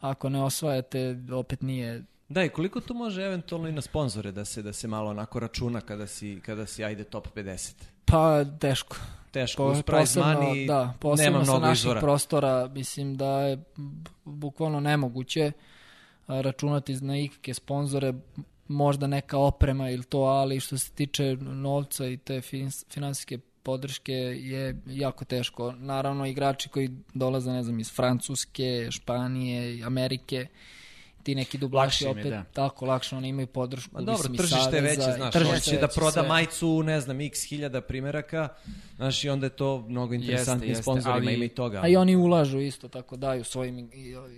ako 0.00 0.28
ne 0.28 0.42
osvajate, 0.42 1.00
opet 1.32 1.62
nije 1.62 2.02
Da, 2.28 2.44
i 2.44 2.48
koliko 2.48 2.80
to 2.80 2.94
može 2.94 3.22
eventualno 3.22 3.68
i 3.68 3.72
na 3.72 3.80
sponzore 3.80 4.32
da 4.32 4.44
se 4.44 4.62
da 4.62 4.72
se 4.72 4.88
malo 4.88 5.10
onako 5.10 5.40
računa 5.40 5.80
kada 5.80 6.06
si, 6.06 6.40
kada 6.40 6.66
si 6.66 6.84
ajde 6.84 7.04
top 7.04 7.28
50? 7.36 7.72
pa 8.04 8.44
teško. 8.44 8.96
Teško, 9.32 9.62
Po, 9.62 9.70
uz 9.72 9.82
prize 9.82 10.20
money 10.20 10.66
da, 10.66 10.94
posebno 11.00 11.32
nema 11.32 11.44
sa 11.44 11.50
mnogo 11.50 11.66
naših 11.66 11.82
izvora. 11.82 12.00
prostora, 12.00 12.68
mislim 12.68 13.16
da 13.16 13.40
je 13.40 13.58
bukvalno 14.24 14.80
nemoguće 14.80 15.52
računati 16.26 16.94
na 16.94 17.18
ikake 17.18 17.54
sponzore, 17.54 18.14
možda 18.68 19.06
neka 19.06 19.38
oprema 19.38 19.90
ili 19.90 20.04
to, 20.04 20.18
ali 20.18 20.60
što 20.60 20.78
se 20.78 20.90
tiče 20.92 21.36
novca 21.40 22.06
i 22.06 22.16
te 22.16 22.40
finansijske 22.90 23.38
podrške 23.62 24.12
je 24.12 24.80
jako 24.86 25.24
teško. 25.24 25.72
Naravno, 25.72 26.26
igrači 26.26 26.68
koji 26.68 26.90
dolaze, 27.14 27.50
ne 27.52 27.62
znam, 27.62 27.80
iz 27.80 27.92
Francuske, 27.92 28.88
Španije, 28.90 29.84
Amerike, 29.84 30.46
ti 31.22 31.34
neki 31.34 31.58
dublaši 31.58 32.04
Lakše 32.04 32.10
im 32.10 32.16
je, 32.18 32.22
opet 32.22 32.30
da. 32.32 32.44
tako 32.52 32.86
lakše, 32.86 33.16
oni 33.16 33.28
imaju 33.28 33.46
podršku. 33.46 33.94
Ma 33.94 34.00
dobro, 34.00 34.28
tržište 34.36 34.76
je 34.76 34.82
veće, 34.82 35.02
znaš, 35.16 35.32
tržište 35.32 35.54
on 35.54 35.60
će 35.60 35.74
je 35.74 35.80
da 35.80 35.88
proda 35.88 36.10
sve. 36.10 36.28
majicu, 36.28 36.82
ne 36.82 37.00
znam, 37.00 37.20
x 37.20 37.42
hiljada 37.44 37.80
primeraka, 37.80 38.48
znaš, 38.96 39.24
i 39.24 39.28
onda 39.28 39.46
je 39.46 39.50
to 39.50 39.84
mnogo 39.88 40.14
interesantnije 40.14 40.70
jeste, 40.70 40.82
sponzorima, 40.82 41.14
ali- 41.26 41.34
ima 41.34 41.44
i 41.44 41.48
toga. 41.48 41.80
A 41.82 41.88
i 41.88 41.96
oni 41.96 42.16
ulažu 42.16 42.58
isto, 42.60 42.88
tako 42.88 43.16
daju 43.16 43.44
svojim 43.44 43.90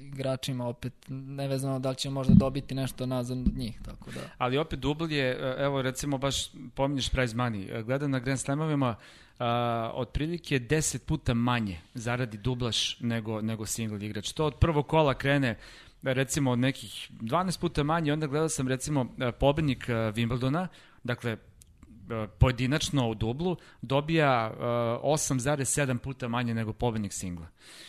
igračima 0.03 0.67
opet, 0.67 0.93
nevezano 1.09 1.79
da 1.79 1.91
li 1.91 1.97
će 1.97 2.11
možda 2.11 2.35
dobiti 2.35 2.75
nešto 2.75 3.07
nazad 3.07 3.39
od 3.39 3.57
njih, 3.57 3.79
tako 3.85 4.11
da. 4.11 4.21
Ali 4.39 4.59
opet 4.59 4.79
dubl 4.79 5.13
je, 5.13 5.31
e, 5.31 5.57
evo 5.59 5.83
recimo 5.83 6.19
baš 6.19 6.37
pominješ 6.75 7.09
prize 7.09 7.37
money, 7.37 7.65
E, 7.71 7.83
gledam 7.83 8.11
na 8.11 8.19
Grand 8.19 8.41
Slamovima, 8.41 8.97
a, 9.39 9.91
otprilike 9.95 10.59
10 10.61 10.99
puta 10.99 11.35
manje 11.35 11.81
zaradi 11.95 12.39
dublaš 12.39 13.01
nego, 13.01 13.41
nego 13.41 13.67
single 13.67 14.07
igrač. 14.07 14.33
To 14.33 14.47
od 14.47 14.55
prvog 14.55 14.87
kola 14.87 15.15
krene 15.15 15.59
recimo 16.05 16.51
od 16.51 16.59
nekih 16.59 17.11
12 17.21 17.61
puta 17.61 17.83
manje, 17.83 18.13
onda 18.13 18.27
gledao 18.27 18.49
sam 18.49 18.69
recimo 18.69 19.07
e, 19.19 19.33
pobednik 19.33 19.89
e, 19.89 19.93
Wimbledona, 19.93 20.67
dakle 21.05 21.33
e, 21.33 21.37
pojedinačno 22.39 23.11
u 23.11 23.15
dublu, 23.15 23.57
dobija 23.83 24.53
e, 24.53 24.57
8,7 24.61 25.99
puta 25.99 26.29
manje 26.29 26.55
nego 26.55 26.73
pobednik 26.73 27.13
singla. 27.13 27.47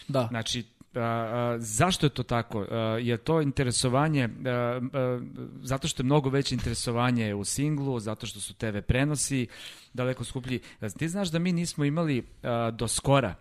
Da, 0.07 0.28
Znači, 0.30 0.63
a, 0.95 1.55
zašto 1.59 2.05
je 2.05 2.09
to 2.09 2.24
tako? 2.24 2.66
A, 2.72 2.78
je 3.01 3.18
to 3.18 3.41
interesovanje, 3.41 4.30
a, 4.45 4.49
a, 4.49 5.20
zato 5.61 5.88
što 5.88 6.03
je 6.03 6.05
mnogo 6.05 6.30
veće 6.30 6.55
interesovanje 6.55 7.34
u 7.34 7.43
singlu, 7.43 7.99
zato 7.99 8.26
što 8.26 8.39
su 8.39 8.53
TV 8.53 8.78
prenosi 8.88 9.47
daleko 9.93 10.24
skuplji. 10.24 10.59
Ti 10.97 11.09
znaš 11.09 11.32
da 11.32 11.39
mi 11.39 11.51
nismo 11.51 11.86
imali 11.86 12.24
a, 12.43 12.72
do 12.72 12.88
skora, 12.88 13.36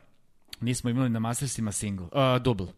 nismo 0.60 0.90
imali 0.90 1.08
na 1.10 1.18
Mastersima 1.18 1.72
single, 1.72 2.06
a, 2.12 2.38
double. 2.38 2.68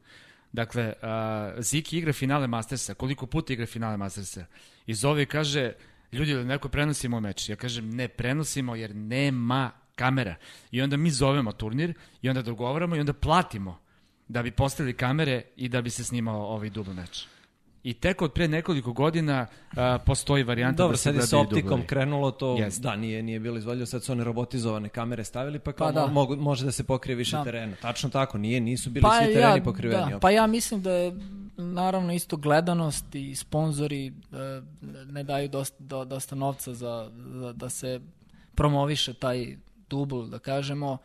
Dakle, 0.57 0.93
a, 1.03 1.53
Ziki 1.61 1.99
igra 1.99 2.13
finale 2.13 2.47
Mastersa, 2.47 2.95
koliko 2.95 3.27
puta 3.27 3.53
igra 3.53 3.67
finale 3.67 3.97
Mastersa? 3.97 4.47
I 4.87 4.95
zove 4.95 5.23
i 5.23 5.27
kaže, 5.27 5.73
ljudi, 6.13 6.31
ili 6.31 6.45
neko 6.45 6.69
prenosimo 6.69 7.21
meč? 7.21 7.49
Ja 7.49 7.57
kažem, 7.57 7.91
ne 7.91 8.09
prenosimo 8.09 8.77
jer 8.77 8.95
nema 8.95 9.71
kamera. 9.95 10.35
I 10.71 10.83
onda 10.83 10.97
mi 10.97 11.11
zovemo 11.11 11.53
turnir 11.53 11.95
i 12.23 12.29
onda 12.29 12.43
dogovaramo 12.43 12.97
i 12.97 13.01
onda 13.01 13.13
platimo 13.13 13.79
da 14.29 14.43
bi 14.43 14.51
postavili 14.51 14.97
kamere 14.97 15.43
i 15.57 15.69
da 15.69 15.83
bi 15.83 15.91
se 15.91 16.05
snimao 16.05 16.47
ovaj 16.47 16.71
dubl 16.71 16.93
meč. 16.93 17.27
I 17.87 17.95
tek 17.95 18.23
od 18.23 18.33
pre 18.33 18.49
nekoliko 18.49 18.93
godina 18.93 19.47
a, 19.77 19.99
postoji 20.07 20.43
varijanta 20.43 20.77
Dobro, 20.77 20.93
da 20.93 20.97
se 20.97 21.03
sad 21.03 21.15
je 21.15 21.23
sa 21.23 21.39
optikom 21.39 21.87
krenulo 21.87 22.31
to, 22.31 22.57
Jeste. 22.59 22.83
da, 22.83 22.97
nije, 22.97 23.23
nije 23.23 23.41
bilo 23.41 23.59
izvoljeno, 23.59 23.87
sad 23.87 24.03
su 24.05 24.13
one 24.13 24.25
robotizovane 24.25 24.89
kamere 24.89 25.25
stavili, 25.25 25.59
pa 25.59 25.73
kao 25.73 25.87
Pa 25.87 25.93
da. 25.93 26.07
mogu, 26.07 26.37
može 26.37 26.65
da 26.65 26.73
se 26.73 26.85
pokrije 26.85 27.17
više 27.17 27.37
Da. 27.37 27.45
terena. 27.45 27.77
Tačno 27.83 28.11
tako, 28.11 28.39
nije, 28.39 28.61
nisu 28.61 28.91
bili 28.91 29.07
svi 29.25 29.35
tereni 29.35 29.65
pokriveni. 29.65 30.13
da, 30.13 30.19
pa 30.19 30.31
ja 30.31 30.47
mislim 30.47 30.83
da 30.83 30.91
je 30.93 31.13
naravno 31.57 32.13
isto 32.13 32.37
gledanost 32.37 33.15
i 33.15 33.35
sponzori 33.35 34.07
e, 34.07 34.13
ne 35.07 35.23
daju 35.23 35.49
dosta, 35.49 35.77
do, 35.79 36.05
dosta 36.05 36.35
novca 36.35 36.75
za, 36.75 37.11
za, 37.33 37.53
da 37.53 37.69
se 37.69 38.01
promoviše 38.55 39.15
taj 39.15 39.57
dubl, 39.91 40.23
da 40.23 40.39
kažemo. 40.39 40.99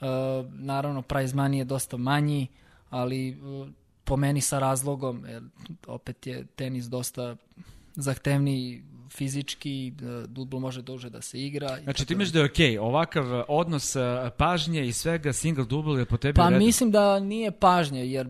E, 0.00 0.04
naravno, 0.52 1.02
prize 1.02 1.36
money 1.36 1.56
je 1.58 1.64
dosta 1.64 1.96
manji, 1.96 2.46
ali 2.90 3.28
e, 3.28 3.34
po 4.04 4.16
meni 4.16 4.40
sa 4.40 4.58
razlogom, 4.58 5.24
jer 5.28 5.42
opet 5.86 6.26
je 6.26 6.46
tenis 6.56 6.84
dosta 6.84 7.36
zahtevniji 7.94 8.82
fizički, 9.10 9.88
e, 9.88 10.26
dubl 10.26 10.58
može 10.58 10.82
duže 10.82 11.10
da 11.10 11.20
se 11.20 11.40
igra. 11.40 11.78
i 11.78 11.82
Znači 11.82 12.06
ti 12.06 12.14
misliš 12.14 12.32
da 12.32 12.38
je 12.38 12.44
okej, 12.44 12.78
ovakav 12.78 13.34
a, 13.34 13.44
odnos 13.48 13.96
a, 13.96 14.30
pažnje 14.36 14.86
i 14.86 14.92
svega 14.92 15.32
single 15.32 15.64
double 15.64 16.00
je 16.00 16.06
po 16.06 16.16
tebi 16.16 16.36
Pa 16.36 16.48
redu? 16.48 16.64
mislim 16.64 16.90
da 16.90 17.20
nije 17.20 17.50
pažnje, 17.50 18.06
jer 18.06 18.28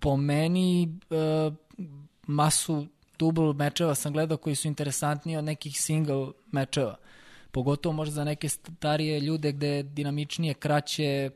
po 0.00 0.16
meni 0.16 0.82
e, 0.82 1.50
masu 2.26 2.86
double 3.18 3.52
mečeva 3.52 3.94
sam 3.94 4.12
gledao 4.12 4.36
koji 4.36 4.54
su 4.54 4.68
interesantniji 4.68 5.36
od 5.36 5.44
nekih 5.44 5.80
single 5.80 6.28
mečeva. 6.52 6.96
Pogotovo 7.50 7.92
možda 7.92 8.14
za 8.14 8.24
neke 8.24 8.48
starije 8.48 9.20
ljude 9.20 9.52
gde 9.52 9.68
je 9.68 9.82
dinamičnije, 9.82 10.54
kraće, 10.54 11.04
e, 11.04 11.30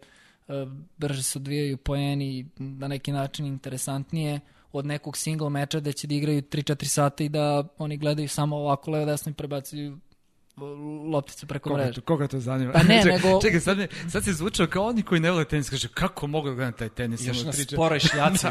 brže 0.98 1.22
se 1.22 1.38
odvijaju 1.38 1.76
poeni, 1.76 2.46
na 2.58 2.88
neki 2.88 3.12
način 3.12 3.46
interesantnije 3.46 4.40
od 4.72 4.86
nekog 4.86 5.16
single 5.16 5.50
meča 5.50 5.80
da 5.80 5.92
će 5.92 6.06
da 6.06 6.14
igraju 6.14 6.42
3-4 6.42 6.84
sata 6.84 7.24
i 7.24 7.28
da 7.28 7.68
oni 7.78 7.96
gledaju 7.96 8.28
samo 8.28 8.56
ovako 8.56 8.90
levo 8.90 9.06
desno 9.06 9.30
i 9.30 9.34
prebacuju 9.34 9.98
lopticu 11.12 11.46
preko 11.46 11.68
Koga 11.70 11.82
mreže. 11.82 11.94
to, 11.94 12.00
koga 12.00 12.26
to 12.26 12.40
zanima? 12.40 12.72
Pa 12.72 12.82
ne, 12.82 12.96
Čekaj, 13.02 13.18
nego- 13.18 13.40
Čekaj, 13.42 13.60
sad, 13.60 13.78
me, 13.78 13.88
sad 14.10 14.24
se 14.24 14.32
zvučao 14.32 14.66
kao 14.66 14.86
oni 14.86 15.02
koji 15.02 15.20
ne 15.20 15.30
vole 15.30 15.44
tenis. 15.44 15.70
Kaže, 15.70 15.88
kako 15.88 16.26
mogu 16.26 16.48
da 16.48 16.54
gledam 16.54 16.72
taj 16.72 16.88
tenis? 16.88 17.26
Još 17.26 17.44
na 17.44 17.52
spore 17.52 18.00
šljaca. 18.00 18.50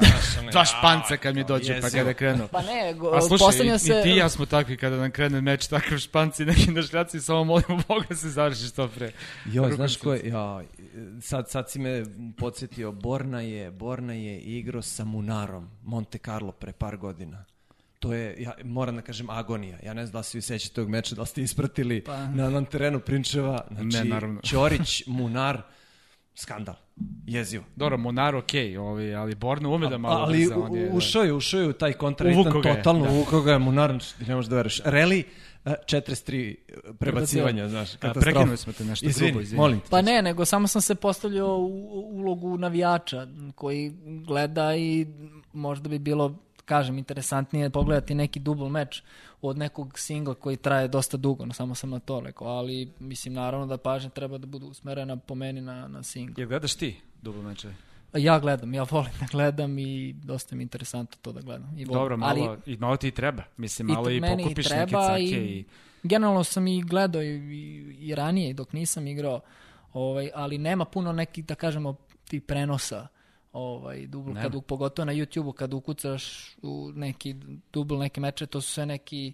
Dva 0.51 0.65
španca 0.65 1.17
kad 1.17 1.35
mi 1.35 1.43
dođe, 1.43 1.81
pa 1.81 1.89
kada 1.89 2.13
krenu. 2.13 2.47
Pa 2.51 2.61
ne, 2.61 2.93
go, 2.93 3.09
A 3.09 3.21
slušaj, 3.21 3.47
postavlja 3.47 3.75
i, 3.75 3.79
se... 3.79 3.99
i 3.99 4.03
ti 4.03 4.09
i 4.09 4.17
ja 4.17 4.29
smo 4.29 4.45
takvi 4.45 4.77
kada 4.77 4.97
nam 4.97 5.11
krene 5.11 5.41
meč, 5.41 5.67
takav 5.67 5.97
španci, 5.97 6.45
neki 6.45 6.71
na 6.71 6.81
šljaci, 6.81 7.21
samo 7.21 7.43
molimo 7.43 7.81
Boga 7.87 8.05
da 8.09 8.15
se 8.15 8.29
završi 8.29 8.65
što 8.65 8.87
pre. 8.87 9.11
Jo, 9.45 9.61
Rukom 9.63 9.75
znaš 9.75 9.97
ko 9.97 10.13
je, 10.13 10.29
ja, 10.29 10.61
sad, 11.21 11.49
sad 11.49 11.71
si 11.71 11.79
me 11.79 12.03
podsjetio, 12.37 12.91
Borna 12.91 13.41
je, 13.41 13.71
Borna 13.71 14.13
je 14.13 14.39
igrao 14.39 14.81
sa 14.81 15.03
Munarom, 15.03 15.69
Monte 15.83 16.17
Carlo 16.17 16.51
pre 16.51 16.71
par 16.73 16.97
godina. 16.97 17.45
To 18.03 18.13
je, 18.13 18.35
ja 18.39 18.51
moram 18.63 18.95
da 18.95 19.01
kažem, 19.01 19.29
agonija. 19.29 19.77
Ja 19.83 19.93
ne 19.93 20.05
znam 20.05 20.11
da 20.11 20.17
li 20.17 20.23
se 20.23 20.37
vi 20.37 20.41
sećate 20.41 20.73
tog 20.75 20.89
meča, 20.89 21.15
da 21.15 21.21
li 21.21 21.27
ste 21.27 21.41
ispratili 21.41 22.01
Pa. 22.01 22.27
na 22.27 22.45
onom 22.45 22.65
terenu 22.65 22.99
Prinčeva. 22.99 23.65
Znači, 23.71 23.85
Ne, 23.87 24.03
naravno. 24.05 24.41
Ćorić, 24.49 25.03
Munar, 25.07 25.61
skandal. 26.35 26.75
Jezivo. 27.27 27.63
Dobro, 27.75 27.97
Monar 27.97 28.35
okej, 28.35 28.77
ovaj, 28.77 29.15
ali 29.15 29.35
Borna 29.35 29.69
ume 29.69 29.89
da 29.89 29.97
malo 29.97 30.15
ali 30.17 30.39
brza, 30.39 30.57
u- 30.57 30.97
ušao 30.97 31.23
je, 31.23 31.33
ušao 31.33 31.61
je 31.61 31.67
u 31.67 31.73
taj 31.73 31.93
kontraritan, 31.93 32.41
Uvukao 32.41 32.61
ga 32.61 32.69
je, 32.69 32.75
totalno 32.75 33.05
da. 33.05 33.11
uvukao 33.11 33.41
ga 33.41 33.51
je 33.51 33.59
Munar, 33.59 33.93
ti 34.17 34.25
ne 34.25 34.35
možeš 34.35 34.49
da 34.49 34.55
veruješ. 34.55 34.81
Reli, 34.85 35.23
eh, 35.65 35.73
43 35.85 36.55
prebacivanja, 36.93 37.69
znaš, 37.69 37.89
A, 37.89 37.97
katastrofa. 37.97 38.19
prekinuli 38.21 38.57
smo 38.57 38.73
te 38.73 38.85
nešto 38.85 39.05
Izvini, 39.05 39.31
grubo, 39.31 39.41
izvini. 39.41 39.57
molim 39.57 39.79
te. 39.79 39.85
Pa 39.89 40.01
ne, 40.01 40.21
nego 40.21 40.45
samo 40.45 40.67
sam 40.67 40.81
se 40.81 40.95
postavljao 40.95 41.57
u 41.57 41.69
ulogu 42.11 42.57
navijača 42.57 43.27
koji 43.55 43.91
gleda 44.25 44.75
i 44.75 45.07
možda 45.53 45.89
bi 45.89 45.99
bilo, 45.99 46.39
kažem, 46.65 46.97
interesantnije 46.97 47.69
pogledati 47.69 48.15
neki 48.15 48.39
double 48.39 48.69
meč 48.69 49.03
od 49.41 49.57
nekog 49.57 49.99
singla 49.99 50.33
koji 50.33 50.57
traje 50.57 50.87
dosta 50.87 51.17
dugo, 51.17 51.45
no 51.45 51.53
samo 51.53 51.75
sam 51.75 51.89
na 51.89 51.99
to 51.99 52.19
rekao, 52.19 52.47
ali 52.47 52.91
mislim 52.99 53.33
naravno 53.33 53.65
da 53.65 53.77
pažnja 53.77 54.09
treba 54.09 54.37
da 54.37 54.45
bude 54.47 54.65
usmerena 54.65 55.17
po 55.17 55.35
meni 55.35 55.61
na, 55.61 55.87
na 55.87 56.03
single. 56.03 56.33
Jel 56.37 56.47
gledaš 56.47 56.75
ti 56.75 56.95
dublo 57.21 57.41
mečeve? 57.41 57.73
Ja 58.13 58.39
gledam, 58.39 58.73
ja 58.73 58.83
volim 58.83 59.11
da 59.19 59.25
gledam 59.31 59.79
i 59.79 60.13
dosta 60.13 60.55
mi 60.55 60.61
je 60.61 60.63
interesantno 60.63 61.17
to 61.21 61.31
da 61.31 61.41
gledam. 61.41 61.69
I 61.77 61.85
volim. 61.85 62.01
Dobro, 62.01 62.17
malo, 62.17 62.45
ali, 62.45 62.59
i 62.65 62.77
malo 62.77 62.97
ti 62.97 63.07
i 63.07 63.11
treba. 63.11 63.43
Mislim, 63.57 63.89
I 63.89 63.93
malo 63.93 64.09
i, 64.09 64.19
meni 64.19 64.43
pokupiš 64.43 64.67
treba 64.67 64.81
neke 64.81 64.95
cake 64.95 65.21
i- 65.23 65.59
i... 65.59 65.65
generalno 66.03 66.43
sam 66.43 66.67
i 66.67 66.81
gledao 66.81 67.21
i, 67.23 67.27
i, 67.27 67.95
i 67.99 68.15
ranije 68.15 68.53
dok 68.53 68.73
nisam 68.73 69.07
igrao, 69.07 69.39
ovaj, 69.93 70.29
ali 70.33 70.57
nema 70.57 70.85
puno 70.85 71.11
nekih, 71.11 71.45
da 71.45 71.55
kažemo, 71.55 71.95
tih 72.27 72.41
prenosa 72.41 73.07
ovaj, 73.53 74.07
dubl, 74.07 74.33
kad, 74.33 74.65
pogotovo 74.67 75.05
na 75.05 75.13
YouTube-u 75.13 75.51
kad 75.51 75.73
ukucaš 75.73 76.55
u 76.61 76.91
neki 76.95 77.35
dubl, 77.73 77.97
neke 77.97 78.21
meče, 78.21 78.45
to 78.45 78.61
su 78.61 78.71
sve 78.71 78.85
neki 78.85 79.33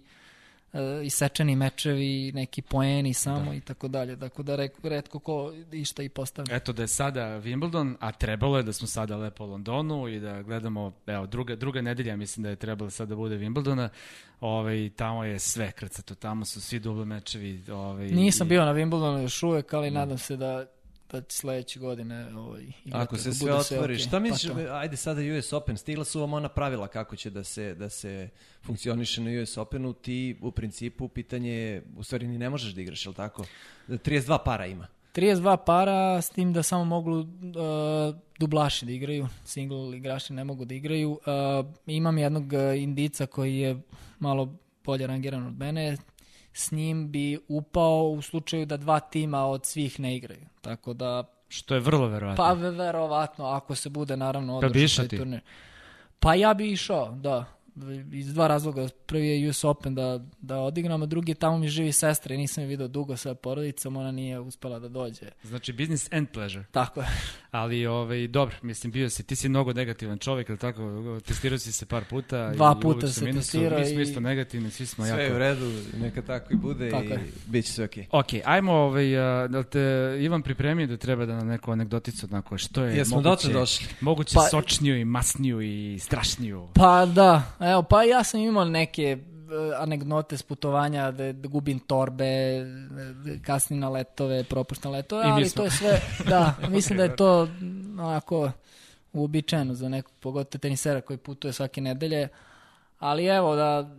uh, 0.72 0.80
isečeni 1.04 1.56
mečevi, 1.56 2.32
neki 2.34 2.62
poeni 2.62 3.14
samo 3.14 3.54
i 3.54 3.60
tako 3.60 3.88
dalje. 3.88 4.18
Tako 4.18 4.42
da 4.42 4.56
rek, 4.56 4.72
redko 4.82 5.18
ko 5.18 5.52
išta 5.72 6.02
i 6.02 6.08
postavlja. 6.08 6.56
Eto 6.56 6.72
da 6.72 6.82
je 6.82 6.88
sada 6.88 7.20
Wimbledon, 7.40 7.94
a 8.00 8.12
trebalo 8.12 8.56
je 8.56 8.62
da 8.62 8.72
smo 8.72 8.86
sada 8.86 9.16
lepo 9.16 9.44
u 9.44 9.48
Londonu 9.48 10.08
i 10.08 10.20
da 10.20 10.42
gledamo, 10.42 10.92
evo, 11.06 11.26
druga, 11.26 11.56
druga 11.56 11.80
nedelja 11.80 12.16
mislim 12.16 12.42
da 12.44 12.50
je 12.50 12.56
trebalo 12.56 12.90
sada 12.90 13.08
da 13.08 13.16
bude 13.16 13.38
Wimbledona, 13.38 13.88
ovaj, 14.40 14.90
tamo 14.96 15.24
je 15.24 15.38
sve 15.38 15.72
krcato, 15.72 16.14
tamo 16.14 16.44
su 16.44 16.60
svi 16.60 16.78
dublo 16.78 17.04
mečevi. 17.04 17.64
Ovaj, 17.72 18.06
Nisam 18.06 18.46
i- 18.46 18.48
bio 18.48 18.64
na 18.64 18.74
Wimbledonu 18.74 19.22
još 19.22 19.42
uvek, 19.42 19.72
ali 19.74 19.90
nadam 19.90 20.18
se 20.18 20.36
da 20.36 20.66
će 21.10 21.36
sledeće 21.36 21.80
godine 21.80 22.36
ovaj. 22.36 22.66
Ako 22.92 23.16
se 23.16 23.32
sve 23.32 23.52
otvori, 23.52 23.94
okej. 23.94 24.04
šta 24.06 24.18
misliš, 24.18 24.52
Pa 24.52 24.58
to. 24.58 24.72
ajde 24.72 24.96
sada 24.96 25.20
US 25.38 25.52
Open, 25.52 25.76
stigla 25.76 26.04
su 26.04 26.20
vam 26.20 26.32
ona 26.32 26.48
pravila 26.48 26.88
kako 26.88 27.16
će 27.16 27.30
da 27.30 27.44
se, 27.44 27.74
da 27.74 27.88
se 27.88 28.28
funkcioniše 28.62 29.20
na 29.20 29.42
US 29.42 29.56
Openu, 29.56 29.92
ti 29.92 30.36
u 30.42 30.50
principu 30.50 31.08
pitanje 31.08 31.50
je, 31.50 31.82
u 31.96 32.02
stvari 32.02 32.28
ni 32.28 32.38
ne 32.38 32.50
možeš 32.50 32.72
da 32.72 32.80
igraš, 32.80 33.06
je 33.06 33.08
li 33.08 33.14
tako? 33.14 33.44
32 33.88 34.38
para 34.44 34.66
ima. 34.66 34.86
32 35.14 35.56
para, 35.66 36.22
s 36.22 36.30
tim 36.30 36.52
da 36.52 36.62
samo 36.62 36.84
mogu 36.84 37.10
uh, 37.10 37.26
dublaši 38.38 38.86
da 38.86 38.92
igraju, 38.92 39.28
single 39.44 39.96
igrači 39.96 40.32
ne 40.32 40.44
mogu 40.44 40.64
da 40.64 40.74
igraju. 40.74 41.10
Uh, 41.10 41.66
imam 41.86 42.18
jednog 42.18 42.52
uh, 42.52 42.82
indica 42.82 43.26
koji 43.26 43.58
je 43.58 43.80
malo 44.18 44.54
bolje 44.84 45.06
rangiran 45.06 45.46
od 45.46 45.58
mene, 45.58 45.96
s 46.52 46.72
njim 46.72 47.10
bi 47.10 47.38
upao 47.48 48.04
u 48.04 48.22
slučaju 48.22 48.66
da 48.66 48.76
dva 48.76 49.00
tima 49.00 49.46
od 49.46 49.66
svih 49.66 50.00
ne 50.00 50.16
igraju. 50.16 50.46
Tako 50.60 50.92
da, 50.94 51.24
Što 51.48 51.74
je 51.74 51.80
vrlo 51.80 52.06
verovatno. 52.06 52.36
pa 52.38 52.52
ve- 52.52 52.70
verovatno, 52.70 53.44
ako 53.46 53.74
se 53.74 53.88
bude 53.88 54.16
naravno 54.16 54.52
Pa 54.52 54.66
održao 54.66 54.72
taj 54.98 55.18
turnir. 55.18 55.40
Pa 56.18 56.34
ja 56.34 56.54
bi 56.54 56.72
išao, 56.72 57.10
da. 57.12 57.44
Iz 58.12 58.34
dva 58.34 58.46
razloga. 58.46 58.88
Prvi 59.06 59.28
je 59.28 59.48
US 59.48 59.64
Open 59.64 59.94
da, 59.94 60.20
da 60.40 60.58
odigram, 60.58 61.02
a 61.02 61.06
drugi 61.06 61.30
je 61.30 61.36
tamo 61.36 61.58
mi 61.58 61.68
živi 61.68 61.92
sestra 61.92 62.34
i 62.34 62.38
nisam 62.38 62.62
je 62.62 62.68
video 62.68 62.88
dugo 62.88 63.16
sa 63.16 63.34
porodicom, 63.34 63.96
ona 63.96 64.12
nije 64.12 64.40
uspela 64.40 64.78
da 64.78 64.88
dođe. 64.88 65.26
Znači 65.42 65.72
business 65.72 66.12
and 66.12 66.28
pleasure. 66.28 66.64
Tako 66.70 67.00
je. 67.00 67.06
Ali 67.50 67.86
ovaj, 67.86 68.28
dobro, 68.28 68.56
mislim, 68.62 68.92
bio 68.92 69.10
si, 69.10 69.22
ti 69.22 69.36
si 69.36 69.48
mnogo 69.48 69.72
negativan 69.72 70.18
čovjek, 70.18 70.50
ali 70.50 70.58
tako, 70.58 70.80
testirao 71.20 71.58
si 71.58 71.72
se 71.72 71.86
par 71.86 72.04
puta. 72.04 72.50
Dva 72.50 72.76
i 72.78 72.82
puta 72.82 73.08
se 73.08 73.24
minusu. 73.24 73.40
testirao 73.42 73.78
Mi 73.78 73.86
smo 73.86 74.00
i- 74.00 74.02
isto 74.02 74.20
negativni, 74.20 74.70
svi 74.70 74.86
smo 74.86 75.04
Sve 75.06 75.16
je 75.16 75.24
jako... 75.24 75.34
u 75.34 75.38
redu, 75.38 75.70
neka 75.94 76.22
tako 76.22 76.52
i 76.52 76.56
bude 76.56 76.90
Tako 76.90 77.04
i 77.04 77.08
je. 77.08 77.20
bit 77.46 77.64
će 77.64 77.72
sve 77.72 77.84
okej. 77.84 78.06
Ok, 78.10 78.26
ajmo, 78.44 78.72
ovaj, 78.72 79.18
a, 79.18 79.46
da 79.46 79.58
li 79.58 79.64
te 79.64 79.80
Ivan 80.20 80.42
pripremio 80.42 80.86
da 80.86 80.96
treba 80.96 81.26
da 81.26 81.34
na 81.34 81.44
neku 81.44 81.72
anegdoticu, 81.72 82.26
onako, 82.26 82.58
što 82.58 82.84
je 82.84 82.96
Jesmo 82.96 83.16
moguće, 83.16 83.52
došli. 83.52 83.86
moguće 84.00 84.34
Pa- 84.34 84.40
sočniju 84.42 84.96
i 84.96 85.04
masniju 85.04 85.60
i 85.60 85.98
strašniju. 86.00 86.68
Pa 86.74 87.06
da, 87.06 87.42
evo, 87.60 87.82
pa 87.82 88.02
ja 88.02 88.24
sam 88.24 88.40
imao 88.40 88.64
neke 88.64 89.02
e, 89.02 89.18
anegdote 89.78 90.36
s 90.36 90.42
putovanja 90.42 91.10
da, 91.10 91.32
da 91.32 91.48
gubim 91.48 91.78
torbe, 91.78 92.64
da 93.24 93.42
kasnim 93.44 93.78
na 93.78 93.88
letove, 93.88 94.44
propuštam 94.44 94.92
letove, 94.92 95.24
ali 95.26 95.50
to 95.50 95.64
je 95.64 95.70
sve, 95.70 96.00
da, 96.28 96.54
mislim 96.68 96.96
da 96.96 97.04
je 97.04 97.16
to 97.16 97.48
onako 97.98 98.50
uobičajeno 99.12 99.74
za 99.74 99.88
nekog, 99.88 100.12
pogotovo 100.20 100.60
tenisera 100.60 101.00
koji 101.00 101.16
putuje 101.16 101.52
svake 101.52 101.80
nedelje, 101.80 102.28
ali 102.98 103.26
evo 103.26 103.56
da 103.56 103.90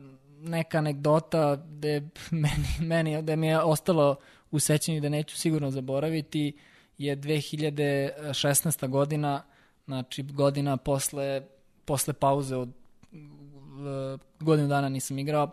neka 0.41 0.77
anegdota 0.77 1.55
da 1.55 1.87
je 1.87 2.09
meni, 2.31 2.67
meni 2.79 3.21
da 3.21 3.35
mi 3.35 3.47
je 3.47 3.59
ostalo 3.59 4.15
u 4.51 4.59
sećanju 4.59 5.01
da 5.01 5.09
neću 5.09 5.37
sigurno 5.37 5.71
zaboraviti 5.71 6.57
je 6.97 7.17
2016. 7.17 8.87
godina, 8.87 9.43
znači 9.85 10.23
godina 10.23 10.77
posle, 10.77 11.41
posle 11.85 12.13
pauze 12.13 12.55
od 12.55 12.69
godinu 14.39 14.67
dana 14.67 14.89
nisam 14.89 15.19
igrao. 15.19 15.43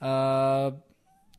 Uh, 0.00 0.74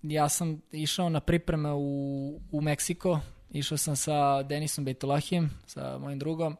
ja 0.04 0.30
sam 0.30 0.62
išao 0.72 1.10
na 1.10 1.20
pripreme 1.20 1.72
u, 1.72 2.40
u 2.52 2.62
Meksiko, 2.62 3.20
išao 3.52 3.78
sam 3.78 3.96
sa 3.96 4.44
Denisom 4.44 4.86
Bejtolahijem, 4.86 5.50
sa 5.66 5.98
mojim 5.98 6.20
drugom. 6.20 6.58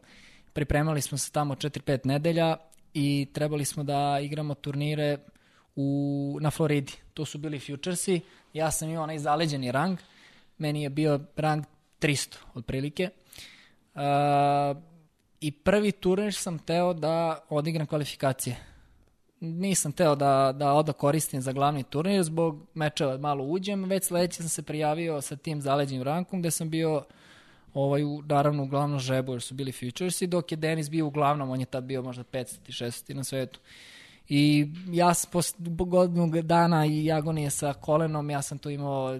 Pripremali 0.54 1.02
smo 1.02 1.18
se 1.18 1.32
tamo 1.32 1.56
4-5 1.56 2.06
nedelja 2.06 2.58
i 2.94 3.28
trebali 3.34 3.66
smo 3.66 3.84
da 3.84 4.20
igramo 4.22 4.54
turnire 4.54 5.18
u, 5.76 6.38
na 6.42 6.52
Floridi. 6.52 6.94
To 7.14 7.26
su 7.26 7.38
bili 7.38 7.60
futuresi. 7.60 8.22
Ja 8.54 8.72
sam 8.72 8.90
imao 8.90 9.04
onaj 9.04 9.20
zaleđeni 9.20 9.72
rang. 9.72 9.98
Meni 10.58 10.84
je 10.84 10.90
bio 10.90 11.20
rang 11.36 11.66
300 12.00 12.36
otprilike. 12.54 13.10
Uh, 13.96 14.02
I 15.42 15.52
prvi 15.52 15.92
turnir 15.92 16.34
sam 16.34 16.60
teo 16.60 16.94
da 16.94 17.40
odigram 17.50 17.88
kvalifikacije. 17.88 18.73
Nisam 19.46 19.92
teo 19.92 20.16
da, 20.16 20.54
da 20.56 20.74
oda 20.74 20.94
koristim 20.94 21.42
za 21.42 21.52
glavni 21.52 21.84
turnir 21.84 22.24
zbog 22.24 22.66
mečeva 22.74 23.18
malo 23.18 23.44
uđem, 23.44 23.84
već 23.84 24.04
sledeći 24.04 24.36
sam 24.42 24.50
se 24.50 24.62
prijavio 24.62 25.22
sa 25.22 25.36
tim 25.36 25.62
zaleđenim 25.62 26.04
rankom 26.04 26.40
gde 26.40 26.52
sam 26.52 26.70
bio 26.70 27.04
ovaj, 27.74 28.04
u, 28.04 28.22
naravno 28.26 28.64
u 28.64 28.68
glavnom 28.68 29.00
žebu 29.00 29.32
jer 29.32 29.42
su 29.42 29.54
bili 29.54 29.72
futuresi, 29.72 30.28
dok 30.28 30.52
je 30.52 30.56
Denis 30.58 30.90
bio 30.90 31.08
uglavnom, 31.08 31.50
on 31.50 31.60
je 31.60 31.66
tad 31.66 31.84
bio 31.84 32.02
možda 32.02 32.24
500 32.24 32.58
i 32.68 32.72
600 32.72 33.14
na 33.14 33.24
svetu. 33.24 33.60
I 34.30 34.68
ja 34.92 35.14
posle 35.32 35.58
godinu 35.78 36.42
dana 36.42 36.86
i 36.86 37.12
agonije 37.12 37.50
sa 37.50 37.74
kolenom, 37.74 38.30
ja 38.30 38.42
sam 38.42 38.58
tu 38.58 38.70
imao 38.70 39.16
eh, 39.16 39.20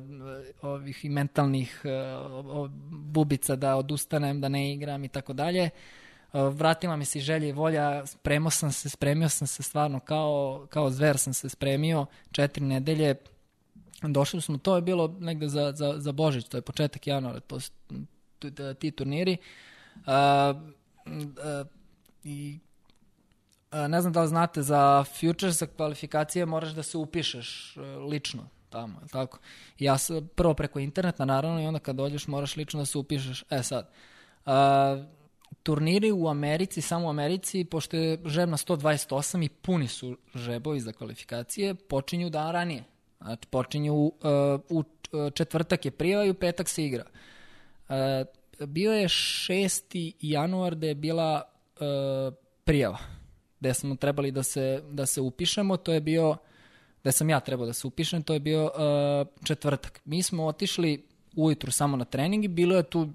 ovih 0.62 1.06
i 1.06 1.10
mentalnih 1.10 1.82
eh, 1.84 1.90
o- 2.16 2.62
o- 2.64 2.70
bubica 2.92 3.56
da 3.56 3.76
odustanem, 3.76 4.42
da 4.42 4.50
ne 4.50 4.74
igram 4.74 5.04
i 5.04 5.08
tako 5.10 5.34
dalje. 5.34 5.70
Uh, 6.34 6.56
vratila 6.56 6.96
mi 6.96 7.06
se 7.06 7.20
i 7.20 7.22
želja 7.22 7.48
i 7.48 7.52
volja, 7.52 8.06
spremio 8.06 8.50
sam 8.50 8.72
se, 8.72 8.90
spremio 8.90 9.30
sam 9.30 9.48
se 9.48 9.64
stvarno 9.64 10.00
kao, 10.00 10.68
kao 10.70 10.90
zver 10.90 11.18
sam 11.18 11.34
se 11.34 11.50
spremio, 11.50 12.06
četiri 12.32 12.66
nedelje, 12.66 13.16
došli 14.02 14.42
smo, 14.42 14.58
to 14.58 14.76
je 14.76 14.82
bilo 14.82 15.16
negde 15.20 15.48
za, 15.48 15.72
za, 15.72 15.94
za 15.98 16.12
Božić, 16.12 16.48
to 16.48 16.58
je 16.58 16.62
početak 16.62 17.08
januara, 17.08 17.40
to 17.40 17.60
su 17.60 17.72
ti 18.80 18.92
turniri. 18.92 19.38
Uh, 19.96 20.04
uh, 21.06 21.68
I 22.24 22.60
uh, 23.72 23.88
ne 23.88 24.02
znam 24.02 24.14
da 24.14 24.22
li 24.22 24.28
znate, 24.28 24.62
za 24.62 25.04
Futures, 25.04 25.60
za 25.60 25.66
kvalifikacije 25.66 26.46
moraš 26.46 26.72
da 26.72 26.84
se 26.84 26.98
upišeš 26.98 27.78
uh, 27.78 27.84
lično 28.10 28.50
tamo, 28.74 29.00
je 29.02 29.08
tako? 29.08 29.40
Ja 29.80 29.98
sam 29.98 30.30
prvo 30.36 30.54
preko 30.54 30.80
interneta, 30.80 31.26
naravno, 31.26 31.62
i 31.62 31.66
onda 31.66 31.80
kad 31.80 31.96
dođeš 31.96 32.28
moraš 32.28 32.56
lično 32.56 32.80
da 32.80 32.86
se 32.86 32.98
upišeš. 32.98 33.44
E 33.50 33.64
sad, 33.64 33.90
uh, 34.46 34.54
turniri 35.64 36.12
u 36.12 36.28
Americi, 36.28 36.82
samo 36.82 37.08
u 37.08 37.10
Americi, 37.10 37.64
pošto 37.64 37.98
je 37.98 38.20
žeb 38.26 38.50
na 38.50 38.58
128 38.58 39.46
i 39.46 39.50
puni 39.50 39.88
su 39.88 40.18
žebovi 40.36 40.80
za 40.80 40.92
kvalifikacije, 40.92 41.76
počinju 41.76 42.30
dan 42.30 42.52
ranije. 42.52 42.84
Znači, 43.22 43.48
počinju 43.48 43.94
uh, 43.94 44.12
u 44.70 44.78
uh, 44.78 45.32
četvrtak 45.34 45.86
je 45.86 45.92
prijava 45.92 46.26
i 46.26 46.30
u 46.30 46.34
petak 46.34 46.70
se 46.70 46.86
igra. 46.86 47.06
Uh, 47.90 47.96
bio 48.68 48.94
je 48.94 49.08
6. 49.08 50.14
januar 50.20 50.76
da 50.76 50.88
je 50.88 50.96
bila 50.96 51.42
uh, 51.80 52.34
prijava, 52.64 52.98
gde 53.60 53.74
smo 53.74 53.96
trebali 53.96 54.32
da 54.32 54.44
se, 54.44 54.84
da 54.92 55.06
se 55.06 55.22
upišemo, 55.22 55.78
to 55.78 55.94
je 55.94 56.02
bio, 56.02 56.38
gde 57.02 57.12
sam 57.12 57.30
ja 57.30 57.40
trebao 57.40 57.66
da 57.66 57.74
se 57.74 57.88
upišem, 57.88 58.24
to 58.24 58.34
je 58.34 58.40
bio 58.40 58.64
uh, 58.64 59.28
četvrtak. 59.44 60.02
Mi 60.06 60.24
smo 60.24 60.46
otišli 60.46 61.06
ujutru 61.36 61.72
samo 61.72 61.98
na 61.98 62.06
trening 62.06 62.46
i 62.46 62.48
bilo 62.48 62.76
je 62.76 62.84
tu 62.84 63.10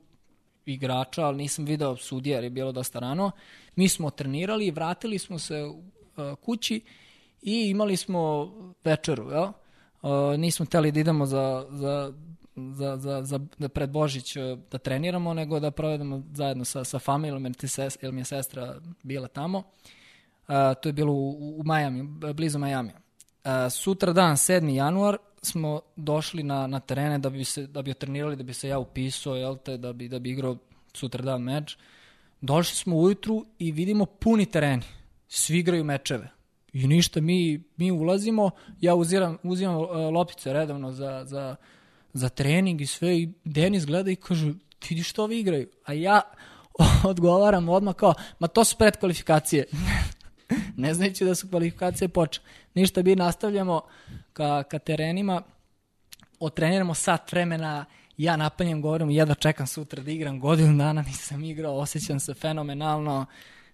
igrača, 0.72 1.26
ali 1.26 1.36
nisam 1.36 1.64
video 1.64 1.96
sudija 1.96 2.34
jer 2.34 2.44
je 2.44 2.50
bilo 2.50 2.72
dosta 2.72 2.98
rano. 2.98 3.30
Mi 3.76 3.88
smo 3.88 4.10
trenirali 4.10 4.66
i 4.66 4.70
vratili 4.70 5.18
smo 5.18 5.38
se 5.38 5.62
uh, 5.64 5.74
kući 6.44 6.80
i 7.42 7.70
imali 7.70 7.96
smo 7.96 8.52
večeru, 8.84 9.30
jel? 9.30 9.48
Uh, 10.02 10.38
nismo 10.38 10.66
hteli 10.66 10.92
da 10.92 11.00
idemo 11.00 11.26
za, 11.26 11.66
za, 11.70 12.12
za, 12.56 12.96
za, 12.96 13.22
za 13.22 13.40
da 13.58 13.68
pred 13.68 13.90
Božić 13.90 14.36
uh, 14.36 14.58
da 14.70 14.78
treniramo, 14.78 15.34
nego 15.34 15.60
da 15.60 15.70
provedemo 15.70 16.22
zajedno 16.32 16.64
sa, 16.64 16.84
sa 16.84 16.98
familijom, 16.98 17.44
jer, 17.44 17.54
ses, 17.68 17.98
jer 18.02 18.12
mi 18.12 18.20
je 18.20 18.24
sestra 18.24 18.74
bila 19.02 19.28
tamo. 19.28 19.62
To 20.82 20.88
je 20.88 20.92
bilo 20.92 21.12
u, 21.12 21.60
u 21.60 21.62
Miami, 21.64 22.02
blizu 22.34 22.58
Miami. 22.58 22.90
Sutra 23.70 24.12
dan, 24.12 24.36
7. 24.36 24.74
januar, 24.74 25.18
smo 25.42 25.80
došli 25.96 26.42
na, 26.42 26.66
na 26.66 26.80
terene 26.80 27.18
da 27.18 27.30
bi, 27.30 27.44
se, 27.44 27.66
da 27.66 27.82
bi 27.82 27.94
trenirali, 27.94 28.36
da 28.36 28.42
bi 28.42 28.54
se 28.54 28.68
ja 28.68 28.78
upisao, 28.78 29.36
jel 29.36 29.56
te, 29.56 29.76
da 29.76 29.92
bi, 29.92 30.08
da 30.08 30.18
bi 30.18 30.30
igrao 30.30 30.56
sutra 30.94 31.24
dan 31.24 31.42
meč. 31.42 31.76
Došli 32.40 32.76
smo 32.76 32.96
ujutru 32.96 33.44
i 33.58 33.72
vidimo 33.72 34.06
puni 34.06 34.46
tereni. 34.46 34.82
Svi 35.28 35.58
igraju 35.58 35.84
mečeve. 35.84 36.30
I 36.72 36.86
ništa, 36.86 37.20
mi, 37.20 37.64
mi 37.76 37.90
ulazimo, 37.90 38.50
ja 38.80 38.94
uziram, 38.94 39.38
uzimam 39.42 39.76
uh, 39.76 39.88
loptice 39.90 40.52
redovno 40.52 40.92
za, 40.92 41.24
za, 41.24 41.56
za 42.12 42.28
trening 42.28 42.80
i 42.80 42.86
sve 42.86 43.18
i 43.18 43.32
Denis 43.44 43.86
gleda 43.86 44.10
i 44.10 44.16
kaže, 44.16 44.52
vidi 44.88 45.02
što 45.02 45.24
ovi 45.24 45.40
igraju. 45.40 45.68
A 45.84 45.92
ja 45.92 46.20
odgovaram 47.10 47.68
odmah 47.68 47.94
kao, 47.94 48.14
ma 48.38 48.46
to 48.46 48.64
su 48.64 48.76
predkvalifikacije. 48.76 49.64
ne 50.76 50.94
znajući 50.94 51.24
da 51.24 51.34
su 51.34 51.48
kvalifikacije 51.48 52.08
počele. 52.08 52.46
Ništa, 52.74 53.02
mi 53.02 53.16
nastavljamo 53.16 53.82
ka, 54.32 54.62
ka 54.62 54.78
terenima, 54.78 55.42
otreniramo 56.40 56.94
sat 56.94 57.32
vremena, 57.32 57.84
ja 58.16 58.36
napaljem, 58.36 58.82
govorim, 58.82 59.10
jedva 59.10 59.34
čekam 59.34 59.66
sutra 59.66 60.02
da 60.02 60.10
igram, 60.10 60.40
godinu 60.40 60.78
dana 60.78 61.02
nisam 61.02 61.44
igrao, 61.44 61.76
osjećam 61.78 62.20
se 62.20 62.34
fenomenalno, 62.34 63.26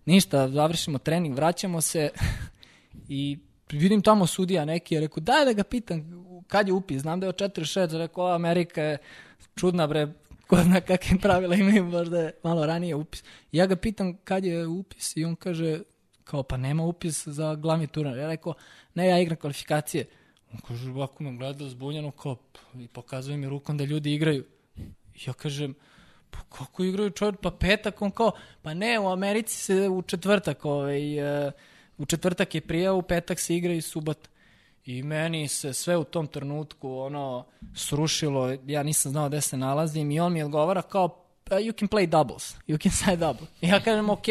ništa, 0.04 0.48
završimo 0.48 0.98
trening, 0.98 1.34
vraćamo 1.36 1.80
se 1.80 2.10
i 3.08 3.38
vidim 3.72 4.02
tamo 4.02 4.26
sudija 4.26 4.64
neki 4.64 4.94
je 4.94 5.00
rekao, 5.00 5.20
daj 5.20 5.44
da 5.44 5.52
ga 5.52 5.64
pitam 5.64 6.24
kad 6.48 6.68
je 6.68 6.74
upis, 6.74 7.02
znam 7.02 7.20
da 7.20 7.26
je 7.26 7.28
od 7.28 7.36
4-6, 7.36 7.98
rekao, 7.98 8.24
"O, 8.24 8.34
Amerika 8.34 8.82
je 8.82 8.98
čudna 9.56 9.86
bre, 9.86 10.08
ko 10.46 10.62
zna 10.62 10.80
kakve 10.80 11.18
pravila 11.18 11.54
imaju, 11.54 11.84
možda 11.84 12.20
je 12.20 12.32
malo 12.42 12.66
ranije 12.66 12.94
upis. 12.94 13.24
Ja 13.52 13.66
ga 13.66 13.76
pitam 13.76 14.16
kad 14.16 14.44
je 14.44 14.66
upis 14.66 15.16
i 15.16 15.24
on 15.24 15.36
kaže, 15.36 15.80
kao 16.24 16.42
pa 16.42 16.56
nema 16.56 16.82
upis 16.82 17.28
za 17.28 17.54
glavni 17.54 17.86
turnir. 17.86 18.16
Ja 18.16 18.28
rekao, 18.28 18.54
ne, 18.94 19.08
ja 19.08 19.20
igram 19.20 19.36
kvalifikacije. 19.36 20.06
On 20.52 20.60
kaže, 20.68 20.90
ovako 20.90 21.22
me 21.22 21.36
gleda 21.36 21.68
zbunjeno, 21.68 22.10
kao, 22.10 22.36
i 22.74 22.88
pokazuje 22.88 23.36
mi 23.36 23.48
rukom 23.48 23.76
da 23.76 23.84
ljudi 23.84 24.14
igraju. 24.14 24.44
Ja 25.26 25.32
kažem, 25.32 25.74
Pa 26.34 26.56
kako 26.56 26.84
igraju 26.84 27.10
čovjek, 27.10 27.40
pa 27.40 27.50
petak, 27.50 28.02
on 28.02 28.10
kao, 28.10 28.32
pa 28.62 28.74
ne, 28.74 28.98
u 28.98 29.08
Americi 29.08 29.56
se 29.56 29.88
u 29.88 30.02
četvrtak, 30.02 30.64
ovaj, 30.64 31.18
uh, 31.46 31.52
u 31.98 32.06
četvrtak 32.06 32.54
je 32.54 32.60
prija, 32.60 32.92
u 32.92 33.02
petak 33.02 33.40
se 33.40 33.56
igra 33.56 33.72
i 33.72 33.80
subota. 33.80 34.28
I 34.84 35.02
meni 35.02 35.48
se 35.48 35.72
sve 35.72 35.96
u 35.96 36.04
tom 36.04 36.26
trenutku 36.26 36.98
ono 36.98 37.46
srušilo, 37.74 38.56
ja 38.66 38.82
nisam 38.82 39.12
znao 39.12 39.28
gde 39.28 39.40
se 39.40 39.56
nalazim 39.56 40.10
i 40.10 40.20
on 40.20 40.32
mi 40.32 40.42
odgovara 40.42 40.82
kao 40.82 41.23
uh, 41.50 41.58
you 41.58 41.78
can 41.78 41.88
play 41.88 42.06
doubles, 42.06 42.56
you 42.68 42.78
can 42.78 42.92
side 43.04 43.16
double. 43.16 43.46
I 43.60 43.68
ja 43.68 43.80
kažem 43.80 44.10
ok, 44.10 44.26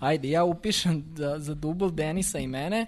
ajde, 0.00 0.30
ja 0.30 0.44
upišem 0.44 1.04
za, 1.16 1.38
za 1.38 1.54
double 1.54 1.90
Denisa 1.90 2.38
i 2.38 2.46
mene 2.46 2.86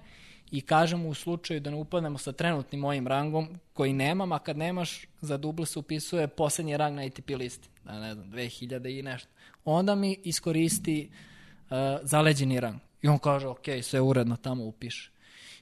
i 0.50 0.60
kažem 0.60 1.06
u 1.06 1.14
slučaju 1.14 1.60
da 1.60 1.70
ne 1.70 1.76
upadnemo 1.76 2.18
sa 2.18 2.32
trenutnim 2.32 2.80
mojim 2.80 3.06
rangom 3.06 3.48
koji 3.72 3.92
nemam, 3.92 4.32
a 4.32 4.38
kad 4.38 4.58
nemaš 4.58 5.06
za 5.20 5.36
double 5.36 5.66
se 5.66 5.78
upisuje 5.78 6.28
poslednji 6.28 6.76
rang 6.76 6.96
na 6.96 7.02
ATP 7.02 7.30
listi, 7.30 7.68
da 7.84 8.00
ne 8.00 8.14
znam, 8.14 8.30
2000 8.32 8.98
i 8.98 9.02
nešto. 9.02 9.28
Onda 9.64 9.94
mi 9.94 10.18
iskoristi 10.24 11.10
uh, 11.10 11.76
zaleđeni 12.02 12.60
rang. 12.60 12.80
I 13.02 13.08
on 13.08 13.18
kaže, 13.18 13.46
ok, 13.46 13.64
sve 13.82 14.00
uredno 14.00 14.36
tamo 14.36 14.64
upiše. 14.64 15.10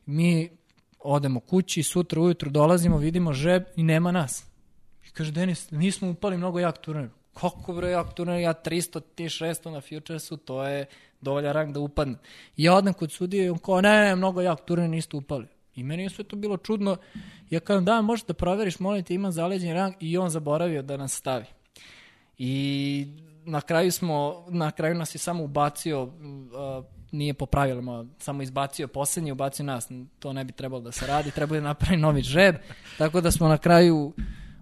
Mi 0.07 0.51
odemo 0.99 1.41
kući, 1.41 1.83
sutra 1.83 2.21
ujutru 2.21 2.51
dolazimo, 2.51 2.99
vidimo 2.99 3.33
žeb 3.33 3.63
i 3.77 3.83
nema 3.83 4.13
nas. 4.13 4.45
I 5.07 5.11
kaže, 5.11 5.33
Denis, 5.33 5.71
nismo 5.71 6.11
upali 6.11 6.37
mnogo 6.37 6.59
jak 6.59 6.79
turnir. 6.79 7.09
Kako 7.41 7.73
bre 7.73 8.05
turnir, 8.15 8.41
ja 8.41 8.55
300, 8.55 9.01
ti 9.15 9.25
600 9.25 9.71
na 9.71 9.81
Futuresu, 9.81 10.37
to 10.37 10.63
je 10.65 10.87
dovoljan 11.21 11.53
rang 11.53 11.75
da 11.75 11.81
upadne. 11.81 12.19
I 12.57 12.65
ja 12.65 12.75
odem 12.75 12.95
kod 12.95 13.13
sudije 13.13 13.47
i 13.47 13.51
on 13.51 13.59
kao, 13.59 13.81
ne, 13.81 14.05
ne, 14.05 14.17
mnogo 14.17 14.41
jak 14.41 14.65
turnir, 14.65 14.91
niste 14.91 15.17
upali. 15.17 15.47
I 15.75 15.83
meni 15.83 16.03
je 16.03 16.11
sve 16.11 16.25
to 16.25 16.37
bilo 16.37 16.57
čudno. 16.57 16.97
Ja 17.51 17.61
kažem, 17.61 17.85
da, 17.85 18.01
možeš 18.01 18.25
da 18.25 18.35
proveriš, 18.35 18.79
molim 18.79 19.05
te, 19.05 19.15
imam 19.15 19.33
zaleđen 19.33 19.75
rang 19.75 19.95
i 20.01 20.19
on 20.19 20.31
zaboravio 20.31 20.83
da 20.83 20.97
nas 20.97 21.13
stavi. 21.13 21.45
I 22.39 23.07
na 23.45 23.61
kraju 23.61 23.93
smo, 23.93 24.45
na 24.49 24.71
kraju 24.71 24.95
nas 24.95 25.15
je 25.15 25.19
samo 25.19 25.45
ubacio 25.45 26.03
uh, 26.03 26.11
nije 27.13 27.35
po 27.35 27.47
pravilima, 27.47 28.05
samo 28.19 28.43
izbacio 28.43 28.89
poslednji, 28.89 29.33
ubacio 29.33 29.65
nas. 29.65 29.89
To 30.19 30.33
ne 30.33 30.45
bi 30.45 30.53
trebalo 30.53 30.81
da 30.83 30.93
se 30.93 31.07
radi, 31.07 31.31
trebalo 31.31 31.61
da 31.61 31.67
napravi 31.67 31.97
novi 31.97 32.23
žreb. 32.23 32.55
Tako 32.99 33.21
da 33.21 33.31
smo 33.31 33.49
na 33.49 33.59
kraju 33.59 34.13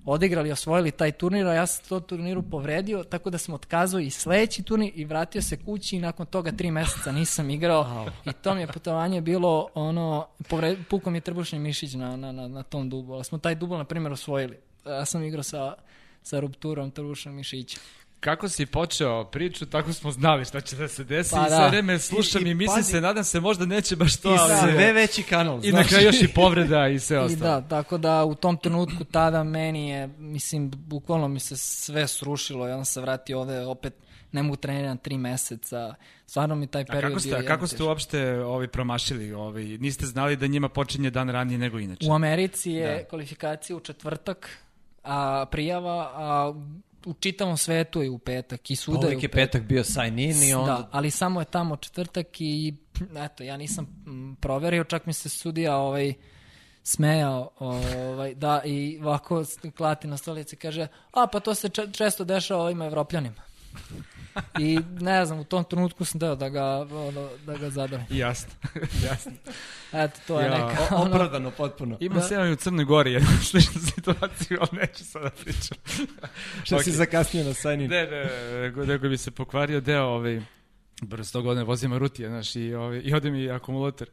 odigrali, 0.05 0.52
osvojili 0.52 0.90
taj 0.90 1.12
turnir, 1.12 1.46
a 1.46 1.55
ja 1.55 1.66
sam 1.66 1.84
to 1.88 2.00
turniru 2.00 2.42
povredio, 2.42 3.05
tako 3.05 3.30
da 3.30 3.38
sam 3.38 3.55
otkazao 3.55 4.00
i 4.00 4.11
sledeći 4.11 4.62
turnir 4.62 4.92
i 4.94 5.05
vratio 5.05 5.42
se 5.42 5.57
kući 5.57 5.96
i 5.96 6.00
nakon 6.00 6.26
toga 6.26 6.52
tri 6.52 6.70
meseca 6.70 7.12
nisam 7.12 7.50
igrao. 7.50 8.07
I 8.24 8.32
to 8.32 8.55
mi 8.55 8.61
je 8.61 8.66
putovanje 8.66 9.20
bilo 9.20 9.68
ono, 9.74 10.26
povred, 10.48 10.78
pukao 10.90 11.11
mi 11.11 11.16
je 11.16 11.22
trbušni 11.22 11.59
mišić 11.59 11.94
na, 11.94 12.16
na, 12.16 12.32
na, 12.32 12.48
na 12.48 12.62
tom 12.62 12.90
dublu, 12.90 13.14
ali 13.14 13.24
smo 13.24 13.38
taj 13.38 13.55
dubl, 13.55 13.76
na 13.76 13.84
primjer, 13.84 14.12
osvojili. 14.12 14.59
Ja 14.86 15.05
sam 15.05 15.22
igrao 15.22 15.42
sa, 15.42 15.74
sa 16.22 16.40
rupturom 16.40 16.90
trbušnog 16.90 17.34
mišića 17.34 17.78
kako 18.24 18.48
si 18.48 18.66
počeo 18.66 19.24
priču, 19.24 19.66
tako 19.66 19.92
smo 19.92 20.10
znali 20.10 20.44
šta 20.44 20.60
će 20.60 20.76
da 20.76 20.88
se 20.88 21.04
desi 21.04 21.30
pa, 21.30 21.46
i 21.46 21.50
da. 21.50 21.56
sve 21.56 21.68
vreme 21.68 21.98
slušam 21.98 22.46
i, 22.46 22.48
i, 22.48 22.50
i 22.50 22.54
mislim 22.54 22.76
pazi, 22.76 22.90
se, 22.90 23.00
nadam 23.00 23.24
se 23.24 23.40
možda 23.40 23.66
neće 23.66 23.96
baš 23.96 24.16
to. 24.16 24.34
I 24.34 24.38
ali, 24.38 24.72
sve 24.72 24.92
veći 24.92 25.22
kanal. 25.22 25.64
I 25.64 25.72
na 25.72 25.84
kraju 25.84 26.06
još 26.06 26.22
i 26.22 26.28
povreda 26.28 26.88
i 26.88 26.98
sve 26.98 27.18
ostalo. 27.18 27.36
I 27.58 27.60
da, 27.60 27.68
tako 27.68 27.98
da 27.98 28.24
u 28.24 28.34
tom 28.34 28.56
trenutku 28.56 29.04
tada 29.04 29.44
meni 29.44 29.88
je, 29.88 30.08
mislim, 30.18 30.70
bukvalno 30.70 31.28
mi 31.28 31.40
se 31.40 31.56
sve 31.56 32.08
srušilo 32.08 32.68
i 32.68 32.72
onda 32.72 32.84
se 32.84 33.00
vratio 33.00 33.40
ovde 33.40 33.60
opet 33.60 33.94
ne 34.32 34.42
mogu 34.42 34.56
trenirati 34.56 35.02
tri 35.02 35.18
meseca. 35.18 35.94
Stvarno 36.26 36.54
mi 36.54 36.66
taj 36.66 36.84
period 36.84 37.04
A 37.04 37.08
kako 37.08 37.20
ste, 37.20 37.28
bio 37.28 37.46
kako 37.46 37.66
ste 37.66 37.82
uopšte 37.82 38.30
ovi 38.44 38.68
promašili? 38.68 39.32
Ovi, 39.32 39.78
niste 39.78 40.06
znali 40.06 40.36
da 40.36 40.46
njima 40.46 40.68
počinje 40.68 41.10
dan 41.10 41.28
ranije 41.28 41.58
nego 41.58 41.78
inače? 41.78 42.06
U 42.10 42.14
Americi 42.14 42.70
je 42.70 42.98
da. 42.98 43.08
kvalifikacija 43.08 43.76
u 43.76 43.80
četvrtak, 43.80 44.58
a 45.02 45.46
prijava, 45.50 46.10
a 46.14 46.54
u 47.07 47.14
čitavom 47.14 47.57
svetu 47.57 48.02
je 48.02 48.11
u 48.11 48.18
petak 48.18 48.70
i 48.70 48.76
svuda 48.76 49.09
je 49.09 49.16
u 49.16 49.20
petak. 49.20 49.32
petak 49.32 49.62
bio 49.62 49.84
sign 49.84 50.18
in 50.18 50.42
i 50.42 50.55
onda... 50.55 50.72
Da, 50.72 50.88
ali 50.92 51.11
samo 51.11 51.40
je 51.40 51.44
tamo 51.44 51.76
četvrtak 51.76 52.26
i 52.40 52.74
eto, 53.16 53.42
ja 53.42 53.57
nisam 53.57 54.07
proverio, 54.40 54.84
čak 54.84 55.07
mi 55.07 55.12
se 55.12 55.28
sudija 55.28 55.76
ovaj, 55.76 56.14
smejao, 56.82 57.50
ovaj, 57.59 58.34
da, 58.34 58.62
i 58.64 58.98
ovako 59.02 59.44
klati 59.76 60.09
na 60.09 60.16
stolici 60.16 60.57
kaže, 60.57 60.86
a 61.12 61.26
pa 61.26 61.40
to 61.40 61.55
se 61.55 61.68
često 61.92 62.24
dešava 62.24 62.62
ovim 62.62 62.82
evropljanima. 62.82 63.42
I 64.59 64.78
ne 65.01 65.26
znam, 65.26 65.39
u 65.39 65.45
tom 65.45 65.64
trenutku 65.64 66.05
sam 66.05 66.18
deo 66.18 66.35
da 66.35 66.49
ga, 66.49 66.64
ono, 66.80 67.28
da 67.47 67.57
ga 67.57 67.70
zadavim. 67.70 68.07
Jasno, 68.11 68.53
jasno. 69.09 69.32
Eto, 69.93 70.20
to 70.26 70.41
je 70.41 70.47
ja. 70.47 70.51
neka... 70.51 70.95
Ono... 70.95 71.05
Opravdano, 71.05 71.51
potpuno. 71.51 71.97
Ima 72.01 72.14
da. 72.14 72.22
se 72.22 72.39
u 72.39 72.57
Crnoj 72.57 72.85
Gori 72.85 73.12
jednu 73.12 73.28
sličnu 73.43 73.80
situaciju, 73.95 74.59
ali 74.61 74.80
neću 74.80 75.05
sada 75.05 75.30
pričam. 75.30 75.78
Što 76.64 76.76
okay. 76.76 76.82
si 76.82 76.93
zakasnio 76.93 77.45
na 77.45 77.55
sajnin? 77.55 77.91
Ne, 77.91 78.07
ne, 78.07 78.87
nego 78.87 79.09
bi 79.09 79.18
se 79.18 79.30
pokvario 79.30 79.80
deo 79.80 80.05
ovaj, 80.05 80.43
brzo 81.03 81.39
100 81.39 81.43
godina 81.43 81.64
vozim 81.64 81.91
Marutija, 81.91 82.28
znaš, 82.28 82.57
i, 82.57 82.74
ovaj, 82.74 83.01
i 83.05 83.14
ode 83.14 83.30
mi 83.30 83.51
akumulator. 83.51 84.09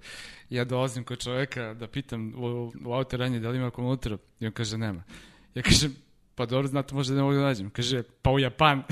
Ja 0.50 0.64
dolazim 0.64 1.04
kod 1.04 1.24
čoveka 1.24 1.74
da 1.74 1.88
pitam 1.88 2.34
u, 2.36 2.72
u 2.86 2.94
auto 2.94 3.18
ranje 3.18 3.40
da 3.40 3.50
li 3.50 3.58
ima 3.58 3.68
akumulator 3.68 4.18
i 4.40 4.46
on 4.46 4.52
kaže 4.52 4.78
nema. 4.78 5.04
Ja 5.56 5.62
kažem, 5.62 5.96
pa 6.42 6.46
dobro, 6.46 6.68
znate, 6.68 6.96
možda 6.96 7.16
ne 7.16 7.22
mogu 7.22 7.34
da 7.34 7.42
nađem. 7.42 7.70
Kaže, 7.70 8.04
pa 8.22 8.32
u 8.32 8.39
Japan. 8.39 8.84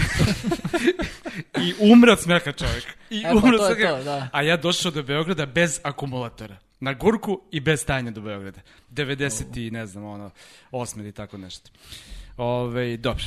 I 1.66 1.74
umre 1.80 2.12
od 2.12 2.20
smeha 2.20 2.52
čovjek. 2.52 2.84
I 3.10 3.24
e, 3.26 3.34
umre 3.34 3.58
pa 3.58 3.64
od 3.64 3.76
smeha. 3.76 4.04
Da. 4.04 4.30
A 4.34 4.41
ja 4.41 4.58
došao 4.58 4.91
do 4.91 5.04
Beograda 5.04 5.45
bez 5.45 5.80
akumulatora. 5.84 6.58
Na 6.80 6.93
gurku 6.93 7.41
i 7.52 7.60
bez 7.60 7.82
stajanja 7.82 8.12
do 8.12 8.22
Beograda. 8.22 8.62
90 8.91 9.43
oh. 9.52 9.58
i 9.58 9.72
ne 9.72 9.86
znam, 9.86 10.06
ono, 10.06 10.32
8 10.72 11.00
ili 11.00 11.12
tako 11.12 11.38
nešto. 11.38 11.70
Ove, 12.38 12.97
dobro. 12.97 13.24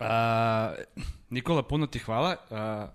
A, 0.00 0.74
Nikola, 1.30 1.62
puno 1.62 1.86
ti 1.86 1.98
hvala. 1.98 2.36
A, 2.50 2.88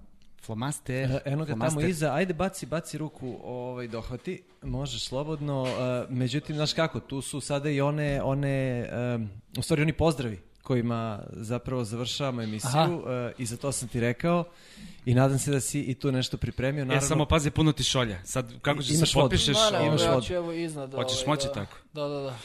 Flomaster. 0.46 1.12
E, 1.12 1.22
eno 1.26 1.46
ga 1.46 1.54
Flomaster. 1.54 1.80
tamo 1.80 1.88
iza, 1.88 2.14
ajde 2.14 2.34
baci, 2.34 2.66
baci 2.66 2.98
ruku 2.98 3.38
ovaj, 3.44 3.88
dohvati, 3.88 4.44
možeš 4.62 5.06
slobodno. 5.06 5.62
Uh, 5.64 5.70
međutim, 6.10 6.56
znaš 6.56 6.74
kako, 6.74 7.00
tu 7.00 7.22
su 7.22 7.42
sada 7.42 7.70
i 7.70 7.82
one, 7.82 8.22
one 8.22 8.88
um, 9.16 9.30
u 9.58 9.62
stvari 9.62 9.82
oni 9.82 9.94
pozdravi 9.94 10.40
kojima 10.66 11.20
zapravo 11.32 11.84
završavamo 11.84 12.42
emisiju 12.42 12.98
uh, 12.98 13.04
i 13.38 13.46
za 13.46 13.58
to 13.58 13.72
sam 13.72 13.88
ti 13.88 14.00
rekao 14.00 14.44
i 15.06 15.14
nadam 15.14 15.40
se 15.40 15.52
da 15.52 15.60
si 15.60 15.82
i 15.82 15.94
tu 15.94 16.12
nešto 16.12 16.38
pripremio. 16.38 16.86
Naravno, 16.86 17.06
ja 17.06 17.08
samo 17.08 17.26
pazi 17.26 17.52
puno 17.52 17.72
ti 17.72 17.84
šolja. 17.84 18.18
Sad 18.24 18.54
kako 18.62 18.82
ćeš 18.82 18.98
se 18.98 19.06
potpišeš? 19.14 19.58
Da, 19.72 19.80
imaš 19.80 20.02
vodu. 20.02 20.14
Ja 20.14 20.22
ću 20.22 20.34
evo 20.34 20.52
iznad. 20.52 20.94
Hoćeš 20.94 21.18
ovaj, 21.18 21.28
moći 21.28 21.48
da. 21.48 21.54
tako? 21.54 21.78
Da, 21.94 22.08
da, 22.08 22.20
da. 22.20 22.38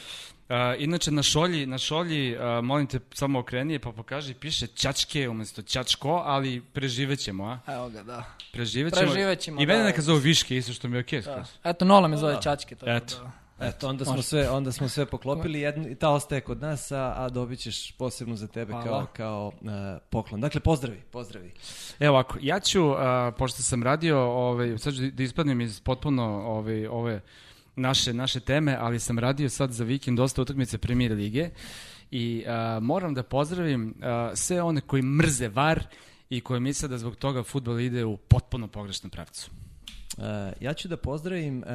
Uh, 0.51 0.81
inače 0.81 1.11
na 1.11 1.23
šolji, 1.23 1.65
na 1.65 1.77
šolji 1.77 2.35
uh, 2.35 2.41
molim 2.63 2.87
te 2.87 2.99
samo 3.13 3.39
okreni 3.39 3.79
pa 3.79 3.91
pokaži, 3.91 4.33
piše 4.33 4.67
Ćačke 4.67 5.29
umesto 5.29 5.61
Ćačko, 5.61 6.23
ali 6.25 6.61
preživećemo, 6.73 7.45
a? 7.45 7.73
Evo 7.73 7.89
ga, 7.89 8.03
da. 8.03 8.23
Preživećemo. 8.51 9.11
Preživećemo, 9.11 9.61
I 9.61 9.65
mene 9.65 9.79
da, 9.79 9.85
neka 9.85 10.01
zove 10.01 10.19
Viške, 10.19 10.57
isto 10.57 10.73
što 10.73 10.87
mi 10.87 10.97
je 10.97 11.01
okej. 11.01 11.21
Okay, 11.21 11.25
da. 11.63 11.69
Eto, 11.69 11.85
Nola 11.85 12.07
me 12.07 12.17
zove 12.17 12.33
da. 12.33 12.41
Ćačke. 12.41 12.75
Tako 12.75 12.91
Eto. 12.91 13.15
Da. 13.23 13.67
Eto, 13.67 13.89
onda 13.89 14.05
smo 14.05 14.21
sve, 14.21 14.49
onda 14.49 14.71
smo 14.71 14.89
sve 14.89 15.05
poklopili, 15.05 15.59
jedno, 15.59 15.87
i 15.87 15.95
ta 15.95 16.09
ostaje 16.09 16.41
kod 16.41 16.61
nas, 16.61 16.91
a, 16.91 17.13
a 17.17 17.29
dobit 17.29 17.59
ćeš 17.59 17.91
posebno 17.91 18.35
za 18.35 18.47
tebe 18.47 18.71
Hvala. 18.71 18.85
kao, 18.85 19.07
kao 19.13 19.47
uh, 19.47 19.71
poklon. 20.09 20.41
Dakle, 20.41 20.61
pozdravi, 20.61 21.01
pozdravi. 21.11 21.51
Evo 21.99 22.13
ovako, 22.13 22.37
ja 22.41 22.59
ću, 22.59 22.89
uh, 22.89 22.97
pošto 23.37 23.61
sam 23.61 23.83
radio, 23.83 24.19
ovaj, 24.19 24.77
sad 24.77 24.93
ću 24.95 25.01
da 25.11 25.23
ispadnem 25.23 25.61
iz 25.61 25.81
potpuno 25.81 26.23
ovaj, 26.45 26.87
ove 26.87 27.21
naše, 27.75 28.13
naše 28.13 28.39
teme, 28.39 28.77
ali 28.79 28.99
sam 28.99 29.19
radio 29.19 29.49
sad 29.49 29.71
za 29.71 29.83
vikend 29.83 30.17
dosta 30.17 30.41
utakmice 30.41 30.77
Premier 30.77 31.11
Lige 31.11 31.49
i 32.11 32.43
uh, 32.45 32.83
moram 32.83 33.13
da 33.13 33.23
pozdravim 33.23 33.95
uh, 33.97 34.37
sve 34.37 34.61
one 34.61 34.81
koji 34.81 35.01
mrze 35.01 35.47
VAR 35.47 35.83
i 36.29 36.41
koji 36.41 36.59
misle 36.59 36.87
da 36.87 36.97
zbog 36.97 37.15
toga 37.15 37.43
futbol 37.43 37.79
ide 37.79 38.05
u 38.05 38.17
potpuno 38.17 38.67
pogrešnom 38.67 39.09
pravcu. 39.09 39.51
Uh, 40.17 40.23
ja 40.59 40.73
ću 40.73 40.87
da 40.87 40.97
pozdravim, 40.97 41.57
uh, 41.57 41.65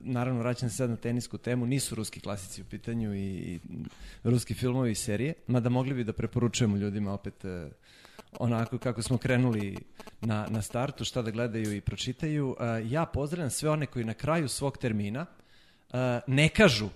naravno 0.00 0.40
vraćam 0.40 0.70
se 0.70 0.76
sad 0.76 0.90
na 0.90 0.96
tenisku 0.96 1.38
temu, 1.38 1.66
nisu 1.66 1.94
ruski 1.94 2.20
klasici 2.20 2.62
u 2.62 2.64
pitanju 2.64 3.14
i, 3.14 3.20
i 3.20 3.60
ruski 4.24 4.54
filmovi 4.54 4.90
i 4.90 4.94
serije, 4.94 5.34
mada 5.46 5.68
mogli 5.68 5.94
bi 5.94 6.04
da 6.04 6.12
preporučujemo 6.12 6.76
ljudima 6.76 7.12
opet 7.12 7.44
uh, 7.44 7.50
onako 8.38 8.78
kako 8.78 9.02
smo 9.02 9.18
krenuli 9.18 9.76
na, 10.20 10.46
na 10.50 10.62
startu, 10.62 11.04
šta 11.04 11.22
da 11.22 11.30
gledaju 11.30 11.76
i 11.76 11.80
pročitaju. 11.80 12.48
Uh, 12.48 12.92
ja 12.92 13.06
pozdravljam 13.06 13.50
sve 13.50 13.70
one 13.70 13.86
koji 13.86 14.04
na 14.04 14.14
kraju 14.14 14.48
svog 14.48 14.78
termina 14.78 15.26
ne 16.26 16.48
kažu 16.48 16.88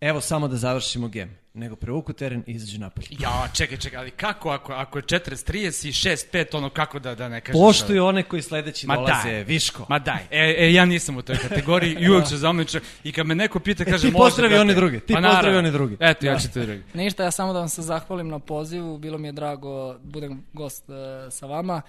evo 0.00 0.20
samo 0.20 0.48
da 0.48 0.56
završimo 0.56 1.08
gem, 1.08 1.38
nego 1.54 1.76
prevuku 1.76 2.12
teren 2.12 2.42
i 2.46 2.52
izađu 2.52 2.80
napolje. 2.80 3.08
Ja, 3.10 3.48
čekaj, 3.54 3.78
čekaj, 3.78 3.98
ali 3.98 4.10
kako 4.10 4.50
ako, 4.50 4.72
ako 4.72 4.98
je 4.98 5.02
40-30 5.02 5.88
i 5.88 5.92
6-5, 5.92 6.56
ono 6.56 6.70
kako 6.70 6.98
da, 6.98 7.14
da 7.14 7.28
ne 7.28 7.40
kažeš? 7.40 7.60
Poštuju 7.60 8.04
one 8.04 8.22
koji 8.22 8.42
sledeći 8.42 8.86
Ma 8.86 8.94
dolaze, 8.94 9.32
daj. 9.32 9.44
Viško. 9.44 9.86
Ma 9.88 9.98
daj, 9.98 10.22
e, 10.30 10.54
e, 10.58 10.72
ja 10.72 10.84
nisam 10.84 11.16
u 11.16 11.22
toj 11.22 11.36
kategoriji 11.36 11.96
i 12.00 12.10
uvek 12.10 12.28
ću 12.28 12.36
za 12.36 12.52
mnom 12.52 12.66
i 13.04 13.12
kad 13.12 13.26
me 13.26 13.34
neko 13.34 13.60
pita, 13.60 13.84
kaže, 13.84 14.08
e, 14.08 14.10
ti 14.10 14.16
pozdravi 14.16 14.58
one 14.58 14.74
druge, 14.74 15.00
ti 15.00 15.14
pa, 15.14 15.20
pozdravi 15.20 15.56
one 15.56 15.70
druge. 15.70 15.96
Eto, 16.00 16.26
ja 16.26 16.32
da. 16.32 16.38
ću 16.38 16.48
te 16.52 16.60
drugi. 16.60 16.82
Ništa, 16.94 17.24
ja 17.24 17.30
samo 17.30 17.52
da 17.52 17.58
vam 17.58 17.68
se 17.68 17.82
zahvalim 17.82 18.28
na 18.28 18.38
pozivu, 18.38 18.98
bilo 18.98 19.18
mi 19.18 19.28
je 19.28 19.32
drago 19.32 19.98
budem 19.98 20.44
gost 20.52 20.88
uh, 20.88 20.96
sa 21.30 21.46
vama 21.46 21.82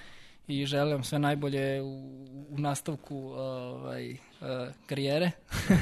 i 0.47 0.65
želim 0.65 1.03
sve 1.03 1.19
najbolje 1.19 1.81
u, 1.81 1.85
u 2.49 2.57
nastavku 2.57 3.17
ovaj, 3.17 4.11
uh, 4.11 4.17
karijere. 4.85 5.31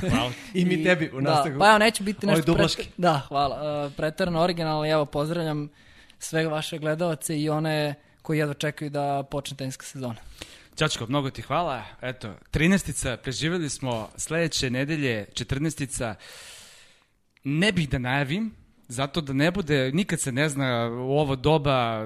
Hvala. 0.09 0.31
I 0.53 0.65
mi 0.65 0.83
tebi 0.83 1.11
u 1.13 1.21
da, 1.21 1.29
nastavku. 1.29 1.53
Da, 1.53 1.59
pa 1.59 1.67
ja 1.67 1.77
neću 1.77 2.03
biti 2.03 2.27
nešto 2.27 2.53
pret, 2.53 2.89
da, 2.97 3.21
hvala. 3.27 3.85
Uh, 3.85 3.93
pretarno 3.93 4.41
originalno, 4.41 4.91
evo 4.91 5.05
pozdravljam 5.05 5.69
sve 6.19 6.47
vaše 6.47 6.77
gledalce 6.77 7.39
i 7.39 7.49
one 7.49 7.95
koji 8.21 8.39
jedva 8.39 8.53
čekaju 8.53 8.89
da 8.89 9.23
počne 9.31 9.57
teniska 9.57 9.85
sezona. 9.85 10.15
Ćačko, 10.75 11.05
mnogo 11.07 11.29
ti 11.29 11.41
hvala. 11.41 11.83
Eto, 12.01 12.33
13-ica, 12.53 13.17
preživjeli 13.17 13.69
smo 13.69 14.09
sledeće 14.17 14.69
nedelje, 14.69 15.25
14-ica. 15.33 16.15
Ne 17.43 17.71
bih 17.71 17.89
da 17.89 17.97
najavim, 17.97 18.55
zato 18.87 19.21
da 19.21 19.33
ne 19.33 19.51
bude, 19.51 19.91
nikad 19.91 20.19
se 20.19 20.31
ne 20.31 20.49
zna 20.49 20.89
u 20.89 21.11
ovo 21.11 21.35
doba, 21.35 22.05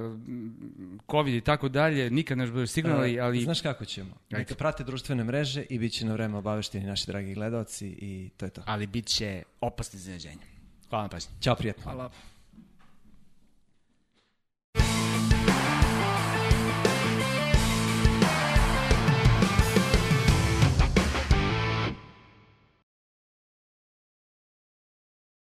COVID 1.12 1.36
i 1.36 1.42
tako 1.42 1.70
dalje, 1.70 2.10
nikad 2.10 2.38
ne 2.38 2.48
bude 2.48 2.68
signali, 2.68 3.20
ali... 3.20 3.42
Znaš 3.44 3.62
kako 3.62 3.86
ćemo? 3.86 4.16
Neka 4.30 4.56
prate 4.56 4.84
društvene 4.84 5.24
mreže 5.24 5.66
i 5.70 5.80
bit 5.80 5.94
će 5.94 6.06
na 6.06 6.14
vreme 6.14 6.38
obavešteni 6.38 6.86
naši 6.86 7.08
dragi 7.08 7.34
gledalci 7.34 7.88
i 7.88 8.30
to 8.38 8.46
je 8.46 8.50
to. 8.50 8.62
Ali 8.66 8.88
bit 8.88 9.06
će 9.06 9.44
opasne 9.62 9.98
iznenađenje. 9.98 10.46
Hvala 10.90 11.04
na 11.04 11.10
pažnji. 11.10 11.32
Ćao, 11.42 11.56
prijatno. 11.56 11.84
Hvala. 11.84 12.12